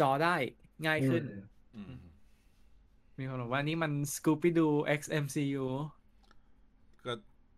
[0.00, 0.34] จอได้
[0.86, 1.22] ง่ายขึ้น
[1.76, 1.94] อืม
[3.18, 5.64] มีคนบอกว่านี่มัน Scooby Doo X MCU
[7.06, 7.12] ก็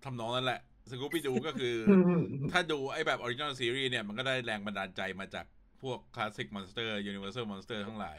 [0.05, 0.61] ทำนองนั้นแหละ
[0.91, 2.23] Scooby Doo ก็คืออืม
[2.53, 5.47] ถ้าดูไอ้แบบ original series เนี่ยมันก็ได้แรงบันดาลใจมาจาก
[5.83, 8.19] พวก classic monster Universal monster ทั้งหลาย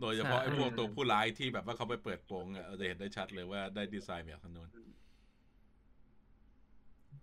[0.00, 4.91] โดยเฉพาะใช่ไอ้พวกตัวผู้ร้ายที่แบบว่าเขาไปเปิดโปงอะเราจะเห็นได้ชัดเลยว่าได้ดีไซน์แบบทางโน้นโอ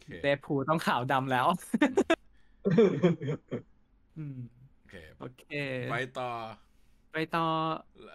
[0.01, 1.47] เคเดดพูลต้องขาวดำแล้ว
[4.17, 4.37] อืม
[4.77, 5.43] โอเค โอเค
[5.91, 6.31] ไปต่อ
[7.13, 7.47] ไปต่อ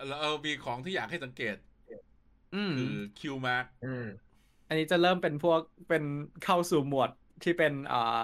[0.07, 1.57] แล้วเอามีของที่อยากให้สังเกต
[2.55, 4.07] อืมคือคิวมาร์กอืม
[4.69, 6.05] อันนี้จะเริ่มเป็นพวกเป็น
[6.45, 7.11] เข้าสู่หมวด
[7.43, 8.21] ที่เป็นอ่า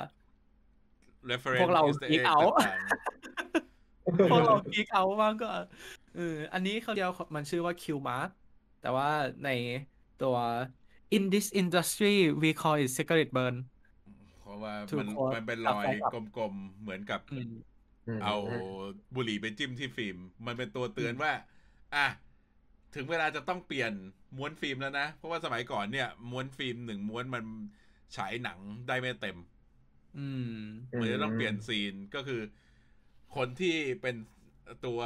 [1.31, 2.81] reference พวกเรา Easter egg geek out ต่าง
[4.31, 5.49] พวกเราพีคเอามากก็
[6.17, 8.29] เอออันนี้เขาเดียวมันชื่อว่า Q mark
[8.83, 9.09] แต่ว่า
[9.45, 9.51] ใน
[10.23, 10.37] ตัว
[11.11, 13.57] in this industry we call it cigarette burn
[14.09, 18.35] ๆเพราะว่าถูกมันโค้ดมันเป็นรอยกับแฟนคลับกลมๆ เหมือนกับอืมเอา
[19.15, 20.17] บุหรี่ไปจิ้มที่ฟิล์ม
[20.47, 21.33] มันเป็นตัวเตือนว่า
[21.95, 22.07] อะ
[22.95, 23.93] ถึงเวลาจะต้องเปลี่ยน
[24.37, 27.45] ม้วนฟิล์มแล้วนะ เพราะว่าสมัยก่อนเนี่ย ม้วนฟิล์มหนึ่งม้วนมัน
[28.17, 29.37] ฉายหนังได้ไม่เต็ม
[30.17, 30.47] อืม
[30.99, 32.41] มันจะต้องเปลี่ยนซีนก็คือ
[33.37, 34.17] คนที่เป็น
[34.87, 35.01] ตัว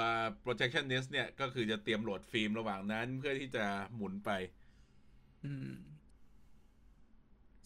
[0.44, 4.30] projectionist เนี่ย ก็คือจะเตรียมโหลดฟิล์มระหว่างนั้น เพื่อที่จะหมุนไป
[5.44, 5.70] อืม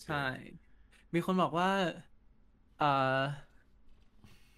[0.05, 0.25] ใช่
[1.15, 1.71] มีคนบอกว่า
[2.79, 3.19] เอ่อ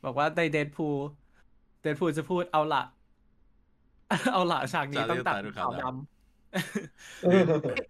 [0.05, 0.87] บอกว่าในเดดพู
[1.83, 2.83] เดดพูจะพูดเอาละ
[4.33, 5.93] เอาละฉากนี้ฉากนี้ต้องตัดตัดด้วยขาวขาวดดำ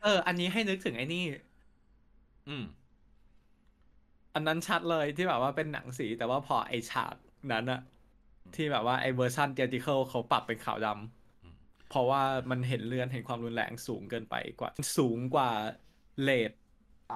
[0.02, 1.24] เออ อันนี้ให้นึกถึงไอ้นี่
[2.48, 2.64] อืม
[4.34, 7.14] อันนั้นชัดเลยที่แบบว่าเป็นหนังสี แต่ว่าพอไอฉาก
[7.52, 7.80] นั้นอะ
[8.54, 10.88] ที่แบบว่าไอเวอร์ชันเ h ติเคิลเขาปรับเป็นขาวด
[11.42, 15.50] อืมำเพราะว่ามันเห็นเลือดเห็นความรุนแรงสูงเกินไปกว่า สูงกว่า
[16.22, 16.52] rate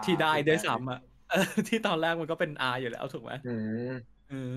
[0.05, 1.01] ที่ได้ด้วยซ้ำอะ
[1.31, 3.57] เออที่ตอนแรกมันก็เป็น R อยู่แล้วถูกไหมอื
[3.91, 3.93] ม
[4.29, 4.55] เออ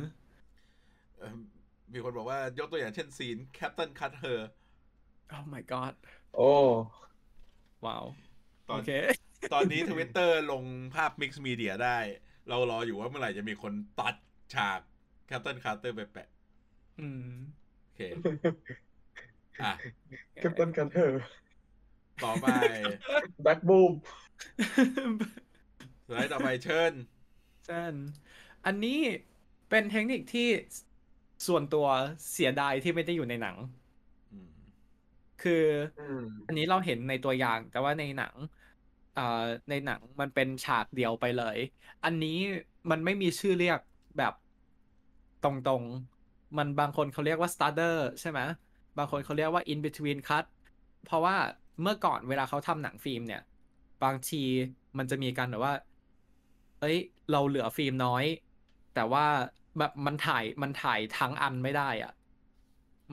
[1.17, 1.37] เอิ่ม
[1.93, 4.39] มีคนบอกว่ายกตัวอย่างเช่นซีน Captain Carter
[5.35, 5.93] oh my god
[6.35, 6.51] โอ้
[7.85, 8.05] ว้าว
[8.69, 8.91] ตอนโอเค
[9.53, 11.97] ตอนนี้ทวิตเตอร์ลงภาพ Mix Media ได้
[12.49, 14.15] เรารออยู่ว่าเมื่อไหร่จะมีคนตัด
[14.53, 14.79] ฉาก
[15.29, 16.27] Captain Carter ไปแปะ
[16.99, 17.29] อืม
[17.81, 18.01] โอเค
[19.63, 19.73] อะ
[20.41, 21.13] เก็บต้นกันเถอะ
[22.23, 22.47] ต่อไป
[23.43, 23.91] แบ็กบูม
[26.05, 26.93] สไลด์ต่อไปเชิญ
[27.65, 27.95] เช่น
[28.65, 28.99] อันนี้
[29.69, 30.47] เป็นเทคนิคที่
[31.47, 31.87] ส่วนตัว
[32.31, 33.55] เสียดายที่ไม่ได้อยู่ในหนัง
[34.31, 34.49] อืม
[35.39, 35.53] คือ
[35.97, 38.35] อืมอันนี้เราเห็นในตัวอย่างแต่ว่าในหนัง
[39.13, 39.21] เอ่อ
[39.69, 41.57] ในหนังมันเป็นฉากเดียวไปเลย
[42.03, 42.29] อันนี้
[42.91, 43.79] มันไม่มีชื่อเรียก
[44.17, 44.33] แบบ
[45.43, 48.39] ตรงๆ มันบางคนเขาเรียกว่า starter ใช่ไหม
[48.97, 50.45] บางคนเขาเรียกว่า in between cut
[51.03, 51.35] เพราะว่า
[51.81, 53.41] เมื่อก่อนเวลาเขาทำหนังฟิล์มเนี่ย
[54.01, 54.37] บางที
[54.97, 55.73] มันจะมีการแบบว่า
[56.79, 56.97] เอ้ย
[57.29, 58.25] เราเหลือฟิล์มน้อย
[58.93, 59.23] แต่ว่า
[59.77, 62.11] แบบมันถ่ายมันถ่ายทั้งอันไม่ได้อะ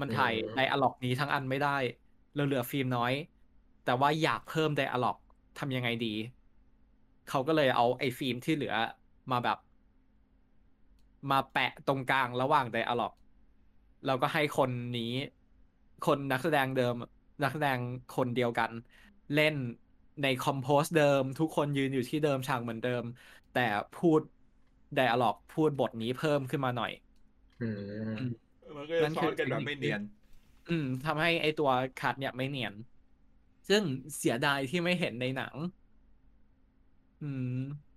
[0.00, 1.70] มันถ่ายอืมไดอะล็อกนี้ทั้งอันไม่ได้
[2.34, 3.12] เราเหลือฟิล์มน้อย
[3.82, 5.16] แต่ว่าอยากเพิ่มไดอะล็อก
[5.56, 6.06] ทำยังไงดี
[7.28, 8.74] เขาก็เลยเอาไอ้ฟิล์มที่เหลือ
[9.30, 9.58] มาแบบ
[11.30, 13.12] มาแปะตรงกลางระหว่างไดอะล็อก
[14.04, 15.02] แล้วก็ให้คนนี้
[16.00, 16.94] คนนักแสดงเดิม
[17.42, 17.78] นักแสดง
[18.10, 18.72] คนเดียวกัน
[19.32, 19.54] เล่น
[20.22, 23.04] ในคอมโพสเดิม ทุกคนยืนอยู่ที่เดิมฉากเหมือนเดิม
[23.50, 23.60] แต่
[23.92, 24.20] พูด
[24.94, 26.90] ไดอะล็อกพูดบทนี้เพิ่มขึ้นมาหน่อย
[28.14, 28.30] อืม
[28.76, 30.02] มันก็จะซ้อนกันแบบไม่เนียน
[30.66, 32.74] อืมทำให้ไอตัวคัดเนี่ยไม่เนียน
[33.68, 33.84] ซึ่ง
[34.18, 35.56] เสียดายที่ไม่เห็นในหนัง
[37.20, 37.94] อืม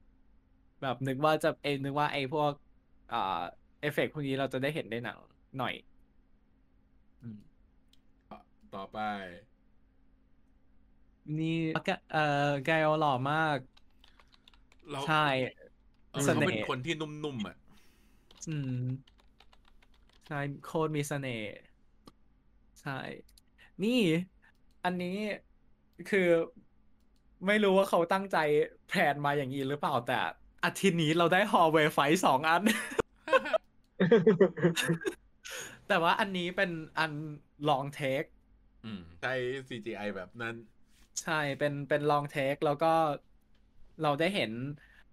[0.81, 2.53] แบบนึกว่าจะเอยนึกว่าไอพวก
[3.09, 3.17] อ่า
[3.79, 5.17] เอฟเฟกต์พวกนี้เราจะได้เห็นในหนัง
[5.57, 5.73] หน่อย
[7.21, 7.37] อืม
[8.73, 8.97] ต่อไป
[11.39, 13.57] นี่แกเอ่อแกลหล่อมาก
[14.89, 15.25] เราใช่
[16.11, 17.55] เออเสเขาน่เป็นห์คนที่นุ่มๆอะ
[18.49, 18.81] อืม
[20.27, 21.53] ใช่โคตรมีเสน่ห์
[22.81, 22.99] ใช่
[23.83, 23.99] นี่
[24.85, 25.17] อันนี้
[26.09, 26.27] คือ
[27.47, 28.37] ไม่รู้ว่าเขาตั้งใจ
[28.87, 30.17] แพลนมาอย่างนี้หรือเปล่าแต่
[30.65, 32.63] อาทิตย์นี้เราได้ฮอลเวย์ไฟสองอัน
[35.87, 37.11] แต่ว่าอันนี้เป็นอัน
[37.69, 38.23] long take
[38.85, 39.33] อืม ใช้
[39.67, 40.55] CGI แบบนั้น
[41.19, 42.87] ใช่เป็นเป็น long take แล้วก็
[44.01, 44.51] เราได้เห็น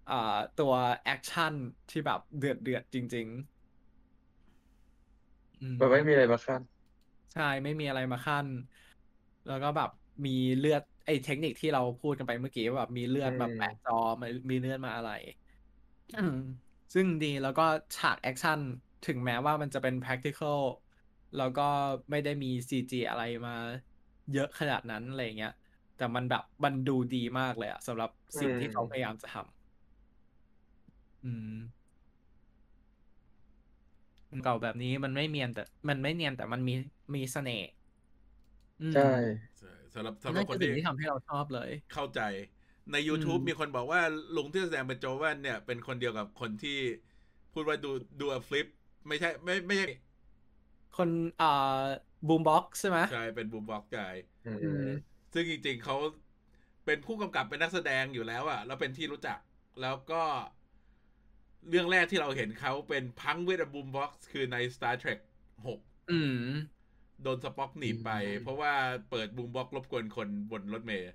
[0.09, 0.73] อ่าตัว
[1.03, 1.53] action
[1.89, 6.61] ที่แบบเดือดเดือดจริงๆอืมมันไม่มีอะไรมาคั่น
[7.31, 8.47] ใช่ไม่มีอะไรมาคั่น
[9.45, 9.89] แล้วก็แบบ
[10.25, 15.09] มีเลือดไอ้เทคนิคที่เราพูดกันไปเมื่อกี้ว่าแบบมีเลือดมาอืมแปะจอมามีเลือดมาอะไร
[16.13, 16.35] อืม
[16.93, 17.63] ซึ่งดีแล้วก็
[17.95, 18.59] ฉากแอคชั่น
[19.03, 20.59] ถึงแม้ว่ามันจะเป็น practical
[21.35, 21.61] แล้วก็
[22.11, 23.51] ไม่ได้มี CG อะไรมา
[24.31, 25.51] เยอะขนาดนั้นอะไรเงี้ย
[25.97, 28.09] แต่มันแบบมันดูดีมากเลยอะสำหรับ
[28.39, 29.45] สิ่งที่เขาพยายามจะทำ
[31.23, 31.55] อืม
[34.43, 36.73] เก่าแบบนี้มันไม่เนียนแต่ มันไม่เนียนแต่มันมี
[37.15, 37.65] มีเสน่ห์
[38.79, 39.01] อืมใช่
[39.57, 42.21] ใช่สำหรับสำหรันั่บนคคืนอสิ่ที่งที่ทำให้เราชอบเลย เข้าใจ
[42.91, 44.01] ใน YouTube อืมมีคนบอกว่า
[44.35, 46.79] ลุงที่แสดงเป็นโจแวนเนี่ย เป็นคนเดียวกับคนที่
[47.53, 48.65] พูดว่าดูดูฟลิป
[49.07, 49.87] ไม่ใช่ไม่ไม่ใช่
[50.93, 51.09] คน
[51.39, 51.47] อ่า
[52.27, 55.97] บูมบ็อกใช่ไหมใช่เป็นบูมบ็อกกายอือืมม ซึ่งจริงๆเขา
[56.85, 59.39] เป็นผู้กำกับเป็นนักแสดงอยู่แล้วอะแล้วเป็นที่รู้จัก
[59.81, 60.23] แล้วก็
[61.69, 65.19] เรื่องแรกที่เราเห็นเขาเป็นพังเวทบูมบ็อกซ์คือใน Star Trek
[65.65, 66.49] 6อืม
[67.23, 68.73] โดนสป็อกหนีบไป เพราะว่า
[69.11, 71.11] เปิด boombox รบกวนคนบนรถเมล์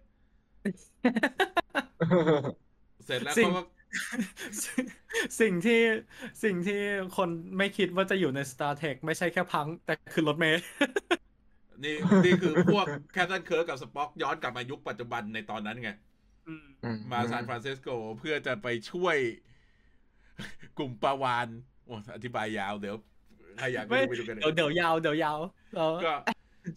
[3.06, 3.62] เสร็จแล้วสิ่งเขาก็
[4.64, 4.84] สิ่ง
[5.40, 5.80] สิ่งที่
[6.44, 6.80] สิ่งที่
[7.16, 7.28] คน
[7.58, 10.62] ไม่คิดว่าจะอยู่ใน Star Trek ไม่ใช่แค่พัง แต่คือรถเมล์
[11.84, 15.90] นี่นี่คือพวก Captain Kirk กับ Spock ย้อนกลับมายุคปัจจุบันในตอนนั้นไง
[16.48, 17.88] อืมอืมาซานฟรานซิสโก
[18.18, 19.16] เพื่อจะไปช่วย
[20.78, 21.48] กลุ่มปลาวาฬ
[21.84, 22.96] โอ้อธิบายยาวเดี๋ยว
[23.58, 25.38] ใครอยากไม่ดูไปดูกันเอเดี๋ยวงเดี๋ยวยาวเดี๋ยวยาว
[25.76, 26.14] เราก็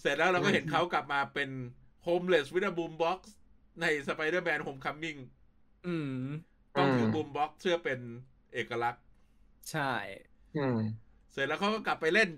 [0.01, 1.49] เสร็จแล้วเราก็เห็นเขากลับมาเป็น
[2.03, 3.33] homeless with boombox
[3.81, 5.17] ใน Spider-Man Homecoming
[5.87, 6.13] อืม
[6.77, 7.99] ต้องถือ boombox เพื่อเป็น
[8.53, 9.03] เอกลักษณ์
[9.71, 9.91] ใช่
[10.57, 10.79] อืม
[11.31, 12.29] เสร็จแล้วเขาก็กลับไปเล่น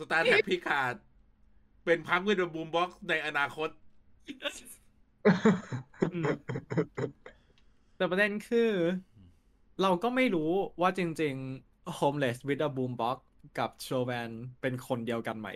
[0.00, 0.94] Star Trek Picard
[1.86, 3.68] เป็น punk with boombox ในอนาคต
[6.14, 6.24] อืม
[7.96, 8.70] แต่ประเด็นคือ
[9.82, 10.50] เราก็ไม่รู้
[10.80, 11.34] ว่าจริง
[11.64, 13.18] ๆ Homeless with a Boombox
[13.58, 14.28] กับ s h o w m a n
[14.60, 15.48] เป็นคนเดียวกันไหม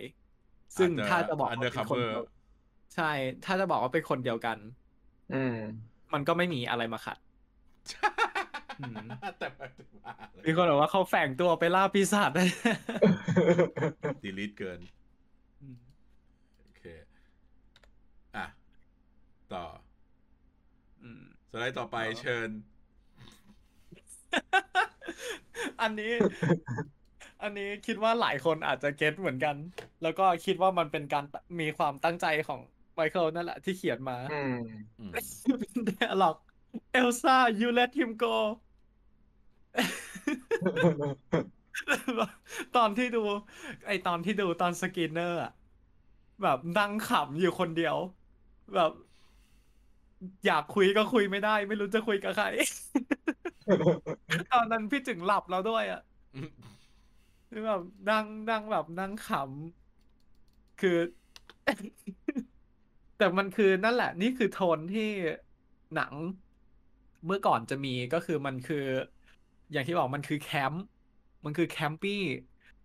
[0.78, 2.24] ซึ่งอาจจะถ้าจะบอกว่าเป็นคน undercover เดียว
[2.94, 3.10] ใช่
[3.44, 4.58] ถ้าจะบอกว่าเป็นคนเดียวกัน
[5.34, 5.56] อืม
[6.12, 7.18] มันก็ไม่มีอะไรมาขัด
[8.80, 9.06] อืม
[9.38, 10.12] แต่ว่าแต่ว่า
[10.46, 12.44] มีคนบอกว่าเขาแฝงตัวไปล่าปีศาจได้
[14.24, 14.80] ดีลิทเกิน
[15.62, 15.78] อืม
[16.60, 16.82] โอเค
[18.36, 18.46] อะ
[19.54, 19.66] ต่อ
[21.02, 22.50] อืมสไลด์ต่อไปต่อเชิญ
[25.80, 26.12] อันนี้
[27.42, 29.56] อันนี้คิดว่าหลายคนอาจจะ get เหมือนกัน
[30.02, 31.24] แล้วก็คิดว่ามันเป็นการ
[31.60, 32.60] มีความตั้งใจของ
[32.94, 34.56] ไมเคิลนั่นแหละที่เขียนมาอืม
[34.98, 35.10] อืม
[35.60, 36.36] เป็น dialog
[37.00, 38.36] Elsa you let him go
[42.76, 43.22] ตอนที่ดู
[43.86, 45.52] ไอตอนที่ดูตอนสกินเนอร์อะ
[46.42, 47.96] แบบนั่งขำอยู่คนเดียว
[48.74, 48.92] แบบ
[50.46, 52.46] อยากคุยก็คุยไม่ได้ ไม่รู้จะคุยกับใคร
[54.52, 56.02] ตอนนั้นพี่จึงหลับแล้วด้วยอะ
[57.48, 60.96] คือแบบนั่งนั่งแบบนั่งขำคือ
[63.18, 65.08] แต่มันคือนั่นแหละ นี่คือโทนที่
[65.94, 66.12] หนัง
[67.26, 68.84] เมื่อก่อนจะมีก็คือมันคือ
[69.72, 70.84] อย่างที่บอกมันคือแคมป์
[71.44, 72.22] มันคือแคมปี้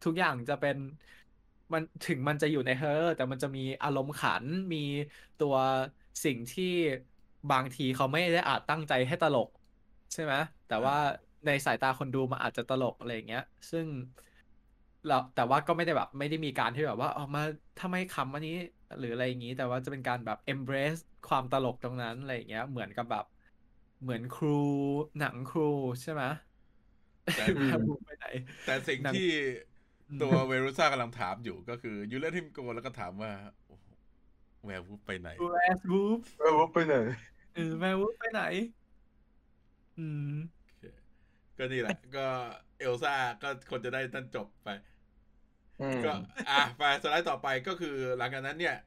[0.04, 0.78] ทุกอย่างจะเป็น
[1.74, 4.44] มันถึงมันจะอยู่ในเฮอร์แต่มันจะมีอารมณ์ขัน
[4.74, 4.78] มี
[5.42, 5.56] ตัว
[6.26, 6.64] สิ่งที่
[7.50, 9.48] บางทีเขาไม่ได้อาจตั้งใจให้ตลก
[10.14, 10.34] ใช่ไหม
[10.66, 10.96] แต่ว่า
[11.46, 13.42] ในสายตาคนดูมันอาจจะตลกอะไรอย่างเงี้ย
[13.72, 13.88] ซึ่ง
[15.06, 17.42] เราแต่ว่าก็ไม่ได้แบบ ไม่ได้มีการที่แบบว่าออกมา
[17.78, 18.52] ทำไมขำอันนี้
[18.98, 23.26] หรืออะไรอย่างงี้ แต่ว่าจะเป็นการแบบ embrace ความตลกตรงนั้นอะไรอย่างเงี้ย เหมือนกับแบบ
[24.02, 24.50] เหมือนครู
[25.18, 25.62] หนังครู
[26.02, 26.24] ใช่ไหม
[27.34, 28.26] แต่อืมแม่บูไปไหน
[28.64, 29.20] แต่สิ่งหนังที่
[30.10, 33.32] อืมตัวเวรุซ่ากำลังถามอยู่ก็คือยูเลทิมโกแล้วก็ถามว่า
[33.66, 33.86] โอ้โห
[34.66, 36.96] แวร์วูฟไปไหนดูแอสบูฟเออว่าไปไหน
[37.56, 38.44] เออแม่บูฟไปไหน
[40.00, 40.84] อืมโอเค
[41.58, 42.28] ก็นี่แหละ ก็
[42.80, 44.70] เอลซ่าก็คนจะได้นั่นจบไป
[45.82, 46.14] อืมก็
[46.50, 48.78] อะไปสไลด์ต่อไปก็คือหลังจากนั้นเนี่ย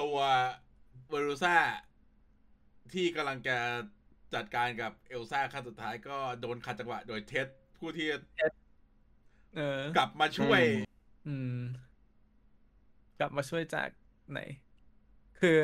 [0.00, 0.16] ตัว
[1.08, 1.56] เวรูซ่า
[2.92, 3.56] ที่กำลังจะ
[4.34, 7.46] จัดการกับเอลซ่าขั้นสุดท้ายก็โดนขัดจังหวะโดยเท็ด
[7.78, 8.08] ผู้ที่
[9.56, 10.60] เออกลับมาช่วย
[11.28, 11.58] อืม
[13.20, 13.88] กลับมาช่วยจาก
[14.30, 14.40] ไหน
[15.40, 15.58] คือ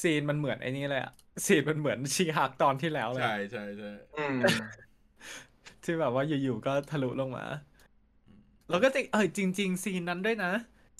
[0.00, 1.12] ซีนมันเหมือนไอ้นี่เลยอะ
[1.46, 4.38] ซีนมันเหมือนชีฮักตอนที่แล้วเลย ใช่อะใช่ใช่อืม
[5.84, 7.44] ที่แบบว่าอยู่ๆก็ทะลุลงมา
[8.70, 10.52] แล้วก็จริงเออจริง ๆ ซีนนั้นด้วยนะ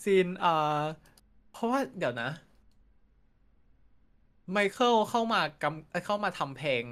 [0.05, 0.81] ซีนเอ่อ
[1.53, 2.31] เพราะว่าเดี๋ยวนะ
[4.53, 6.85] ไมเคิลเข้ามากำเอ้ยเข้ามาทำเพลง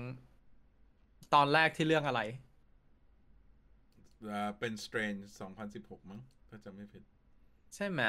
[1.35, 2.21] ตอนแรกที่เรื่องอะไร
[4.31, 5.23] อ่าเป็น Strange
[5.67, 7.03] 2016 มั้งถ้าจำไม่ผิด
[7.75, 8.01] ใช่ไหม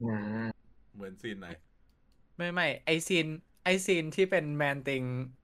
[0.00, 0.06] อื
[0.44, 0.50] ม
[0.94, 1.48] เหมือนซีนไหน
[2.36, 3.26] ไม่ไม่ไอซีน
[3.64, 5.02] ไอซีนที่เป็น Man-Thing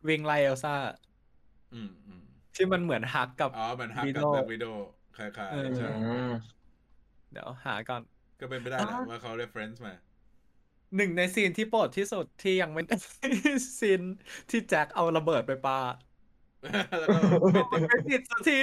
[0.09, 0.75] วิ่งไล่เอลซ่า
[1.75, 2.23] อืมอืม
[2.57, 4.69] ที่มันเหมือนฮักกับอ๋อมันฮักกับ Widow แบ็ควิดโอ
[5.17, 6.33] คล้ายเออๆใช่อืม
[7.33, 8.03] เดี๋ยวหาก่อน
[8.41, 9.95] ก็เป็นไปได้แหละอ่าว่าเขา reference มา
[10.97, 12.83] หนึ่งในซีนที่โปรดที่สุดที่ยังไม่
[13.79, 14.01] ซีน
[14.51, 15.79] ที่แจ็คเอาระเบิดไปปา
[17.01, 17.19] แล้วก็
[17.71, 18.59] เป็นไม่ติดสักที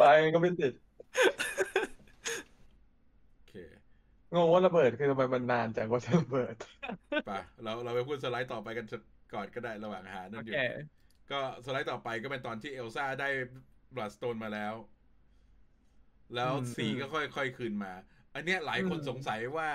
[0.00, 0.04] ไป
[0.34, 0.72] ก็ไม่ติด
[1.50, 1.75] โอเค
[4.34, 6.56] งงว่าระเบิดคือทำไมมันนานจังกว่าจะระเบิด
[7.24, 7.28] ไป
[7.62, 8.86] เราเราไปพูดสไลด์ต่อไปกัน
[9.32, 10.96] ก่อนก็ได้ระหว่างหานั่โอนอยู่เค
[11.30, 13.26] ก็สไลด์ต่อไปก็เป็นตอนที่เอลซ่าได้
[13.94, 14.74] บลัดสโตนมาแล้ว
[16.32, 17.92] แล้วอืมสีก็ค่อยๆคืนมา
[18.34, 19.68] อันเนี้ยหลายคนอืมสงสัยว่า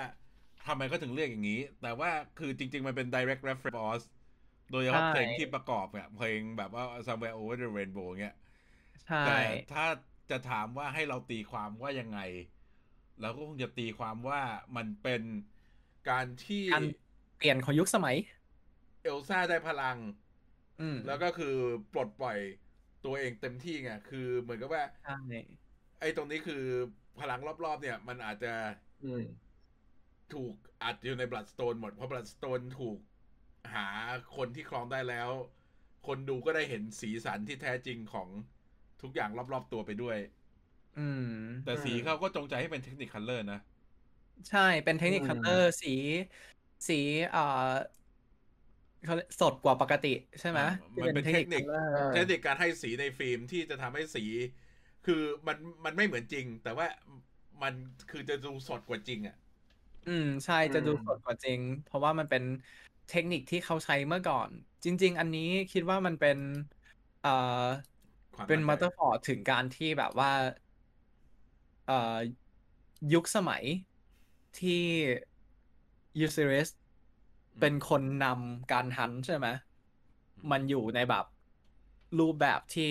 [0.66, 4.04] ทำไมก็ถึงเรียกอย่างนี้ แต่ว่าคือจริง ๆ มันเป็น direct reference
[4.70, 8.34] โดยเฉพาะเพลงที่ประกอบเนี่ยเพลงแบบว่า somewhere over the rainbow เงี้ย
[9.04, 9.30] ใช่แต่
[9.68, 9.82] ถ้า
[10.30, 12.18] จะถามว่าให้เราตีความว่ายังไง
[13.22, 14.40] เราก็คงจะตีความว่า
[14.76, 15.22] มันเป็น
[16.10, 16.84] การที่การ
[17.36, 18.16] เปลี่ยนของยุคสมัย
[19.02, 19.98] เอลซ่าได้พลัง
[20.80, 21.54] อืมแล้วก็คือ
[21.92, 22.38] ปลดปล่อย
[23.04, 25.14] ตัวเองเต็มที่ไงคือเหมือนกับว่าใช่
[26.00, 26.62] ไอ้ตรงนี้คือ
[27.20, 28.52] พลังรอบๆ เนี่ย มันอาจจะ
[29.02, 29.22] อืม
[30.34, 32.98] ถูกอัดอยู่ในบลัดสโตนหมด เพราะบลัดสโตนถูก
[33.74, 33.88] หา
[34.36, 35.30] คนที่ครองได้แล้ว
[36.06, 38.28] คนดูก็ได้เห็นสีสันที่แท้จริงของ
[39.02, 40.18] ทุกอย่างรอบๆตัวไปด้วย
[40.96, 41.22] อืม
[41.64, 43.58] แต่สีเขาก็จงใจให้เป็น Technicolor นะ
[44.48, 45.88] ใช่เป็นเทคนิคอืม color สี
[46.88, 46.94] สี
[47.30, 47.40] เอ่อ
[49.02, 50.08] เขาเรียกสดกว่าปกติ
[50.40, 50.60] ใช่ไหม
[51.00, 54.24] มันเป็นเทคนิค color อ่าเทคนิคการให้สีในฟิล์มที่จะทำให้สี
[55.06, 56.86] คือมันมันไม่เหมือนจริง แต่ว่า
[57.62, 57.74] มัน
[58.10, 59.36] คือจะดูสดกว่าจริงอะ
[60.04, 62.42] อืม ใช่จะดูอืมสดกว่าจริง เพราะว่ามันเป็น
[63.08, 64.50] เทคนิคที่เขาใช้เมื่อก่อน
[64.84, 65.40] จริง ๆ อันนี้
[65.70, 66.38] คิดว่ามันเป็น
[67.20, 67.30] เอ่อ
[68.36, 70.71] ความเป็นตั้งใจมัตเตอร์ฟอร์ถึงการที่แบบว่าเอ่อ
[73.12, 73.64] ยุคสมัย
[74.58, 74.70] ที่
[76.20, 76.68] Ulysses
[77.60, 79.46] เป็นคนนำการ hunt ใช่ไหม
[80.50, 81.24] มันอยู่ในแบบ
[82.18, 82.84] รูปแบบที่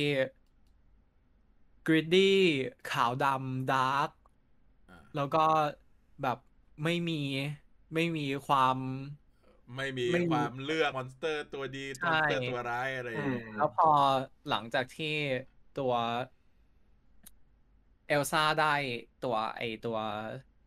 [1.88, 2.22] gritty
[2.85, 4.10] ขาวดำ dark
[4.89, 5.39] อ่าแล้วก็
[6.22, 6.38] แบบ
[6.84, 7.13] ไม่มี
[7.93, 8.77] ไม่มีความ
[9.76, 13.85] ไม่มีไม่มีความเลือก monster ตัวดีมอนสเตอร์ใช่ตัวร้ายอะไรออืย่างมเงี้ยแล้วพอ
[14.47, 15.05] หลังจากที่
[15.73, 15.93] ตัว
[18.12, 18.74] เอลซ่าได้
[19.24, 19.98] ตัวไอตัว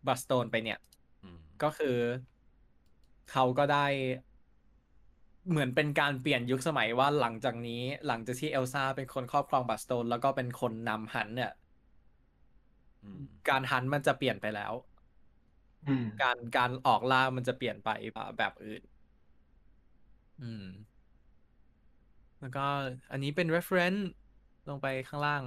[0.07, 0.79] Bloodstone ไปเนี่ย
[1.23, 1.99] อืมก็คือ
[3.31, 3.87] เขาก็ได้
[5.51, 11.53] เหมือนเป็นการเปลี่ยนยุคสมัยว่าหลังจากนี้ หลังจากที่เอลซ่าเป็นคนครอบครอง Bloodstone แล้วก็เป็นคนนำ hunt เนี่ย
[13.03, 14.73] อืมการ hunt มันจะเปลี่ยนไปแล้ว
[15.87, 17.91] อืมการการออกล่ามันจะเปลี่ยนไป
[18.39, 18.83] แบบอื่น
[20.43, 20.65] อืม
[22.41, 22.67] แล้วก็
[23.11, 24.03] อันนี้เป็น reference
[24.69, 25.43] ลงไปข้างล่าง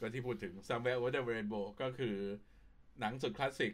[0.00, 2.16] ก็ที่พูดถึง Somewhere Over the Rainbow ก็คือ
[3.00, 3.72] หนังสุดคลาสสิก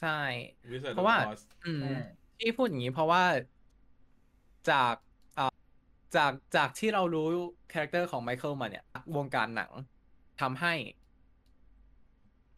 [0.00, 0.20] ใช่
[0.70, 2.00] Wizard เพราะว่า of Oz อืมอืม
[2.38, 3.24] ที่พูดอย่างนี้เพราะว่า
[4.70, 4.94] จาก
[5.38, 5.52] อ่า
[6.16, 7.26] จากจากที่เรารู้
[7.72, 8.84] character ของไมเคิลมาเนี่ย
[9.16, 9.70] วงการหนัง
[10.40, 10.74] ทำให้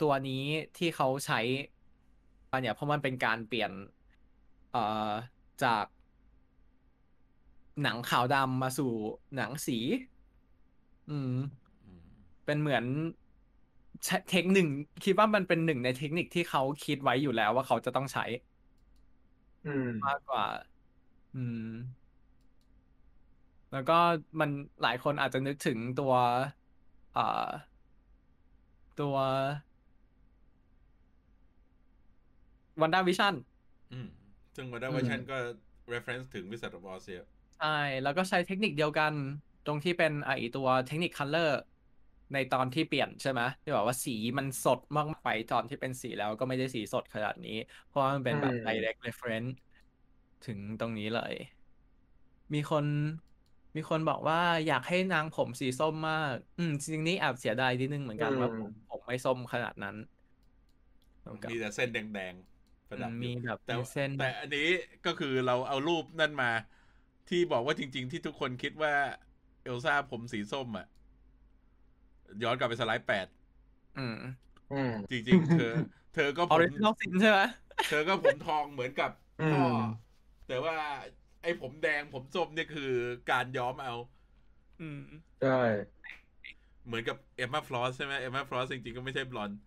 [0.02, 0.44] ตัวนี้
[0.78, 1.40] ที่เขาใช้
[2.50, 3.72] มาเนี่ยเพราะมันเป็นการเปลี่ยน
[4.72, 5.10] เอ่อ
[5.64, 5.84] จาก
[7.82, 8.92] หนังขาวดำมาสู่
[9.36, 9.78] หนังสี
[11.10, 11.63] อืมอืม
[12.44, 12.84] เป็นเหมือน
[14.04, 14.68] ใช้เทคหนึ่ง
[15.04, 18.24] คิดว่ามันเป็นหนึ่งในเทคนิคที่เขาคิดไว้อยู่แล้วว่าเขาจะต้องใช้
[19.64, 20.44] อืมมากกว่า
[21.34, 21.60] อืม
[23.70, 23.94] แล้วก็
[24.40, 24.50] มัน
[24.82, 26.12] หลายคนอาจจะนึกถึงตัว
[27.12, 27.20] เอ่อ
[28.96, 29.16] ตัว
[32.80, 33.34] WandaVision
[33.90, 34.08] อืม
[34.56, 35.36] ซึ่ง WandaVision ก็
[35.92, 37.26] reference ถึง Wizard of Oz เยอะ
[37.56, 37.66] ใช่
[38.02, 39.14] แล้วก็ใช้เทคนิคเดียวกัน
[39.64, 41.52] ตรงที่เป็นไอตัว Technicolor
[42.34, 47.50] ในตอนที่เปลี่ยนใช่ไหมที่บอกว่าสีมันสดมากไปตอนที่เป็นสีแล้วก็ไม่ได้สีสดขนาดนี้
[47.86, 49.50] เพราะว่ามันเป็นแบบอืม direct reference
[50.42, 51.34] ถึงตรงนี้เลย
[52.54, 52.86] มีคน
[53.76, 59.96] มีคนบอกว่าอยากให้นางผมสีส้มมาก อืมจริงๆนี่แอบเสียดายนิดนึงเหมือนกันว่าผมผมไม่ส้มขนาดนั้น
[61.22, 64.60] แล้วก็มีแต่เส้นแดงๆประดับอืมอยู่มีแบบแต่มีเส้นแต่อันนี้
[65.04, 66.46] ก็คือเราเอารูปนั่นมา
[67.26, 68.92] ที่บอกว่าจริง ๆ ที่ทุกคนคิดว่า
[69.62, 70.84] เอลซ่าผมสีส้มอะ
[72.42, 73.26] ย้อนกลับไปสไลด์แปด
[73.98, 74.16] อืม
[74.72, 75.72] อืมจริงๆ เธอ
[76.14, 77.40] เธอก็ผม original ซินใช่ไหม
[77.88, 79.10] เธอก็ผมทองเหมือนกับ
[79.40, 79.82] อืมพ่ออ
[80.48, 80.76] แต่ว่า
[81.42, 82.92] ไอ้ผมแดงผมส้มเนี่ยคือ
[83.30, 83.94] การย้อมเอา
[84.80, 85.02] อืม
[85.42, 85.60] ใช่
[86.86, 89.58] เหมือนกับ Emma Frost ใช่ไหม Emma Frost จริงๆ ก็ไม่ใช่ blonde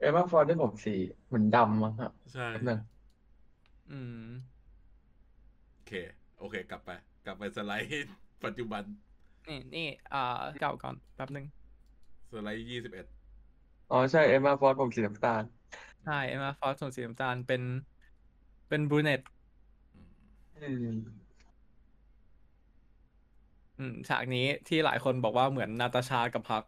[0.00, 0.94] Emma Frost ได้ผมสี
[1.26, 2.80] เหมือนดำมั้งครับใช่ แป๊บนึง
[3.90, 4.26] อืม
[5.72, 5.92] โอเค
[6.38, 6.90] โอเค กลับไป
[7.26, 7.88] กลับไปสไลด์
[8.44, 8.82] ปัจจุบัน
[9.48, 11.46] นี่นี่อ่าเก่าก่อนแป๊บนึง
[12.32, 13.06] สไลด์ยี่สิบเอ็ด
[13.88, 15.44] อ๋อใช่ Emma Frost ผมสีน้ำตาล
[16.04, 17.62] ใช่ Emma Frost ส่วนสีน้ำตาลเป็น
[18.68, 19.20] เป็น brunette
[20.54, 21.32] อืม
[23.78, 26.62] อืมฉากนี้ที่หลายคนบอกว่าเหมือนนาตาชากับพัก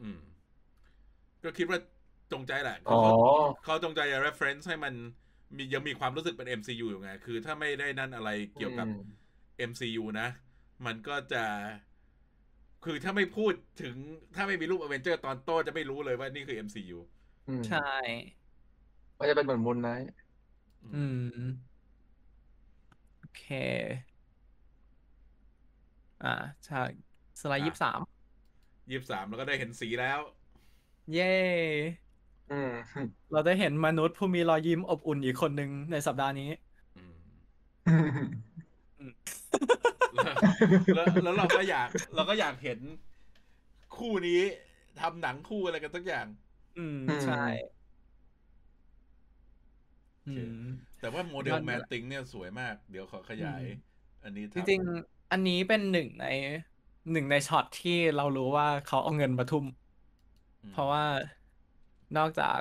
[0.00, 0.18] อืม
[1.44, 1.78] ก็คิดว่า
[2.32, 2.98] จงใจแหละอ๋อเขา
[3.62, 4.94] เขาจงใจจะ reference ให้มัน
[5.56, 8.94] มียังมีความรู้สึกเป็น MCU อยู่ไง คือถ้าไม่ได้นั่นอะไรเกี่ยวกับอืม
[9.56, 10.24] MCU นะ
[10.86, 11.36] มันก็จะ
[12.84, 13.52] คือถ้าไม่พูด
[13.82, 13.96] ถึง
[14.34, 16.98] ถ้าไม่มีรูปอเวนเจอร์ตอนต้นจะไม่รู้เลยว่านี่คือ MCU
[17.48, 17.78] อืมใช่
[19.18, 20.08] มันจะเป็นเหมือน Moon Knight
[20.94, 21.24] อืม
[23.18, 23.42] โอเค
[26.22, 26.34] อ่า
[26.66, 26.90] ฉาก
[27.40, 28.00] สไลด์อะยี่สิบสาม
[28.90, 30.20] ยี่สิบสามแล้วก็ได้เห็นสีแล้ว
[31.12, 31.32] เย้
[32.50, 32.70] อืม
[33.32, 36.48] เราได้เห็นมนุษย์ผู้มีรอยยิ้มอบอุ่นอีกคนหนึ่งในสัปดาห์นี้
[36.96, 39.12] อืม
[40.14, 40.36] แล้ว
[40.92, 42.78] แล้วแล้วเราก็อยากเราก็อยากเห็น
[43.96, 44.40] คู่นี้
[45.00, 46.26] ทำหนังคู่อะไรกันสักอย่าง
[46.76, 47.34] อืมอืมใช่
[50.18, 50.60] โออืเคม
[51.00, 53.66] แต่ว่าโมเดลยอดแมเลยทติงเนี่ยสวยมาก เดี๋ยวขอขยายอืม
[54.22, 56.24] อันนี้จริงๆอันนี้เป็นหนึ่งใน
[57.10, 59.66] หนึ่งในช็อตที่เรารู้ว่าเขาเอาเงินมาทุ่ม
[60.62, 61.04] อืมเพราะว่า
[62.16, 62.60] นอกจาก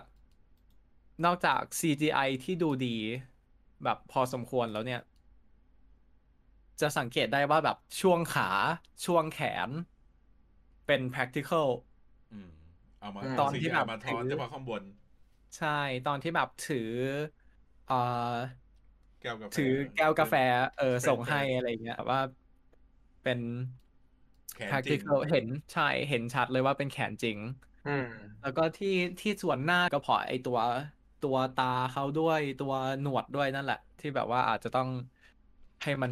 [1.24, 2.88] นอกจาก CGI ที่ดูดี
[3.84, 5.00] แบบพอสมควรแล้วเนี่ย
[6.82, 8.50] จะสังเกตได้ว่าแบบช่วงขา
[9.06, 9.38] ช่วงแข
[9.68, 9.70] น
[10.86, 11.68] เป็น practical
[12.32, 12.50] อืม
[13.00, 14.84] เอามาอืมตอนที่แบบ CGI มาทอนถือเฉพาะข้างบน
[15.56, 15.68] ใช่
[16.06, 16.80] ตอนที่แบบถือ
[17.86, 17.96] เอ่อ
[19.22, 20.34] แก้วกาแฟถือแก้วกาแฟ
[20.76, 22.20] เออเป็นส่งให้เป็นอะไรเงี้ยว่า
[23.24, 23.40] เป็น
[24.54, 27.38] แขนจริง practical เห็นใช่เห็นชัดเลยว่าเป็นแขนจริง
[27.86, 28.08] อืม
[28.42, 28.88] แล้วก็ที่
[29.20, 30.60] ที่ส่วนหน้าก็เพราะไอตัว
[31.22, 34.88] ตัวตาเขาด้วยตัวหนวดด้วยนั่นแหละ ที่แบบว่าอาจจะต้อง
[35.84, 36.12] ให้มัน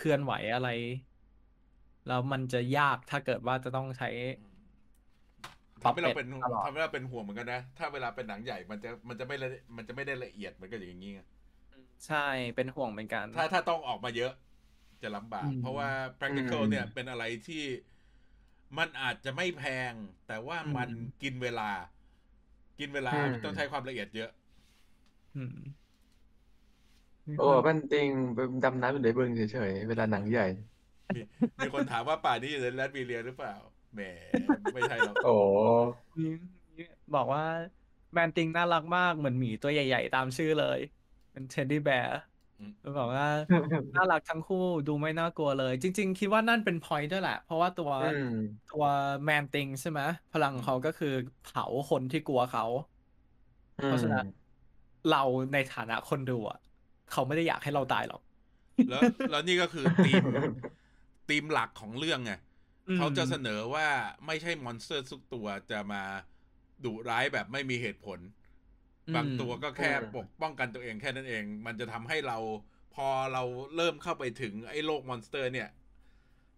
[0.00, 0.68] เคลื่อนไหวอะไร
[2.06, 4.08] แล้วมันจะยากถ้าเกิดว่าจะต้องใช้
[5.82, 11.20] ทำให้เราเป็นตลอดทำให้เราเป็นห่วงเหมือนกันนะ ถ้าเวลาเป็นหนังใหญ่มันจะมันจะไม่ละมันจะไม่ได้ละเอียดเหมือนกับอย่างนี้ไง
[12.06, 12.16] ใช่
[12.54, 14.32] เป็นห่วงเหมือนกันถ้าถ้าต้องออกมาเยอะ
[15.02, 17.64] จะลำบากอืมเพราะว่า practical อืมเนี่ยเป็นอะไรที่
[18.76, 19.94] มันอาจจะไม่แพง
[20.26, 20.88] แต่ว่ามัน
[21.22, 21.70] กินเวลา
[22.78, 24.30] กินเวลาอืมต้องใช้ความละเอียดเยอะ
[25.34, 25.79] อืม
[27.38, 30.46] โอ้แบนติงเป็นดำน้ำอยู่ในบึงเฉยๆ เวลาหนังใหญ่
[31.58, 33.54] มีคนถามว่าป่านี้อยู่ในแรดบีเรียหรือเปล่า
[33.94, 34.00] แหม
[34.74, 35.34] ไม่ใช่หรอก โอ้
[36.18, 36.84] นี่
[37.14, 37.44] บอกว่า
[38.12, 40.78] แมนติงน่ารักมากเหมือนหมีตัวใหญ่ๆ ตามชื่อเลย
[41.32, 42.20] เป็น teddy bear
[42.80, 43.28] แล้วบอกว่า
[43.96, 48.26] น่ารักทั้งคู่ดูไม่น่ากลัวเลย จริง ๆ คิดว่านั่นเป็น point ด้วยแหละ เพราะว่าตัวอืม
[48.68, 48.84] ตัว
[49.24, 50.00] Man-Thing ใช่ไหม
[50.32, 52.64] พลังของเขาก็คือเผาคนที่กลัวเขา
[53.84, 54.26] เพราะฉะนั้น
[55.10, 55.22] เรา
[55.52, 56.58] ในฐานะคนดูอะ
[57.10, 58.20] เขาไม่ได้อยากให้เราตายหรอก
[58.88, 60.24] แล้วแล้วนี่ก็คือธีม
[61.28, 62.32] ธีมหลักของเรื่องไง
[62.88, 63.86] อืมเขาจะเสนอว่า
[64.26, 66.02] ไม่ใช่ monster ทุกตัวจะมา
[66.84, 68.18] ดุร้ายแบบไม่มีเหตุผล
[69.14, 72.38] บางตัวก็แค่อืมปกป้องกันตัวเองแค่นั้นเอง มันจะทำให้เรา
[72.94, 73.42] พอเรา
[73.76, 75.68] เริ่มเข้าไปถึงไอ้โลก monster เนี่ย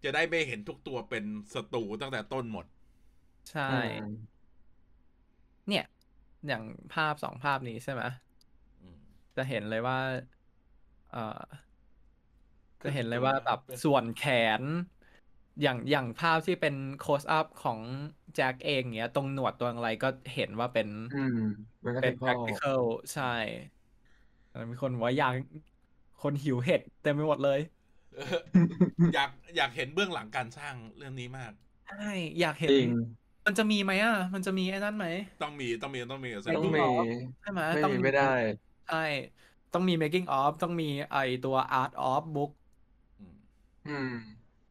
[0.05, 1.25] จะได้ไม่เห็นทุกตัวเป็น
[1.55, 2.67] ศัตรูตั้งแต่ต้นหมด
[3.45, 3.63] ใช่
[5.69, 5.83] เนี่ย
[6.47, 8.03] อย่างภาพสองภาพนี้ใช่ไหม
[8.81, 8.99] อืม
[9.37, 10.42] จะเห็นเลยว่าเอ่อก็
[12.83, 14.21] จะเห็นเลยว่าแบบเป็นส่วนแข
[14.61, 14.63] น
[15.63, 17.81] อย่างอย่างภาพที่เป็นโคสอัพของ
[18.35, 21.39] แจ็คเองเนี้ย ตรงหนวดตัวอะไรก็เห็นว่าเป็นอืม
[21.85, 22.83] มันก็เป็เป็นนข้อ practical
[23.13, 23.23] ใช่
[24.51, 25.33] เออมีคนบอกว่าอยาก
[26.23, 27.59] คนหิวเห็ดเต็มไปหมดเลย
[28.15, 28.41] เออ
[29.15, 31.53] อยากอยากเห็นเบื้องหลังการสร้างเรื่องนี้มาก
[31.87, 31.97] ใช่
[32.41, 32.89] อยากเห็นจริง
[33.47, 35.07] มันจะมีไหมอะ มันจะมีไอ้นั่นไหม
[35.41, 37.07] ต้องมีต้องมีต้องมีกับต้อง Making มี of
[37.41, 38.23] ใช่ไหมไม่ต้องมีไม่ได้
[38.87, 38.97] ใช่
[39.75, 42.51] ต้องมี making of ต้องมีไอตัว art of book
[43.21, 43.37] อืม
[43.89, 44.13] อืม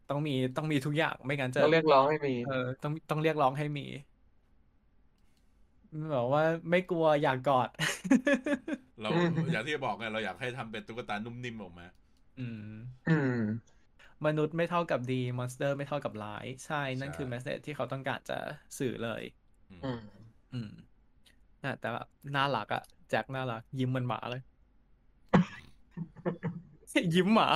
[0.09, 3.85] ต้องมีต้องมีทุกอย่างไม่งั้นจะต้องเรียกร้องให้มี เออต้องต้องเรียกร้องให้มี
[6.15, 7.69] บอกว่าไม่กลัวอยากกอด
[9.01, 11.85] เราอืมอย่างที่บอกไงเราอยากให้ทำเป็นตุ๊กตานุ่มนิ่มออกมา
[12.39, 12.73] อืม
[13.09, 13.39] อืม
[14.25, 18.37] มนุษย์ไม่เท่ากับดี monster ไม่เท่ากับร้าย ใช่ นั่นใช่คือ message ที่เขาต้องการจะ
[18.79, 19.21] สื่อเลย
[19.71, 19.99] อืมอืม
[20.53, 20.71] อืม
[21.63, 24.41] นะแต่แบบน่ารักอะแจ็คน่ารัก ยิ้มเหมันหมาเลย
[27.15, 27.49] ยิ้มหมา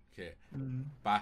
[0.00, 0.20] โอเค
[0.54, 0.76] อืม
[1.06, 1.18] ปะ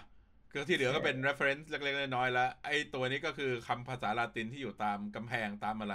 [0.53, 5.95] ก็ที่เหลือก็เป็น reference เล็กๆน้อยๆแล้วไอ้ตัวนี้ก็คือคำภาษาลาตินที่อยู่ตามกำแพงตามอะไร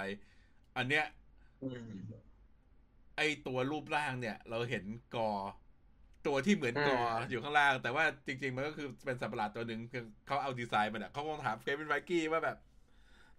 [0.76, 1.04] อันเนี้ย
[1.62, 1.90] อืม
[3.16, 4.84] ไอ้ตัวรูปร่างเนี่ย เราเห็น
[5.16, 5.30] กอ
[6.26, 12.56] ตัวที่เหมือนกออ่าอยู่ข้างล่าง แต่ว่าจริง ๆ มันก็คือเป็นสัตว์ประหลาดตัวหนึ่งคือเขาเอาดีไซน์มันอะเขาคงถามเควินไวกี้ว่าแบบ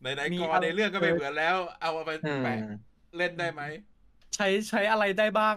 [0.01, 2.57] ไหนมีๆกอเอาในเรื่องก็ไม่เหมือนแล้ว เอาเอาไปอืมแปะ
[3.17, 3.61] เล่นได้ไหม
[4.35, 5.55] ใช้ใช้อะไรได้บ้าง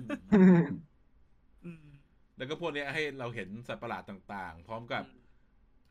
[0.00, 0.66] อืม
[1.64, 1.84] อืม
[2.36, 5.04] แล้วก็พวกเนี้ยให้เราเห็นสัตว์ประหลาดต่าง ๆ พร้อมกับ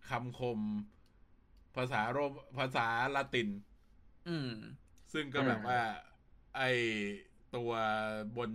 [0.09, 0.59] คำคม
[1.75, 3.49] ภาษาโรมภาษาละติน
[4.29, 4.51] อืม
[5.13, 5.79] ซึ่งก็แบบว่า
[6.57, 6.61] ไอ
[7.55, 7.71] ตัว
[8.37, 8.51] บน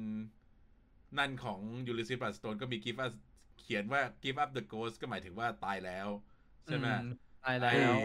[1.18, 3.20] นั่นของยูริซิปัสโตนก็มีกิฟต์
[3.60, 6.08] เขียนว่า give up the ghost ก็หมายถึงว่าตายแล้ว
[6.66, 7.06] ใช่ไหมอืม
[7.44, 7.98] ตายไอแล้ว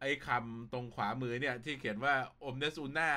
[0.00, 2.14] ไอคำตรงขวามือเนี่ย ที่เขียนว่า
[2.46, 3.10] omnes una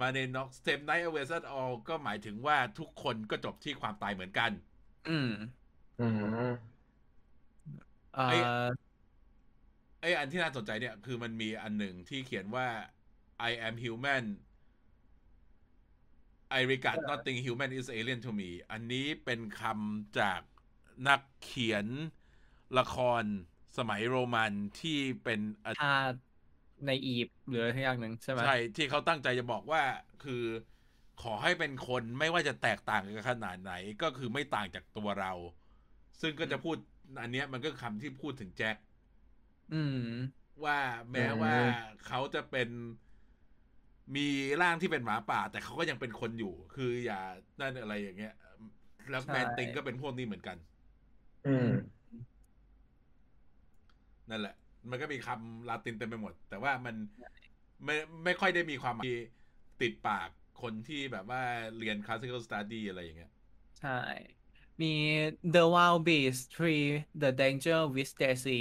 [0.00, 4.50] มาใน nox tem night awaits us all ก็หมายถึงว่าทุกคนก็จบที่ความตายเหมือนกัน
[5.08, 5.32] อืม
[6.00, 6.16] อืม
[8.14, 8.48] เอ่ไอ้อ
[10.00, 12.66] ไออันที่น่าสนใจเนี่ย คือมันมีอันหนึ่งที่เขียนว่า
[13.48, 14.24] I am human
[16.58, 20.40] I regard nothing human is alien to me อันนี้เป็นคำจาก
[21.08, 21.86] นักเขียน
[22.78, 23.24] ละคร
[23.78, 26.18] สมัยโรมันที่เป็นอาชาติ
[26.86, 29.82] ในอียิปต์หรืออะไรทั้งอย่างหนึ่งใช่ไหมใช่ที่เขาตั้งใจจะบอกว่า
[30.24, 30.42] คือ
[31.22, 33.72] ขอให้เป็นคนไม่ว่าจะแตกต่างกันขนาดไหน
[34.02, 35.32] ก็คือไม่ต่างจากตัวเรา
[36.20, 36.76] ซึ่งก็จะพูด
[37.20, 38.76] อันเนี้ยมันก็คำที่พูดถึงแจ็ค
[39.74, 40.00] อืม
[40.64, 40.78] ว่า
[41.12, 41.54] แม้ว่า
[42.06, 42.68] เขาจะเป็น
[44.16, 44.26] มี
[44.62, 47.20] ร่างที่เป็นหมาป่า แต่เขาก็ยังเป็นคนอยู่ คืออย่า
[47.60, 48.34] นั่นอะไรอย่างเงี้ย
[49.10, 50.56] แล้วใช่แมนติงก็เป็นพวกนี้เหมือนกัน
[51.46, 51.70] อืม
[54.30, 54.54] นั่นแหละ
[54.90, 56.94] มันก็มีคำลาตินเต็มไปหมด แต่ว่ามัน
[57.84, 59.18] ไม่ไม่ค่อยได้มีความหมายที่
[59.82, 60.28] ติดปาก
[60.62, 61.42] คนที่แบบว่า
[61.78, 63.32] เรียน classical study อะไรอย่างเงี้ย
[63.80, 63.98] ใช่
[64.82, 64.92] มี
[65.54, 66.86] The Wild Beast Tree
[67.22, 68.60] The Danger with Daisy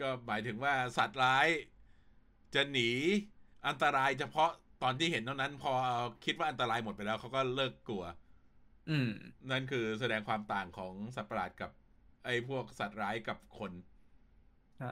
[0.00, 1.46] ก็หมายถึงว่าสัตว์ร้าย
[2.54, 2.90] จะหนี
[3.66, 4.50] อันตรายเฉพาะ
[4.82, 5.72] ตอนที่เห็นเท่านั้นพอ
[6.24, 8.04] คิดว่าอันตรายหมดไปแล้วเขาก็เลิกกลัว
[8.90, 9.10] อืม
[9.50, 11.70] นั่นคือแสดงความต่างของสัตว์ประหลาดกับ
[12.24, 13.72] ไอ้พวกสัตว์ร้ายกับคน
[14.80, 14.88] ใช่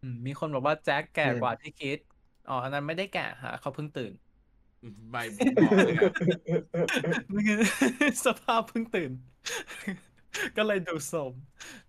[0.00, 1.98] อืมมีคนบอกว่าแจ็คแก่อืมกว่าที่คิด
[2.46, 4.14] อ๋อ อันนั้นไม่ได้แก่ฮะเขาเพิ่งตื่น
[5.10, 6.08] ไม่ผมบอกเลยอะ
[7.32, 7.58] นี่คือ
[8.26, 9.12] สภาพเพิ่งตื่น
[10.56, 11.34] ก็เลยดูโสม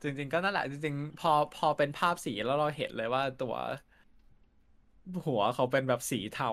[0.02, 3.54] จริง ๆ ก็นั่นแหละ จริง ๆ พอพอเป็นภาพสีแล้วเราเห็นเลยว่าตัว
[5.26, 6.50] หัวเขาเป็นแบบสีเทา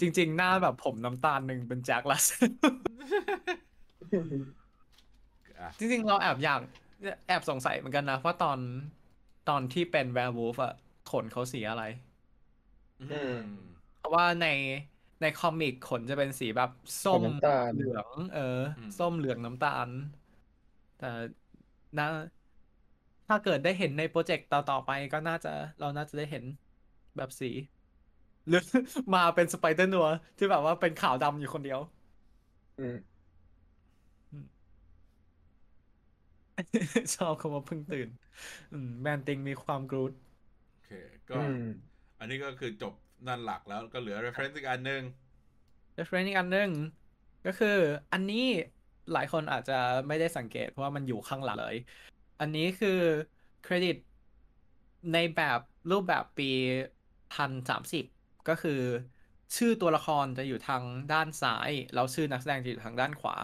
[0.00, 2.24] จริง ๆ หน้าแบบผมน้ำตาลหนึ่งเป็น Jack Russell
[5.60, 6.60] อะจริง ๆ เราแอบอยาก
[7.26, 8.58] แอบสงสัยเหมือนกันนะว่าตอน
[9.48, 10.72] ตอนที่เป็น werewolf อะ
[11.10, 11.82] ขนเขาสีอะไร
[13.00, 13.42] อืม
[13.96, 14.46] เพราะว่าใน
[15.20, 16.70] ใน comic ขนจะเป็นสีแบบ
[17.04, 18.40] ส้มน้ำตาลเหลือง เออ
[18.76, 19.88] อมส้มเหลืองน้ำตาล
[20.96, 21.06] แต่
[21.98, 22.06] น่า
[23.28, 26.44] ถ้าเกิดได้เห็นในโปรเจกต์ต่อๆไปก็น่าจะเราน่าจะได้เห็น
[27.16, 27.50] แบบสี
[28.48, 28.60] หรือ
[29.14, 30.06] มาเป็นสไปเดอร์นัว
[30.38, 31.80] ที่แบบว่าเป็นขาวดำอยู่คนเดียว
[32.78, 33.11] อืม
[37.14, 38.08] ชอบคำว่าเพิ่งตื่น
[38.72, 40.12] อืมแมนติงมีความกรูด
[40.70, 40.90] โอเค
[41.30, 41.62] ก็อืม
[42.18, 42.94] อันนี้ก็คือจบ
[43.26, 45.02] นั่นหลักแล้วก็เหลือ reference อีกอันหนึ่ง
[45.98, 46.70] reference อีกอันหนึ่ง
[47.46, 47.78] ก็คือ
[48.12, 48.46] อันนี้
[49.12, 51.76] หลายคนอาจจะไม่ได้สังเกตเพราะว่ามันอยู่ข้างหลังเลย
[52.40, 52.98] อันนี้คือ
[53.64, 53.96] เครดิต
[55.12, 55.60] ในแบบ
[55.90, 56.50] รูปแบบปี
[57.34, 58.04] พันสามสิบ
[58.48, 58.80] ก็คือ
[59.56, 63.36] ชื่อตัวละครจะอยู่ทางด้านซ้าย แล้วชื่อนักแสดงจะอยู่ทางด้านขวา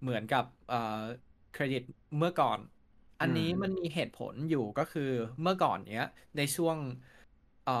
[0.00, 0.44] เหมือนกับ
[1.50, 1.82] เอ่อเครดิต
[2.18, 2.60] เมื่อก่อน
[3.20, 5.02] อันนี้อืมมันมีเหตุผลอยู่ก็คือ
[5.42, 6.02] เมื่อก่อนเนี้ย
[6.36, 6.78] ในช่วง
[7.62, 7.72] เอ่อ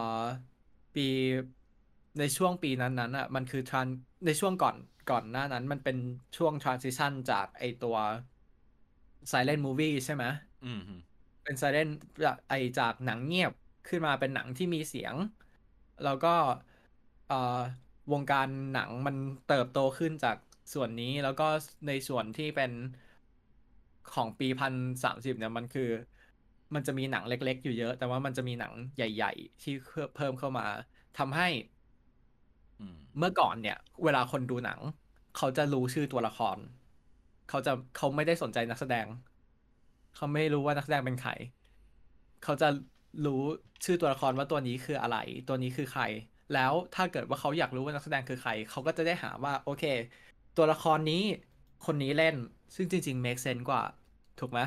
[0.94, 1.02] ปี
[2.18, 3.88] ในช่วงปีนั้นๆอะมันคือ tran
[4.24, 4.76] ในช่วงก่อน
[5.10, 5.96] ก่อนหน้านั้น มันเป็น
[6.36, 7.96] ช่วง transition จากไอตัว
[9.30, 10.24] silent movie ใช่ไหม
[10.62, 10.80] อืม
[11.42, 11.88] เป็นไซเรน
[12.48, 13.52] ไอจากหนังเงียบ
[13.86, 15.14] ขึ้นมาเป็นหนังที่มีเสียง
[16.02, 16.28] แล้วก็
[17.26, 17.34] เอ่อ
[18.12, 19.16] วงการหนังมัน
[19.46, 20.36] เติบโตขึ้นจาก
[20.74, 21.44] ส่วนนี้แล้วก็
[21.86, 22.72] ในส่วนที่เป็น
[24.14, 24.72] ของปีพัน
[25.04, 25.90] สามสิบเนี่ยมันคือ
[26.74, 29.74] มันจะมีหนังเล็ก ๆ อยู่เยอะ แต่ว่ามันจะมีหนังใหญ่ ๆ ที่
[30.16, 30.66] เพิ่มเข้ามา
[31.18, 31.48] ทำให้
[32.78, 34.80] อืมเมื่อก่อนเนี่ย เวลาคนดูหนัง
[35.36, 36.58] เขาจะรู้ชื่อตัวละคร
[37.48, 39.06] เขาจะเขาไม่ได้สนใจนักแสดง
[40.16, 41.32] เขาไม่รู้ว่านักแสดงเป็นใคร
[42.44, 42.68] เขาจะ
[43.26, 43.40] รู้
[43.84, 45.16] ชื่อตัวละครว่าตัวนี้คืออะไร
[45.48, 46.02] ตัวนี้คือใคร
[46.54, 49.84] แล้วถ้าเกิดว่าเขาอยากรู้ว่านักแสดงคือใคร เขาก็จะได้หาว่า โอเค
[50.56, 51.22] ตัวละครนี้
[51.86, 52.36] คนนี้เล่น
[52.74, 53.82] ซึ่งจริง ๆ make sense กว่า
[54.40, 54.60] ถูกไหม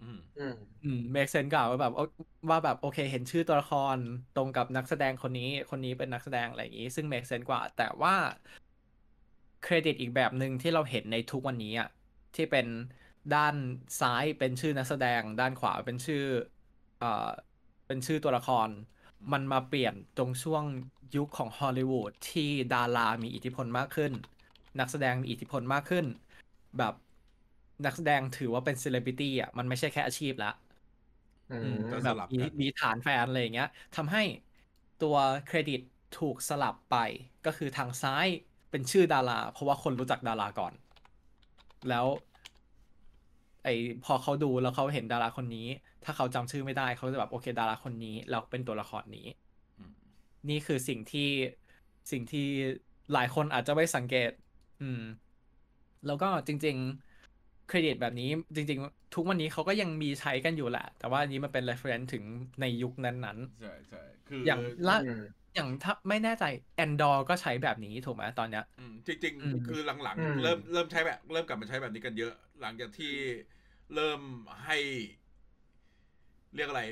[0.00, 0.52] อืมอืม
[0.82, 2.04] อืม make sense กว่าว่าแบบเอา
[2.50, 3.98] ว่าแบบโอเค เห็นชื่อตัวละคร
[4.34, 8.14] ตรงกับนักแสดงคนนี้ คนนี้เป็นนักแสดงอะไรอย่างนี้ ซึ่ง make sense กว่า แต่ว่า
[9.62, 11.88] เครดิตอีกแบบหนึ่งที่เราเห็นในทุกวันนี้อะ
[12.34, 12.66] ที่เป็น
[13.34, 13.54] ด้าน
[14.00, 16.24] ซ้ายเป็นชื่อนักแสดง ด้านขวาเป็นชื่อ
[16.98, 17.28] เอ่อ
[17.86, 18.68] เป็นชื่อตัวละคร
[19.32, 20.64] มันมาเปลี่ยนตรงช่วง
[21.16, 24.12] ยุคของฮอลลีวูดที่ดารามีอิทธิพลมากขึ้น
[24.78, 26.06] นักแสดงมีอิทธิพลมากขึ้น
[26.78, 26.94] แบบ
[27.84, 30.48] นักแสดงถือว่าเป็นเซเลบริตี้อะมันไม่ใช่แค่อาชีพละ
[31.48, 34.20] อือืมมก็แฟนคลับมีกันมีฐานแฟนอะไรอย่างเงี้ยทำให้
[34.98, 35.80] ตัวเครดิต
[36.12, 36.94] ถูกสลับไป
[37.44, 38.26] ก็คือทางซ้าย
[38.70, 40.74] เป็นชื่อดารา เพราะว่าคนรู้จักดาราก่อน
[41.88, 42.06] แล้ว
[43.62, 43.68] ไอ
[44.02, 45.66] พอเขาดูแล้วเขาเห็นดาราคนนี้
[46.04, 49.26] ถ้าเขาจำชื่อไม่ได้เขาจะแบบโอเค ดาราคนนี้แล้วเป็นตัวละครนี้
[49.78, 49.92] อืม
[50.48, 51.20] นี่คือสิ่งที่
[52.10, 52.40] สิ่งที่
[53.12, 54.30] หลายคนอาจจะไม่สังเกต
[54.78, 54.98] อืม
[56.04, 57.09] แล้วก็จริง ๆ
[57.70, 62.24] เครดิตแบบนี้จริง ๆ ทุกวันนี้เขาก็ยังมีใช้กันอยู่แหละ แต่ว่าอันนี้มันเป็น reference ถึง
[62.60, 65.22] ในยุคนั้นใช่ใช่คือๆออย่างล่าอืม
[65.54, 66.44] อย่างถ้าไม่แน่ใจ
[66.84, 73.14] Andor ก็ใช้แบบนี้ถูกไหมตอนเนี้ย อืมจริง อืม ๆ คือหลังอืม ๆ เริ่มเริ่มใช้แบบ เริ่มกลับมาใช้แบบนี้กันเยอะ หลังจากที่
[73.94, 74.20] เริ่ม
[74.64, 74.78] ให้
[76.54, 76.82] เรียกอะไร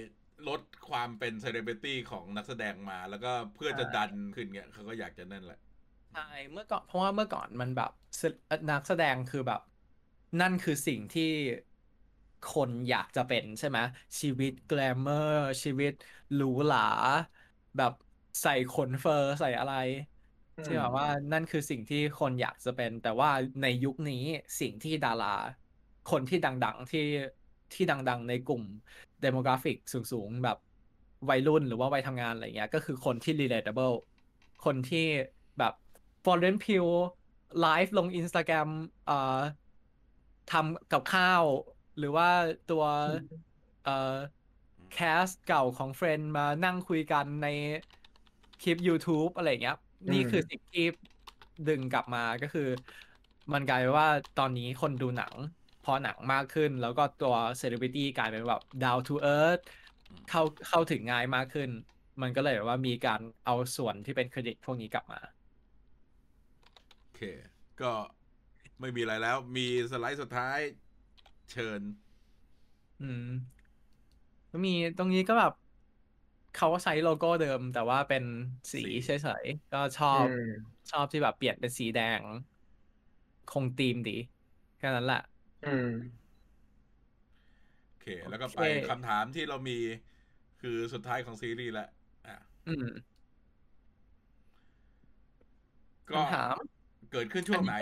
[0.48, 5.58] ลดความเป็นเซเลบริตี้ของนักแสดงมา แล้วก็เพื่อจะดันขึ้นเงี้ยเขาก็อยากจะนั่นแหละ
[6.12, 8.22] ใช่เมื่อก่อนเพราะว่าเมื่อก่อนมันแบบเซ
[8.70, 9.60] นักแสดงคือแบบ
[10.40, 11.22] นั่นคือสิ่งที่
[12.42, 13.78] คนอยากจะเป็นใช่ไหม
[14.20, 15.92] ชีวิต glamour ชีวิต
[16.32, 16.78] หรูหรา
[17.76, 17.92] แบบ
[18.42, 19.72] ใส่ขน fur ใส่อะไร
[20.64, 23.30] ที่แบบว่านั่นคือสิ่งที่คนอยากจะเป็น แต่ว่า
[23.62, 24.24] ในยุคนี้
[24.60, 25.26] สิ่งที่ดารา
[26.10, 27.00] คนที่ดัง ๆ ที่
[27.72, 28.62] ที่ดัง ๆ ในกลุ่ม
[29.20, 30.56] demographic สูง ๆ แบบ
[31.28, 33.94] วัยรุ่นหรือว่าวัยทำงานอะไรเงี้ย ก็คือคนที่ relatable
[34.64, 34.98] คนที่
[35.58, 35.72] แบบ
[36.24, 38.68] Florence Pugh live ลง Instagram
[39.08, 39.14] อ่อ
[40.52, 41.44] ทำกับข้าว
[41.98, 42.28] หรือว่า
[42.70, 42.84] ตัว
[43.84, 44.14] เอ่อ
[44.92, 47.48] cast เก่าของ Friends มานั่งคุยกันใน
[48.62, 49.76] คลิป YouTube อะไรเงี้ย
[50.12, 50.86] นี่คือสิ่งที่
[51.68, 52.68] ดึงกลับมาก็คือ
[53.52, 54.08] มันกลายเป็นว่า
[54.38, 55.34] ตอนนี้คนดูหนัง
[55.84, 59.62] พอหนังมากขึ้น แล้วก็ตัวเซเลบริตี้กลายเป็นแบบ down to earth
[60.28, 61.70] เข้าเข้าถึงง่ายมากขึ้น
[62.22, 65.20] มันก็เลยแบบว่ามีการเอาส่วนที่เป็นเครดิตพวกนี้กลับมา
[67.00, 67.20] โอเค
[67.80, 67.92] ก็
[68.80, 70.58] ไม่มีอะไรแล้ว มีสไลด์สุดท้าย
[71.50, 71.82] เชิญ
[73.00, 73.24] อืม
[74.50, 75.52] ก็มีตรงนี้ก็แบบ
[76.52, 78.24] เขาก็ใช้โลโก้เดิม แต่ว่าเป็น
[78.72, 79.10] สีสีเฉ
[79.42, 82.22] ยๆก็ชอบอืมชอบที่แบบเปลี่ยนเป็นสีแดง
[83.48, 84.12] คงธีมดี
[84.78, 85.18] แค่นั้นแหละ
[85.62, 86.28] อืม
[87.88, 89.78] โอเค แล้วก็ไปโอเคคำถามที่เรามี
[90.60, 91.88] คือสุดท้ายของซีรีส์แล้ว
[92.26, 92.36] อะ
[92.66, 93.18] อืม
[96.10, 96.56] ก็คำถาม
[97.10, 97.74] เกิดขึ้นช่วงไหน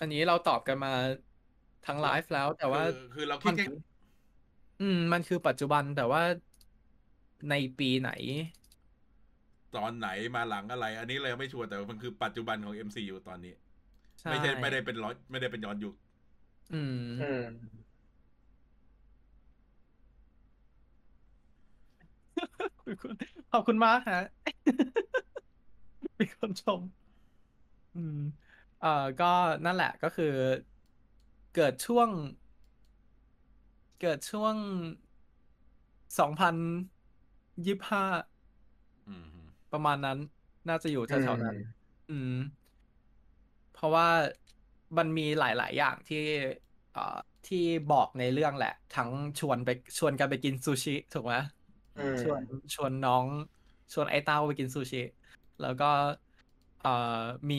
[0.00, 0.92] อันนี้เราตอบกันมา
[1.86, 3.66] ทั้งไลฟ์แล้ว แต่ว่าคือคือเราคิดมันแค่
[4.80, 6.22] อืม มันคือปัจจุบันแต่ว่า
[7.50, 8.10] ในปีไหน
[9.76, 13.52] ตอนไหนมาหลังอะไร อันนี้เรายังไม่ชัวร์แต่ว่ามันคือปัจจุบันของ MCU ตอนนี้
[14.20, 15.94] ใช่ไม่ใช่ไม่ได้เป็นร้อยไม่ได้เป็นย้อนยุค
[16.74, 17.44] อืมอืม
[23.52, 24.24] ขอบคุณมากฮะ
[26.18, 26.80] มีคนชม
[27.96, 28.20] อืม
[28.80, 28.88] เอ่อ
[29.20, 29.26] ก็
[29.64, 30.26] นั่นแหละก็คือ
[31.54, 32.08] เกิดช่วง
[34.00, 34.56] เกิดช่วง
[36.18, 36.54] สองพัน
[37.64, 38.02] ยี่ห้า
[39.06, 39.26] อืม
[39.72, 40.18] ประมาณนั้น
[40.68, 41.56] น่าจะอยู่แถวๆนั้น
[42.10, 42.32] อืมอืม
[43.70, 44.06] เพราะว่า
[44.98, 46.16] มันมีหลาย ๆ อย่างที่
[46.90, 47.00] เอ่อ
[47.44, 47.58] ที่
[47.88, 51.34] บอกในเรื่องแหละ ทั้งชวนไปชวนกันไปกินซูชิถูกไหม
[51.96, 52.42] อืมชวน
[52.74, 53.26] ชวนน้อง
[53.92, 54.98] ชวนไอ้เต้าไปกินซูชิ
[55.60, 55.84] แล้วก็
[56.78, 56.88] เอ่อ
[57.50, 57.56] มี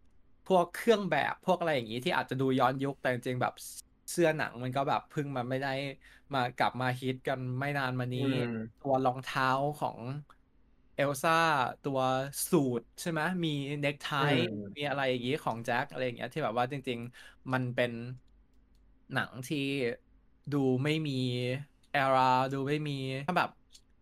[0.55, 3.53] วกเครื่องแบบพวกอะไรอย่างนี้ที่อาจจะดูย้อนยุคแต่จริงๆแบบ
[4.11, 5.69] เสื้อหนังมันก็แบบเพิ่งมาไม่ได้
[6.33, 8.47] มากลับมาฮิตกันไม่นานมานี้อืม
[8.79, 9.45] ตัวรองเท้า
[9.77, 9.99] ของ
[10.95, 11.31] เอลซ่า
[11.83, 11.99] ตัว
[12.49, 13.49] สูทใช่ไหมมี
[13.79, 17.91] เนคไทอืมมีอะไรอย่างนี้ของแจ็คอะไรอย่างเงี้ยที่แบบว่าจริง ๆ มันเป็น
[19.13, 19.57] หนังที่
[20.51, 21.11] ดูไม่มี
[21.91, 22.21] แอรา
[22.53, 22.93] ดูไม่มี
[23.27, 23.49] ถ้าแบบ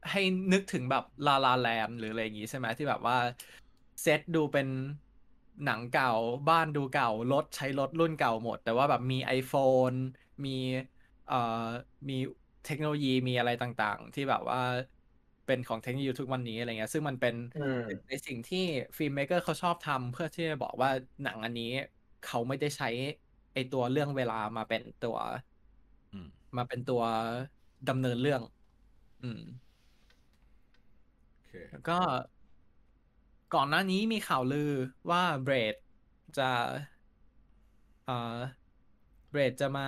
[0.09, 0.19] ให้
[0.51, 3.15] นึกถึงแบบลาลาแลนหรืออะไรอย่างงี้ใช่ไหมที่แบบว่า
[4.01, 4.67] เซตดูเป็น
[5.63, 6.07] หนังเก่า
[6.47, 9.95] บ้านดูเก่ารถใช้รถรุ่นเก่าหมด แต่ว่าแบบมี iPhone
[10.45, 10.49] มี
[11.25, 11.35] เอ่อ
[12.09, 12.13] มี
[12.63, 14.59] เทคโนโลยีมีอะไรต่างๆ ที่แบบว่า
[15.45, 18.57] เป็นของเทคโนโลยีทุกวันนี้อะไรเงี้ยซึ่งมันเป็นอืมในสิ่งที่
[18.97, 20.89] ฟิล์มเมเกอร์เขาชอบทำเพื่อที่จะบอกว่า
[21.21, 21.65] หนังอันนี้
[22.21, 22.87] เขาไม่ได้ใช้
[23.53, 25.17] ไอตัวเรื่องเวลามาเป็นตัว
[26.11, 26.27] อืม
[26.57, 27.01] มาเป็นตัว
[27.87, 28.41] ดำเนินเรื่อง
[29.21, 29.39] อืม
[31.35, 31.93] โอเคแล้วก็
[33.53, 34.71] ก่อนหน้านี้มีข่าวลือ
[35.09, 35.75] ว่าเบรด
[36.37, 36.49] จะ
[38.05, 38.37] เอ่อ
[39.29, 39.87] เบรดจะมา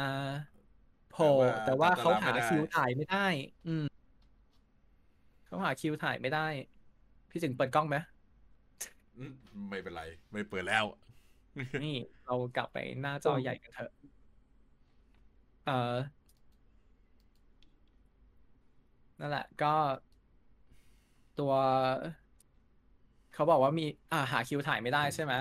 [1.12, 1.32] โผล่
[1.66, 3.28] แต่ว่าเขาหาคิวถ่ายไม่ได้
[3.68, 3.86] อืม
[5.46, 6.48] เขาหาคิวถ่ายไม่ได้
[7.30, 7.98] พี่จึงเปิดกล้องไหม
[9.18, 9.34] อืม
[9.70, 10.86] ไม่เป็นไร ไม่เปิดแล้ว
[11.84, 13.92] นี่เรากลับไปหน้าจอใหญ่กันเถอะ
[15.66, 15.96] เอ่อ
[19.20, 19.74] นั่นแหละก็
[21.40, 21.54] ตัว
[23.32, 25.34] เขาบอกว่ามีอ่าหาคิวถ่ายไม่ได้ใช่ไหม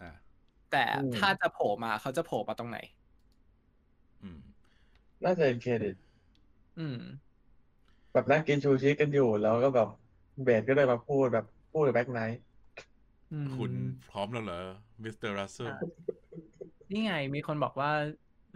[0.00, 0.10] อ่า
[0.70, 2.78] แต่อืมถ้าจะโผล่มาเขาจะโผล่มาตรงไหน
[4.22, 4.38] อืม
[5.24, 5.96] น่าจะเป็นเครดิต
[6.76, 6.96] อืม
[8.12, 9.88] แบบนั่งกินชูชิกันอยู่แล้วก็แบบ
[10.42, 12.36] เบสก็เลยมาพูดแบบพูดกับ Black Knight
[13.30, 13.72] อืมคุณ
[14.10, 14.60] พร้อมแล้วเหรอ
[15.02, 15.16] Mr.
[15.18, 15.76] Russell อะ
[16.90, 17.90] นี่ไงมีคนบอกว่า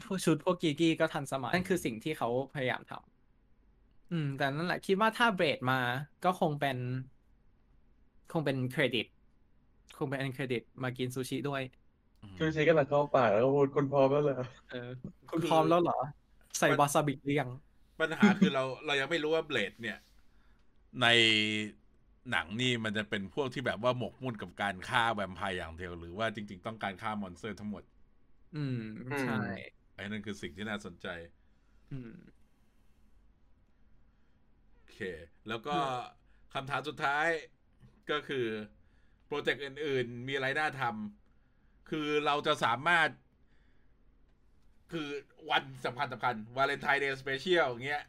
[0.05, 5.77] พวกชุดพวกกีกี้ก็ทันสมัย นั่นคือสิ่งที่เขาพยายามทำอืม แต่นั่นแหละคิดว่าถ้า Blade มา
[6.23, 6.77] ก็คงเป็น
[8.33, 9.07] คงเป็นเครดิต
[9.99, 11.63] คงเป็นเครดิตมากินซูชิด้วย
[12.39, 14.41] ซูชิกำลังเข้าปากแล้วก็พูดคุณพร้อมแล้วเหรอ
[14.71, 14.89] เออ
[15.31, 15.99] คุณพร้อมแล้วเหรอ
[16.59, 17.51] ใส่วาซาบิหรือยัง
[18.01, 19.99] ปัญหาคือเราเรายังไม่รู้ว่า Blade เนี่ย
[21.03, 21.07] ใน
[22.31, 27.83] หนังนี่มันจะเป็นพวกที่แบบว่าหมกมุ่นกับการฆ่าแวมไพร์อย่างเดียวหรือว่าจริง ๆ ต้องการฆ่า monster ทั้งหมด
[28.57, 29.41] อืมอืมใช่
[29.95, 31.07] ไอ้นั่นคือสิ่งที่น่าสนใจ
[31.93, 32.13] อืม
[34.77, 34.99] โอเค
[35.49, 35.77] แล้วก็
[36.55, 37.27] คำถามสุดท้าย
[38.13, 38.47] ก็คือ
[39.27, 43.09] project อื่น ๆ มีอะไรน่าทำคือเราจะสามารถ
[44.93, 45.09] คือ
[45.51, 48.05] วันสำคัญสำคัญ Valentine's Day special อย่างเงี้ย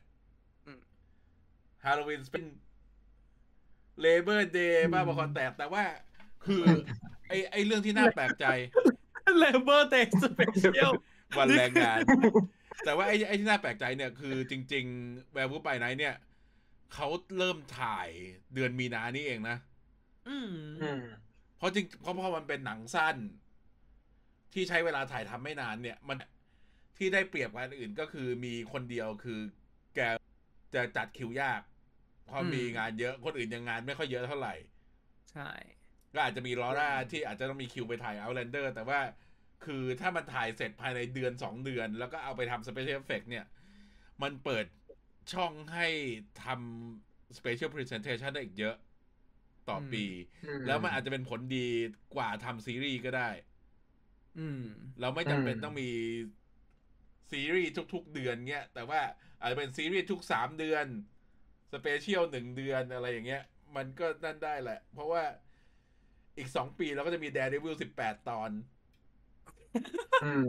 [0.66, 0.80] อืม
[1.86, 2.46] ฮาโลวีนเป็น
[4.02, 5.84] Labor Day บ้าบอคอนแตกแต่ว่า
[6.46, 6.64] คือ
[7.28, 8.46] ไอไอเรื่องที่น่าแปลกใจ
[9.40, 10.92] Labor Day special
[11.38, 12.00] วันแรงงาน
[12.86, 16.16] แต่ว่าไอ้ไอ้ที่น่าแปลกใจเนี่ยคือจริง ๆ Werewolf by Night เนี่ย
[16.94, 17.08] เขา
[17.38, 18.10] เริ่มถ่าย
[18.54, 19.58] เดือนมีนานี่เองนะ
[20.28, 20.48] อืม
[20.80, 21.02] อืม
[21.58, 23.16] เพราะจริงเพราะพอมันเป็นหนังสั้น
[24.54, 26.18] ที่ใช้เวลาถ่ายทำไม่นานเนี่ย มัน
[26.98, 29.40] ที่ได้เปรียบกว่าอันอื่นก็คือมีคนเดียวคือ
[29.96, 30.00] แก
[30.76, 31.62] จะจัดคิวยาก
[32.26, 34.54] เพราะอืมมีงานเยอะคนอื่นยังงานไม่ค่อยเยอะเท่าไหร่
[35.32, 35.50] ใช่
[36.14, 39.00] ก็อาจจะมีลอร่าที่อาจจะต้องมีคิวไปถ่าย Outlander แต่ว่า
[39.66, 43.46] คือถ้ามันถ่ายเสร็จภายในเดือนสองเดือน แล้วก็เอาไปทำ Special Effect เนี่ย
[44.22, 44.66] มันเปิด
[45.34, 45.88] ช่องให้
[46.44, 48.76] ทำ Special Presentation ได้อีกเยอะ
[49.70, 50.04] ต่ออมปี
[50.66, 51.68] แล้วมันอาจจะเป็นผลดี
[52.16, 53.30] กว่าทำซีรีส์ก็ได้
[54.38, 54.60] อืม
[55.00, 55.90] เราไม่จำเป็นอืมต้องมี
[57.32, 59.02] ซีรีส์ทุก ๆ เดือนเงี้ย แต่ว่า
[59.40, 60.86] อาจจะเป็นซีรีส์ทุกสามเดือน
[61.74, 63.44] special หนึ่งเดือนอะไรอย่างเงี้ย
[63.76, 65.24] มันก็นั่นได้แหละ เพราะว่า
[66.38, 68.52] อีกสองปีเราก็จะมี Daredevil สิบแปดตอน
[70.22, 70.48] อืม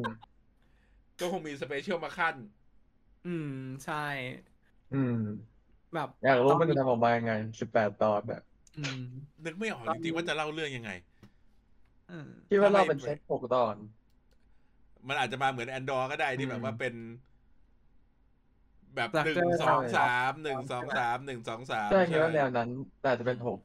[1.19, 2.37] ก็คงมี special มาคั่น
[3.25, 3.47] อืม
[3.85, 3.95] ใช่
[4.91, 5.13] อืม
[5.95, 8.52] แบบ อยากรู้ต้งมันจะทำออกมายังไงสิบแปดตอนแบบอืม
[9.45, 10.91] นึกไม่ออกจริงๆว่าจะเล่าเรื่องยังไง
[12.09, 13.77] อืมคิดว่าทำไมเราเป็นเซตหกตอน
[15.09, 16.95] มันอาจจะมาเหมือน Andor ก็ได้ที่อืมแบบว่าเป็น
[18.95, 22.69] แบบจากหนึ่งเจอสองสามหนึ่งสองสามหนึ่งสองสามใช่คิดว่าแนวนั้น
[22.99, 23.59] แต่อาจจะเป็นหก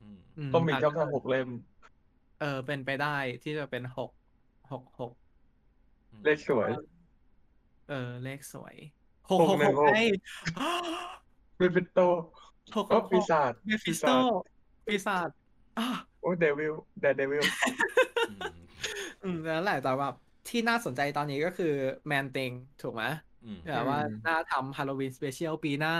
[0.00, 1.48] อืมอืก็มีอาจเจ้าจะแค่หกเล่ม
[2.36, 3.08] เออ เป็นไปได้
[3.42, 4.10] ที่จะเป็นหก
[4.70, 5.12] หกหก
[6.24, 6.70] เลขสวย
[7.86, 8.76] เออ เลขสวย
[9.28, 9.90] หกหหกกหนึ่หงกหกไง
[11.56, 11.96] เบฟิโต
[12.76, 14.22] หกหก็กหปีกศาจเมฟิปีสโตศาจ
[14.86, 15.28] ปีศาจ
[15.78, 15.86] อะ
[16.20, 17.44] โอ้เดวิลเดเดวิล
[18.30, 18.42] อืม
[19.24, 20.14] อืมนั่นแหละแต่แบบ
[20.48, 21.74] ที่น่าสนใจตอนนี้ก็คือ
[22.06, 22.50] แมนติง
[22.82, 23.04] ถูกไหม
[23.44, 25.94] อืมแบบว่าน่าทำฮาโลวีนสเปเชียลปีหน้า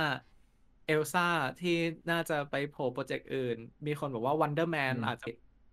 [0.87, 1.27] เอลซ่า
[1.61, 1.77] ที่
[2.11, 3.57] น่าจะไปโผล่โปรเจกต์อื่น
[3.87, 5.27] มีคนบอกว่าวันเดอร์แมนอาจจะ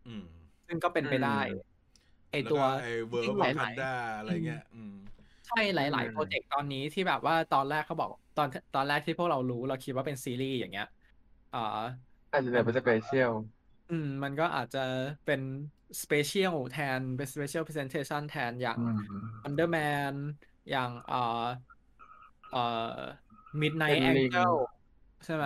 [0.08, 0.24] อืม
[0.68, 1.40] ซึ่งก็เป็นไปได้
[2.32, 10.86] ไอแล้วตัวก็ไอเวิร์จริกงๆวาหคัลานยดาอะไรเงี้ยอืมๆใช่หลาย ๆ โปรเจกต์ตอนนี้ที่แบบว่าตอนแรกเขาบอก ตอนตอนแรกที่พวกเรารู้เราคิดว่าเป็นซีรีส์อย่างเงี้ย
[11.52, 11.60] อ่า
[12.32, 13.32] อาจจะเหลือเป็นสเปเชียล
[13.88, 14.80] อืม มันก็อาจจะ
[15.24, 15.42] เป็น
[16.04, 18.80] สเปเชียลแทนเป็นสเปเชียลพรีเซนเทชันแทนอย่าง
[19.46, 20.16] Underman
[20.70, 21.16] อย่างเอ่อ
[22.50, 22.58] เอ่อ
[23.62, 24.54] Midnight Tenling Angel
[25.24, 25.46] ใช่ไหม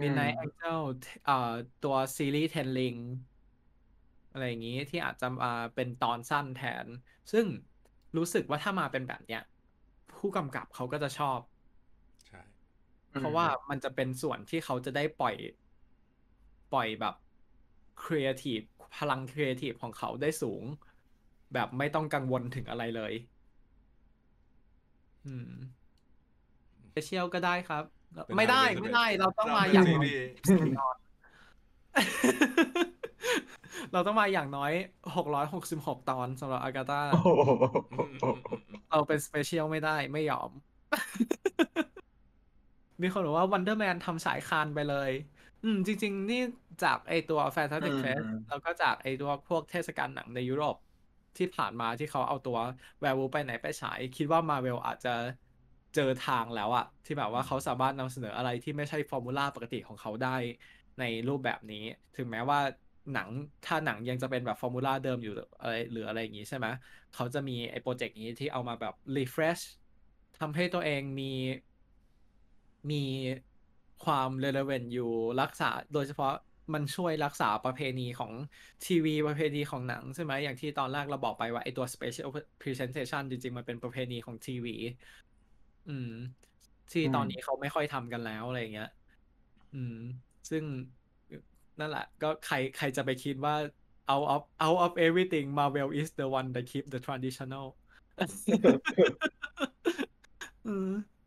[0.00, 0.78] ืม Midnight Angel
[1.22, 1.32] เอ่อ
[1.80, 2.98] ตัวซีรีส์ Ten Rings
[4.30, 6.88] อะไรอย่างนี้ที่อาจจะมาเป็นตอนสั้นแทน
[7.30, 7.46] ซึ่ง
[8.16, 9.40] รู้สึกว่าถ้ามาเป็นแบบเนี้ย
[10.10, 11.57] ผู้กำกับเขาก็จะชอบใช่
[13.10, 15.36] เพราะว่ามันจะเป็นส่วนที่เขาจะได้ปล่อย
[16.72, 17.14] ปล่อยแบบ
[18.02, 18.60] ครีเอทีฟ
[18.96, 20.62] พลังครีเอทีฟของเขาได้สูง
[21.54, 23.12] แบบไม่ต้องกังวลถึงอะไรเลย
[25.26, 25.50] อืม
[26.84, 27.84] สเปเชียลก็ได้ครับ
[28.24, 30.14] เป็นไม่ได้ Harvey ไม่ได้ เราต้องมาเป็อย่างซีน้อยรี
[30.46, 30.96] ส์นอน
[33.92, 34.72] เราต้องมาอย่างน้อย
[35.16, 37.28] หกร้อยหกสิบหกตอนสำหรับอากาตาโอ้โห
[37.92, 40.50] อืมอืมอืมอืมเราเป็นสเปเชียลไม่ได้ไม่ยอม
[43.02, 45.10] มีคนบอกว่า Wonder Man ทำสายคานไปเลย
[45.62, 46.42] อืม จริง ๆ นี่
[46.84, 50.76] จากไอตัว Fantastic อืม Fest แล้วก็จากไอตัวพวกเทศกาลหนังในยุโรป
[51.36, 52.58] ที่ผ่านมาที่เขาเอาตัว
[53.02, 55.14] Werewolf ไปไหนไปฉาย คิดว่า Marvel อาจจะ
[55.94, 60.36] เจอทางแล้วอะที่แบบว่าเขาสามารถนำเสนออะไรที่ไม่ใช่ฟอร์มูลาปกติของเขาได้
[61.00, 61.84] ในรูปแบบนี้
[62.16, 62.60] ถึงแม้ว่า
[63.14, 63.28] หนัง
[63.66, 66.66] ถ้าหนังยังจะเป็นแบบฟอร์มูลาเดิมอยู่หรืออะไรหรืออะไรอย่างนี้ใช่ไหม
[67.14, 69.62] เขาจะมีไอโปรเจกต์นี้ที่เอามาแบบ refresh
[70.40, 71.32] ทำให้ตัวเองมี
[72.90, 73.04] มี
[74.04, 75.10] ความ relevant อยู่
[75.42, 76.34] รักษา โดยเฉพาะ
[76.74, 78.32] มันช่วยรักษาประเพณีของ
[78.86, 82.28] ทีวีประเพณีของหนังใช่ไหมอย่างที่ตอนแรกเราบอกไปว่าไอตัว special
[82.62, 84.76] presentation จริง ๆ มันเป็นประเพณีของทีวี
[85.88, 86.12] อืม
[86.92, 88.90] ที่ตอนนี้เขาไม่ค่อยทำกันแล้วอะไรอย่างเงี้ย
[89.74, 89.96] อืม
[90.50, 90.62] ซึ่ง
[91.80, 93.54] นั่นแหละ ก็ใครใครจะไปคิดว่า
[94.12, 97.66] out of out of everything Marvel is the one that keep the traditional
[100.66, 101.17] อืมนี่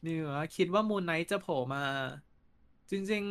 [0.00, 1.82] เหรอคิดว่ามูนไนท์จะโผล่มา
[2.90, 3.24] จริง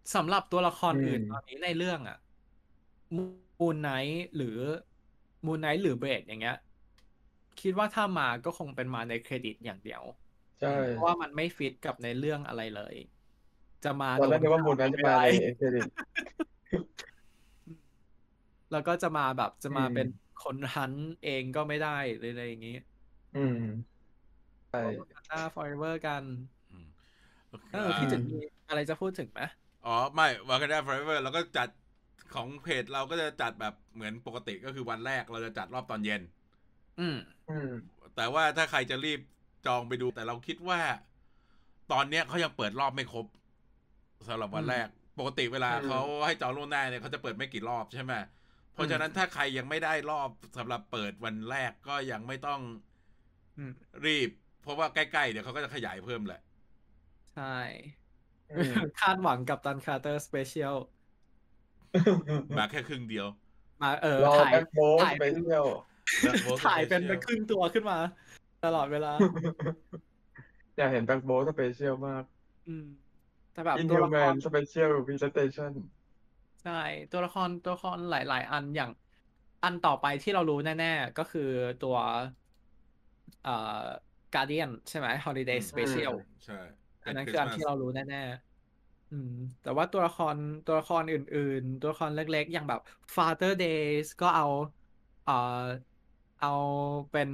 [0.00, 2.16] ๆสำหรับตัวละครอื่นอืมตอนนี้ในเรื่องอะ
[3.16, 4.58] มูนไนท์หรือ
[5.46, 6.56] มูนไนท์หรือเบรดอย่างเงี้ย
[7.60, 10.02] คิดว่าถ้ามาก็คงเป็นมาในเครดิตอย่างเดียว
[10.58, 12.94] ใช่เพราะว่ามันไม่ฟิตกับในเรื่องอะไรเลย
[13.84, 15.86] จะมาตอนแรกโดนึกว่ามูลนั้นจะมาในไม่เอ็ได้นเครดิต
[18.70, 20.06] แล้วก็จะมาแบบจะมาอืมเป็น
[20.42, 22.76] คนฮันต์เองก็ไม่ได้เลยอะไรอย่างนี้
[23.34, 23.58] อืม
[24.72, 24.80] ใช่
[25.26, 26.24] หน้า forever กัน
[26.70, 26.88] อืม
[27.70, 28.36] เออพี่จุดมี
[28.68, 29.40] อะไรจะพูดถึงไหม
[29.86, 31.68] อ๋อ ไม่วากันดาฟลเวอร์เราก็จัด
[32.34, 36.22] ของเพจเราก็จะจัดแบบเหมือนปกติก็คือวันแรกเราจะจัดรอบตอนเย็น
[36.98, 37.16] อืม
[37.48, 37.68] อืม
[38.16, 39.20] แต่ว่าถ้าใครจะรีบ
[39.66, 40.80] จองไปดู แต่เราคิดว่า
[41.92, 43.26] ตอนเนี้ยเขายังเปิดรอบไม่ครบ
[44.28, 44.88] สำหรับวันอืมแรก
[45.18, 48.12] ปกติเวลาอืมเขาให้จองล่วงหน้าเนี่ยเขาจะเปิดไม่กี่รอบใช่ไหม
[48.74, 52.60] เพราะฉะนั้นอืมถ้าใครยังไม่ได้รอบสำหรับเปิดวันแรกก็ยังไม่ต้อง
[53.56, 53.72] อืม
[54.04, 54.30] รีบ
[54.62, 56.40] เพราะว่าใกล้ๆเดี๋ยวเขาก็จะขยายเพิ่มแหละ
[57.36, 57.56] ใช่
[58.56, 60.76] อืมคาดหวังกับตันคาร์เตอร์สเปเชียล
[62.58, 63.26] มาแค่ครึ่งเดียว
[63.82, 65.64] มาเออรอถ่ายแบ็คโบสถ่ายไปเที่ยว
[66.22, 67.98] Black Bolt ถ่ายเป็น Special เป็นครึ่งตัวขึ้นมา
[68.64, 69.12] ตลอดเวลา
[70.76, 72.24] อยากเห็นแบ็คโบสสเปเชียลมาก
[72.68, 72.86] อืม
[73.52, 75.72] แต่แบบอินตัวฮิวละแมครนสเปเชียล presentation
[76.64, 76.80] ใช่
[77.12, 78.90] ตัวละครตัวละครหลาย ๆ อันอย่าง
[79.64, 81.50] อันต่อไปที่เรารู้แน่ ๆ ก็คือ
[81.84, 81.96] ตัว
[83.44, 83.84] เอ่อ
[84.34, 86.14] Guardian ใช่ไหม Holiday อืม Special
[86.44, 86.54] ใช่
[87.04, 89.30] อันนั้นคืออันที่เรารู้แน่ๆอืม
[89.62, 90.36] แต่ว่าตัวละคร
[90.66, 92.80] ตัวละครอื่น ๆ ตัวละครเล็ก ๆ อย่างแบบ
[93.16, 94.44] Father's Day ก็เอา
[95.24, 95.32] เอ่อ
[96.38, 96.48] เอา
[97.10, 97.28] เป็น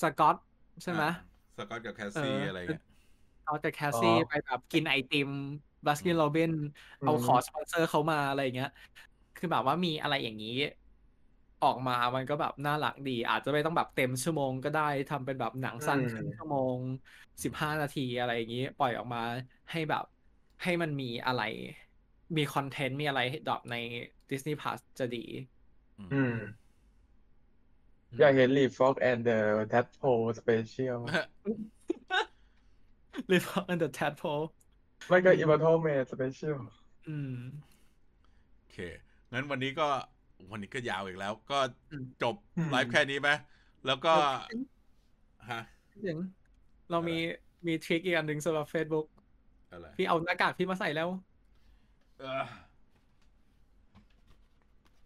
[0.00, 0.36] สกอต
[0.82, 1.04] ใช่ไหม
[1.56, 2.82] สกอตกับ Cassie เออออะไรเงี้ย
[3.44, 5.28] เอาแต่ Cassie อ๋อไปแบบกินไอติม
[5.86, 6.52] บ a สกินโรบิน
[7.00, 8.68] อืมเอาขอสปอนเซอร์เขามาอะไรอย่างเงี้ย
[9.36, 10.48] คือแบบว่ามีอะไรอย่างนี้
[11.64, 16.76] ออกมามันก็แบบน่ารักดี อาจจะไม่ต้องแบบเต็มชั่วโมงก็ได้ทำเป็นแบบหนังสั้นอืมครึ่งชั่วโมง
[17.44, 19.22] สิบห้านาทีอะไรอย่างนี้ ปล่อยออกมา
[19.72, 20.04] ให้แบบ
[20.62, 21.42] ให้มันมีอะไร
[22.36, 23.76] มี content มีอะไรให้ drop ใน
[24.30, 25.24] Disney Plus จะดี
[26.14, 26.34] อืม
[28.20, 29.38] อยากเห็น Lee Fox and the
[29.72, 31.00] Tadpole Special
[33.28, 33.40] หรือ
[33.72, 34.46] and the tadpole
[35.08, 36.58] ไม่ก็ Immortal Man Special
[37.08, 37.34] อืม
[38.56, 38.76] โอเค
[39.32, 39.88] งั้นวันนี้ก็
[40.50, 41.58] วันนี้ก็ยาวอีกแล้ว ก็
[41.90, 43.30] อืมจบอืมไลฟ์แค่นี้ไหม
[43.86, 44.14] แล้วก็
[45.50, 45.62] ฮะ
[46.02, 46.18] เจ๋ง
[46.90, 47.16] เรามี
[47.66, 49.06] มีทริคอีกอันหนึ่งสำหรับ Facebook
[49.70, 51.08] อะไรพี่เอาหน้ากากพี่มาใส่แล้ว
[52.20, 52.44] เอ่อ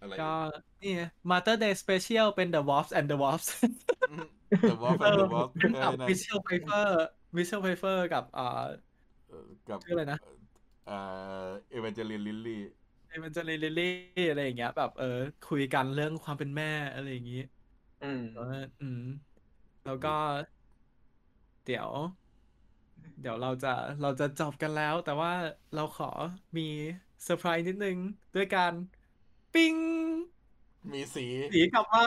[0.00, 0.32] อะไรก็
[0.82, 0.92] นี่
[1.30, 3.48] Mother Day Special เป็น The Wasp and the Wasp
[4.62, 5.46] The Wasp เออ The Wasp
[5.82, 6.88] กับ Michelle Pfeiffer
[7.36, 8.64] Michelle Pfeiffer กับอ่า
[9.68, 10.18] กับชื่ออะไรนะ
[10.86, 10.96] เอ่
[11.44, 15.18] อ Evangeline Lilly Evangeline Lilly อะไรอย่างเงี้ย แบบเออ
[15.48, 17.42] คุยกันเรื่องความเป็นแม่อะไรอย่างงี้
[18.02, 18.44] อืมเออ
[18.80, 19.00] อืม
[19.84, 20.14] แล้วก็
[21.64, 21.88] เดี๋ยว
[23.20, 23.72] เดี๋ยวเราจะ
[24.02, 25.32] เราจะจบกันแล้ว แต่ว่า
[25.74, 26.10] เราขอ
[26.56, 26.68] มี
[27.24, 27.98] เซอร์ไพรส์นิดนึง
[28.34, 28.72] ด้วยการ
[29.54, 29.74] ปิ้ง
[30.92, 32.04] มีสีสีกลับมา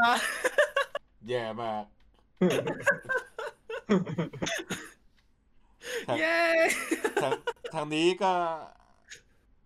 [1.28, 1.84] แย่มาก
[6.08, 6.38] ทางเย้
[7.22, 7.32] ทาง
[7.74, 8.34] ทางนี้ก็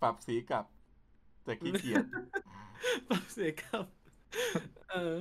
[0.02, 0.66] ปรับสีกลับ
[1.50, 2.06] แต่ขี้เกียจ
[3.10, 3.84] ปรับเสียงครับ
[4.90, 5.16] เออ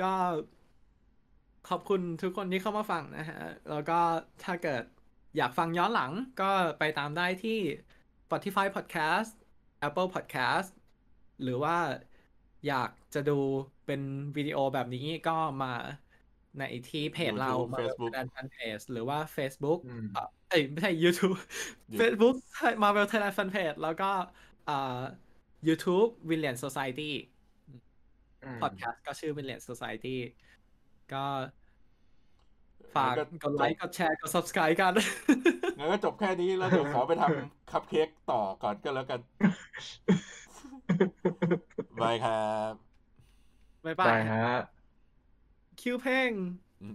[0.00, 0.12] ก็
[1.68, 3.98] ขอบคุณทุกคนที่เข้ามาฟังนะฮะ แล้วก็
[4.44, 4.82] ถ้าเกิด
[5.36, 7.58] อยากฟังย้อนหลังก็ไปตามได้ที่
[8.24, 9.30] Spotify Podcast
[9.86, 10.68] Apple Podcast
[11.42, 11.76] หรือว่า
[12.68, 13.38] อยากจะดู
[13.86, 14.00] เป็น
[14.36, 15.72] วิดีโอแบบนี้ก็มา
[16.58, 21.38] ในที่เพจเรา YouTube มา Facebook แฟนเพจหรือว่า Facebook อืมเอ่อเอ้ยไม่ใช่ YouTube
[22.00, 22.36] Facebook
[22.82, 24.10] Marvel Thailand Fan Page แล้วก็
[24.68, 25.02] อ่า
[25.68, 27.12] YouTube William Society
[28.44, 30.16] อืมพอดแคสต์ก็ชื่อ William Society
[31.12, 31.24] ก็
[32.96, 34.92] ฝากงั้นกดไลค์กดแชร์กด subscribe กัน
[35.78, 39.20] งั้นก็จบแค่นี้แล้วเดี๋ยวขอไปทำคัพเค้กต่อก่อนก็แล้วกัน
[42.02, 42.72] บายครับ
[43.84, 44.46] บ๊ายบาได้ยฮะ
[45.80, 46.30] คิวเพ่ง
[46.82, 46.94] อืม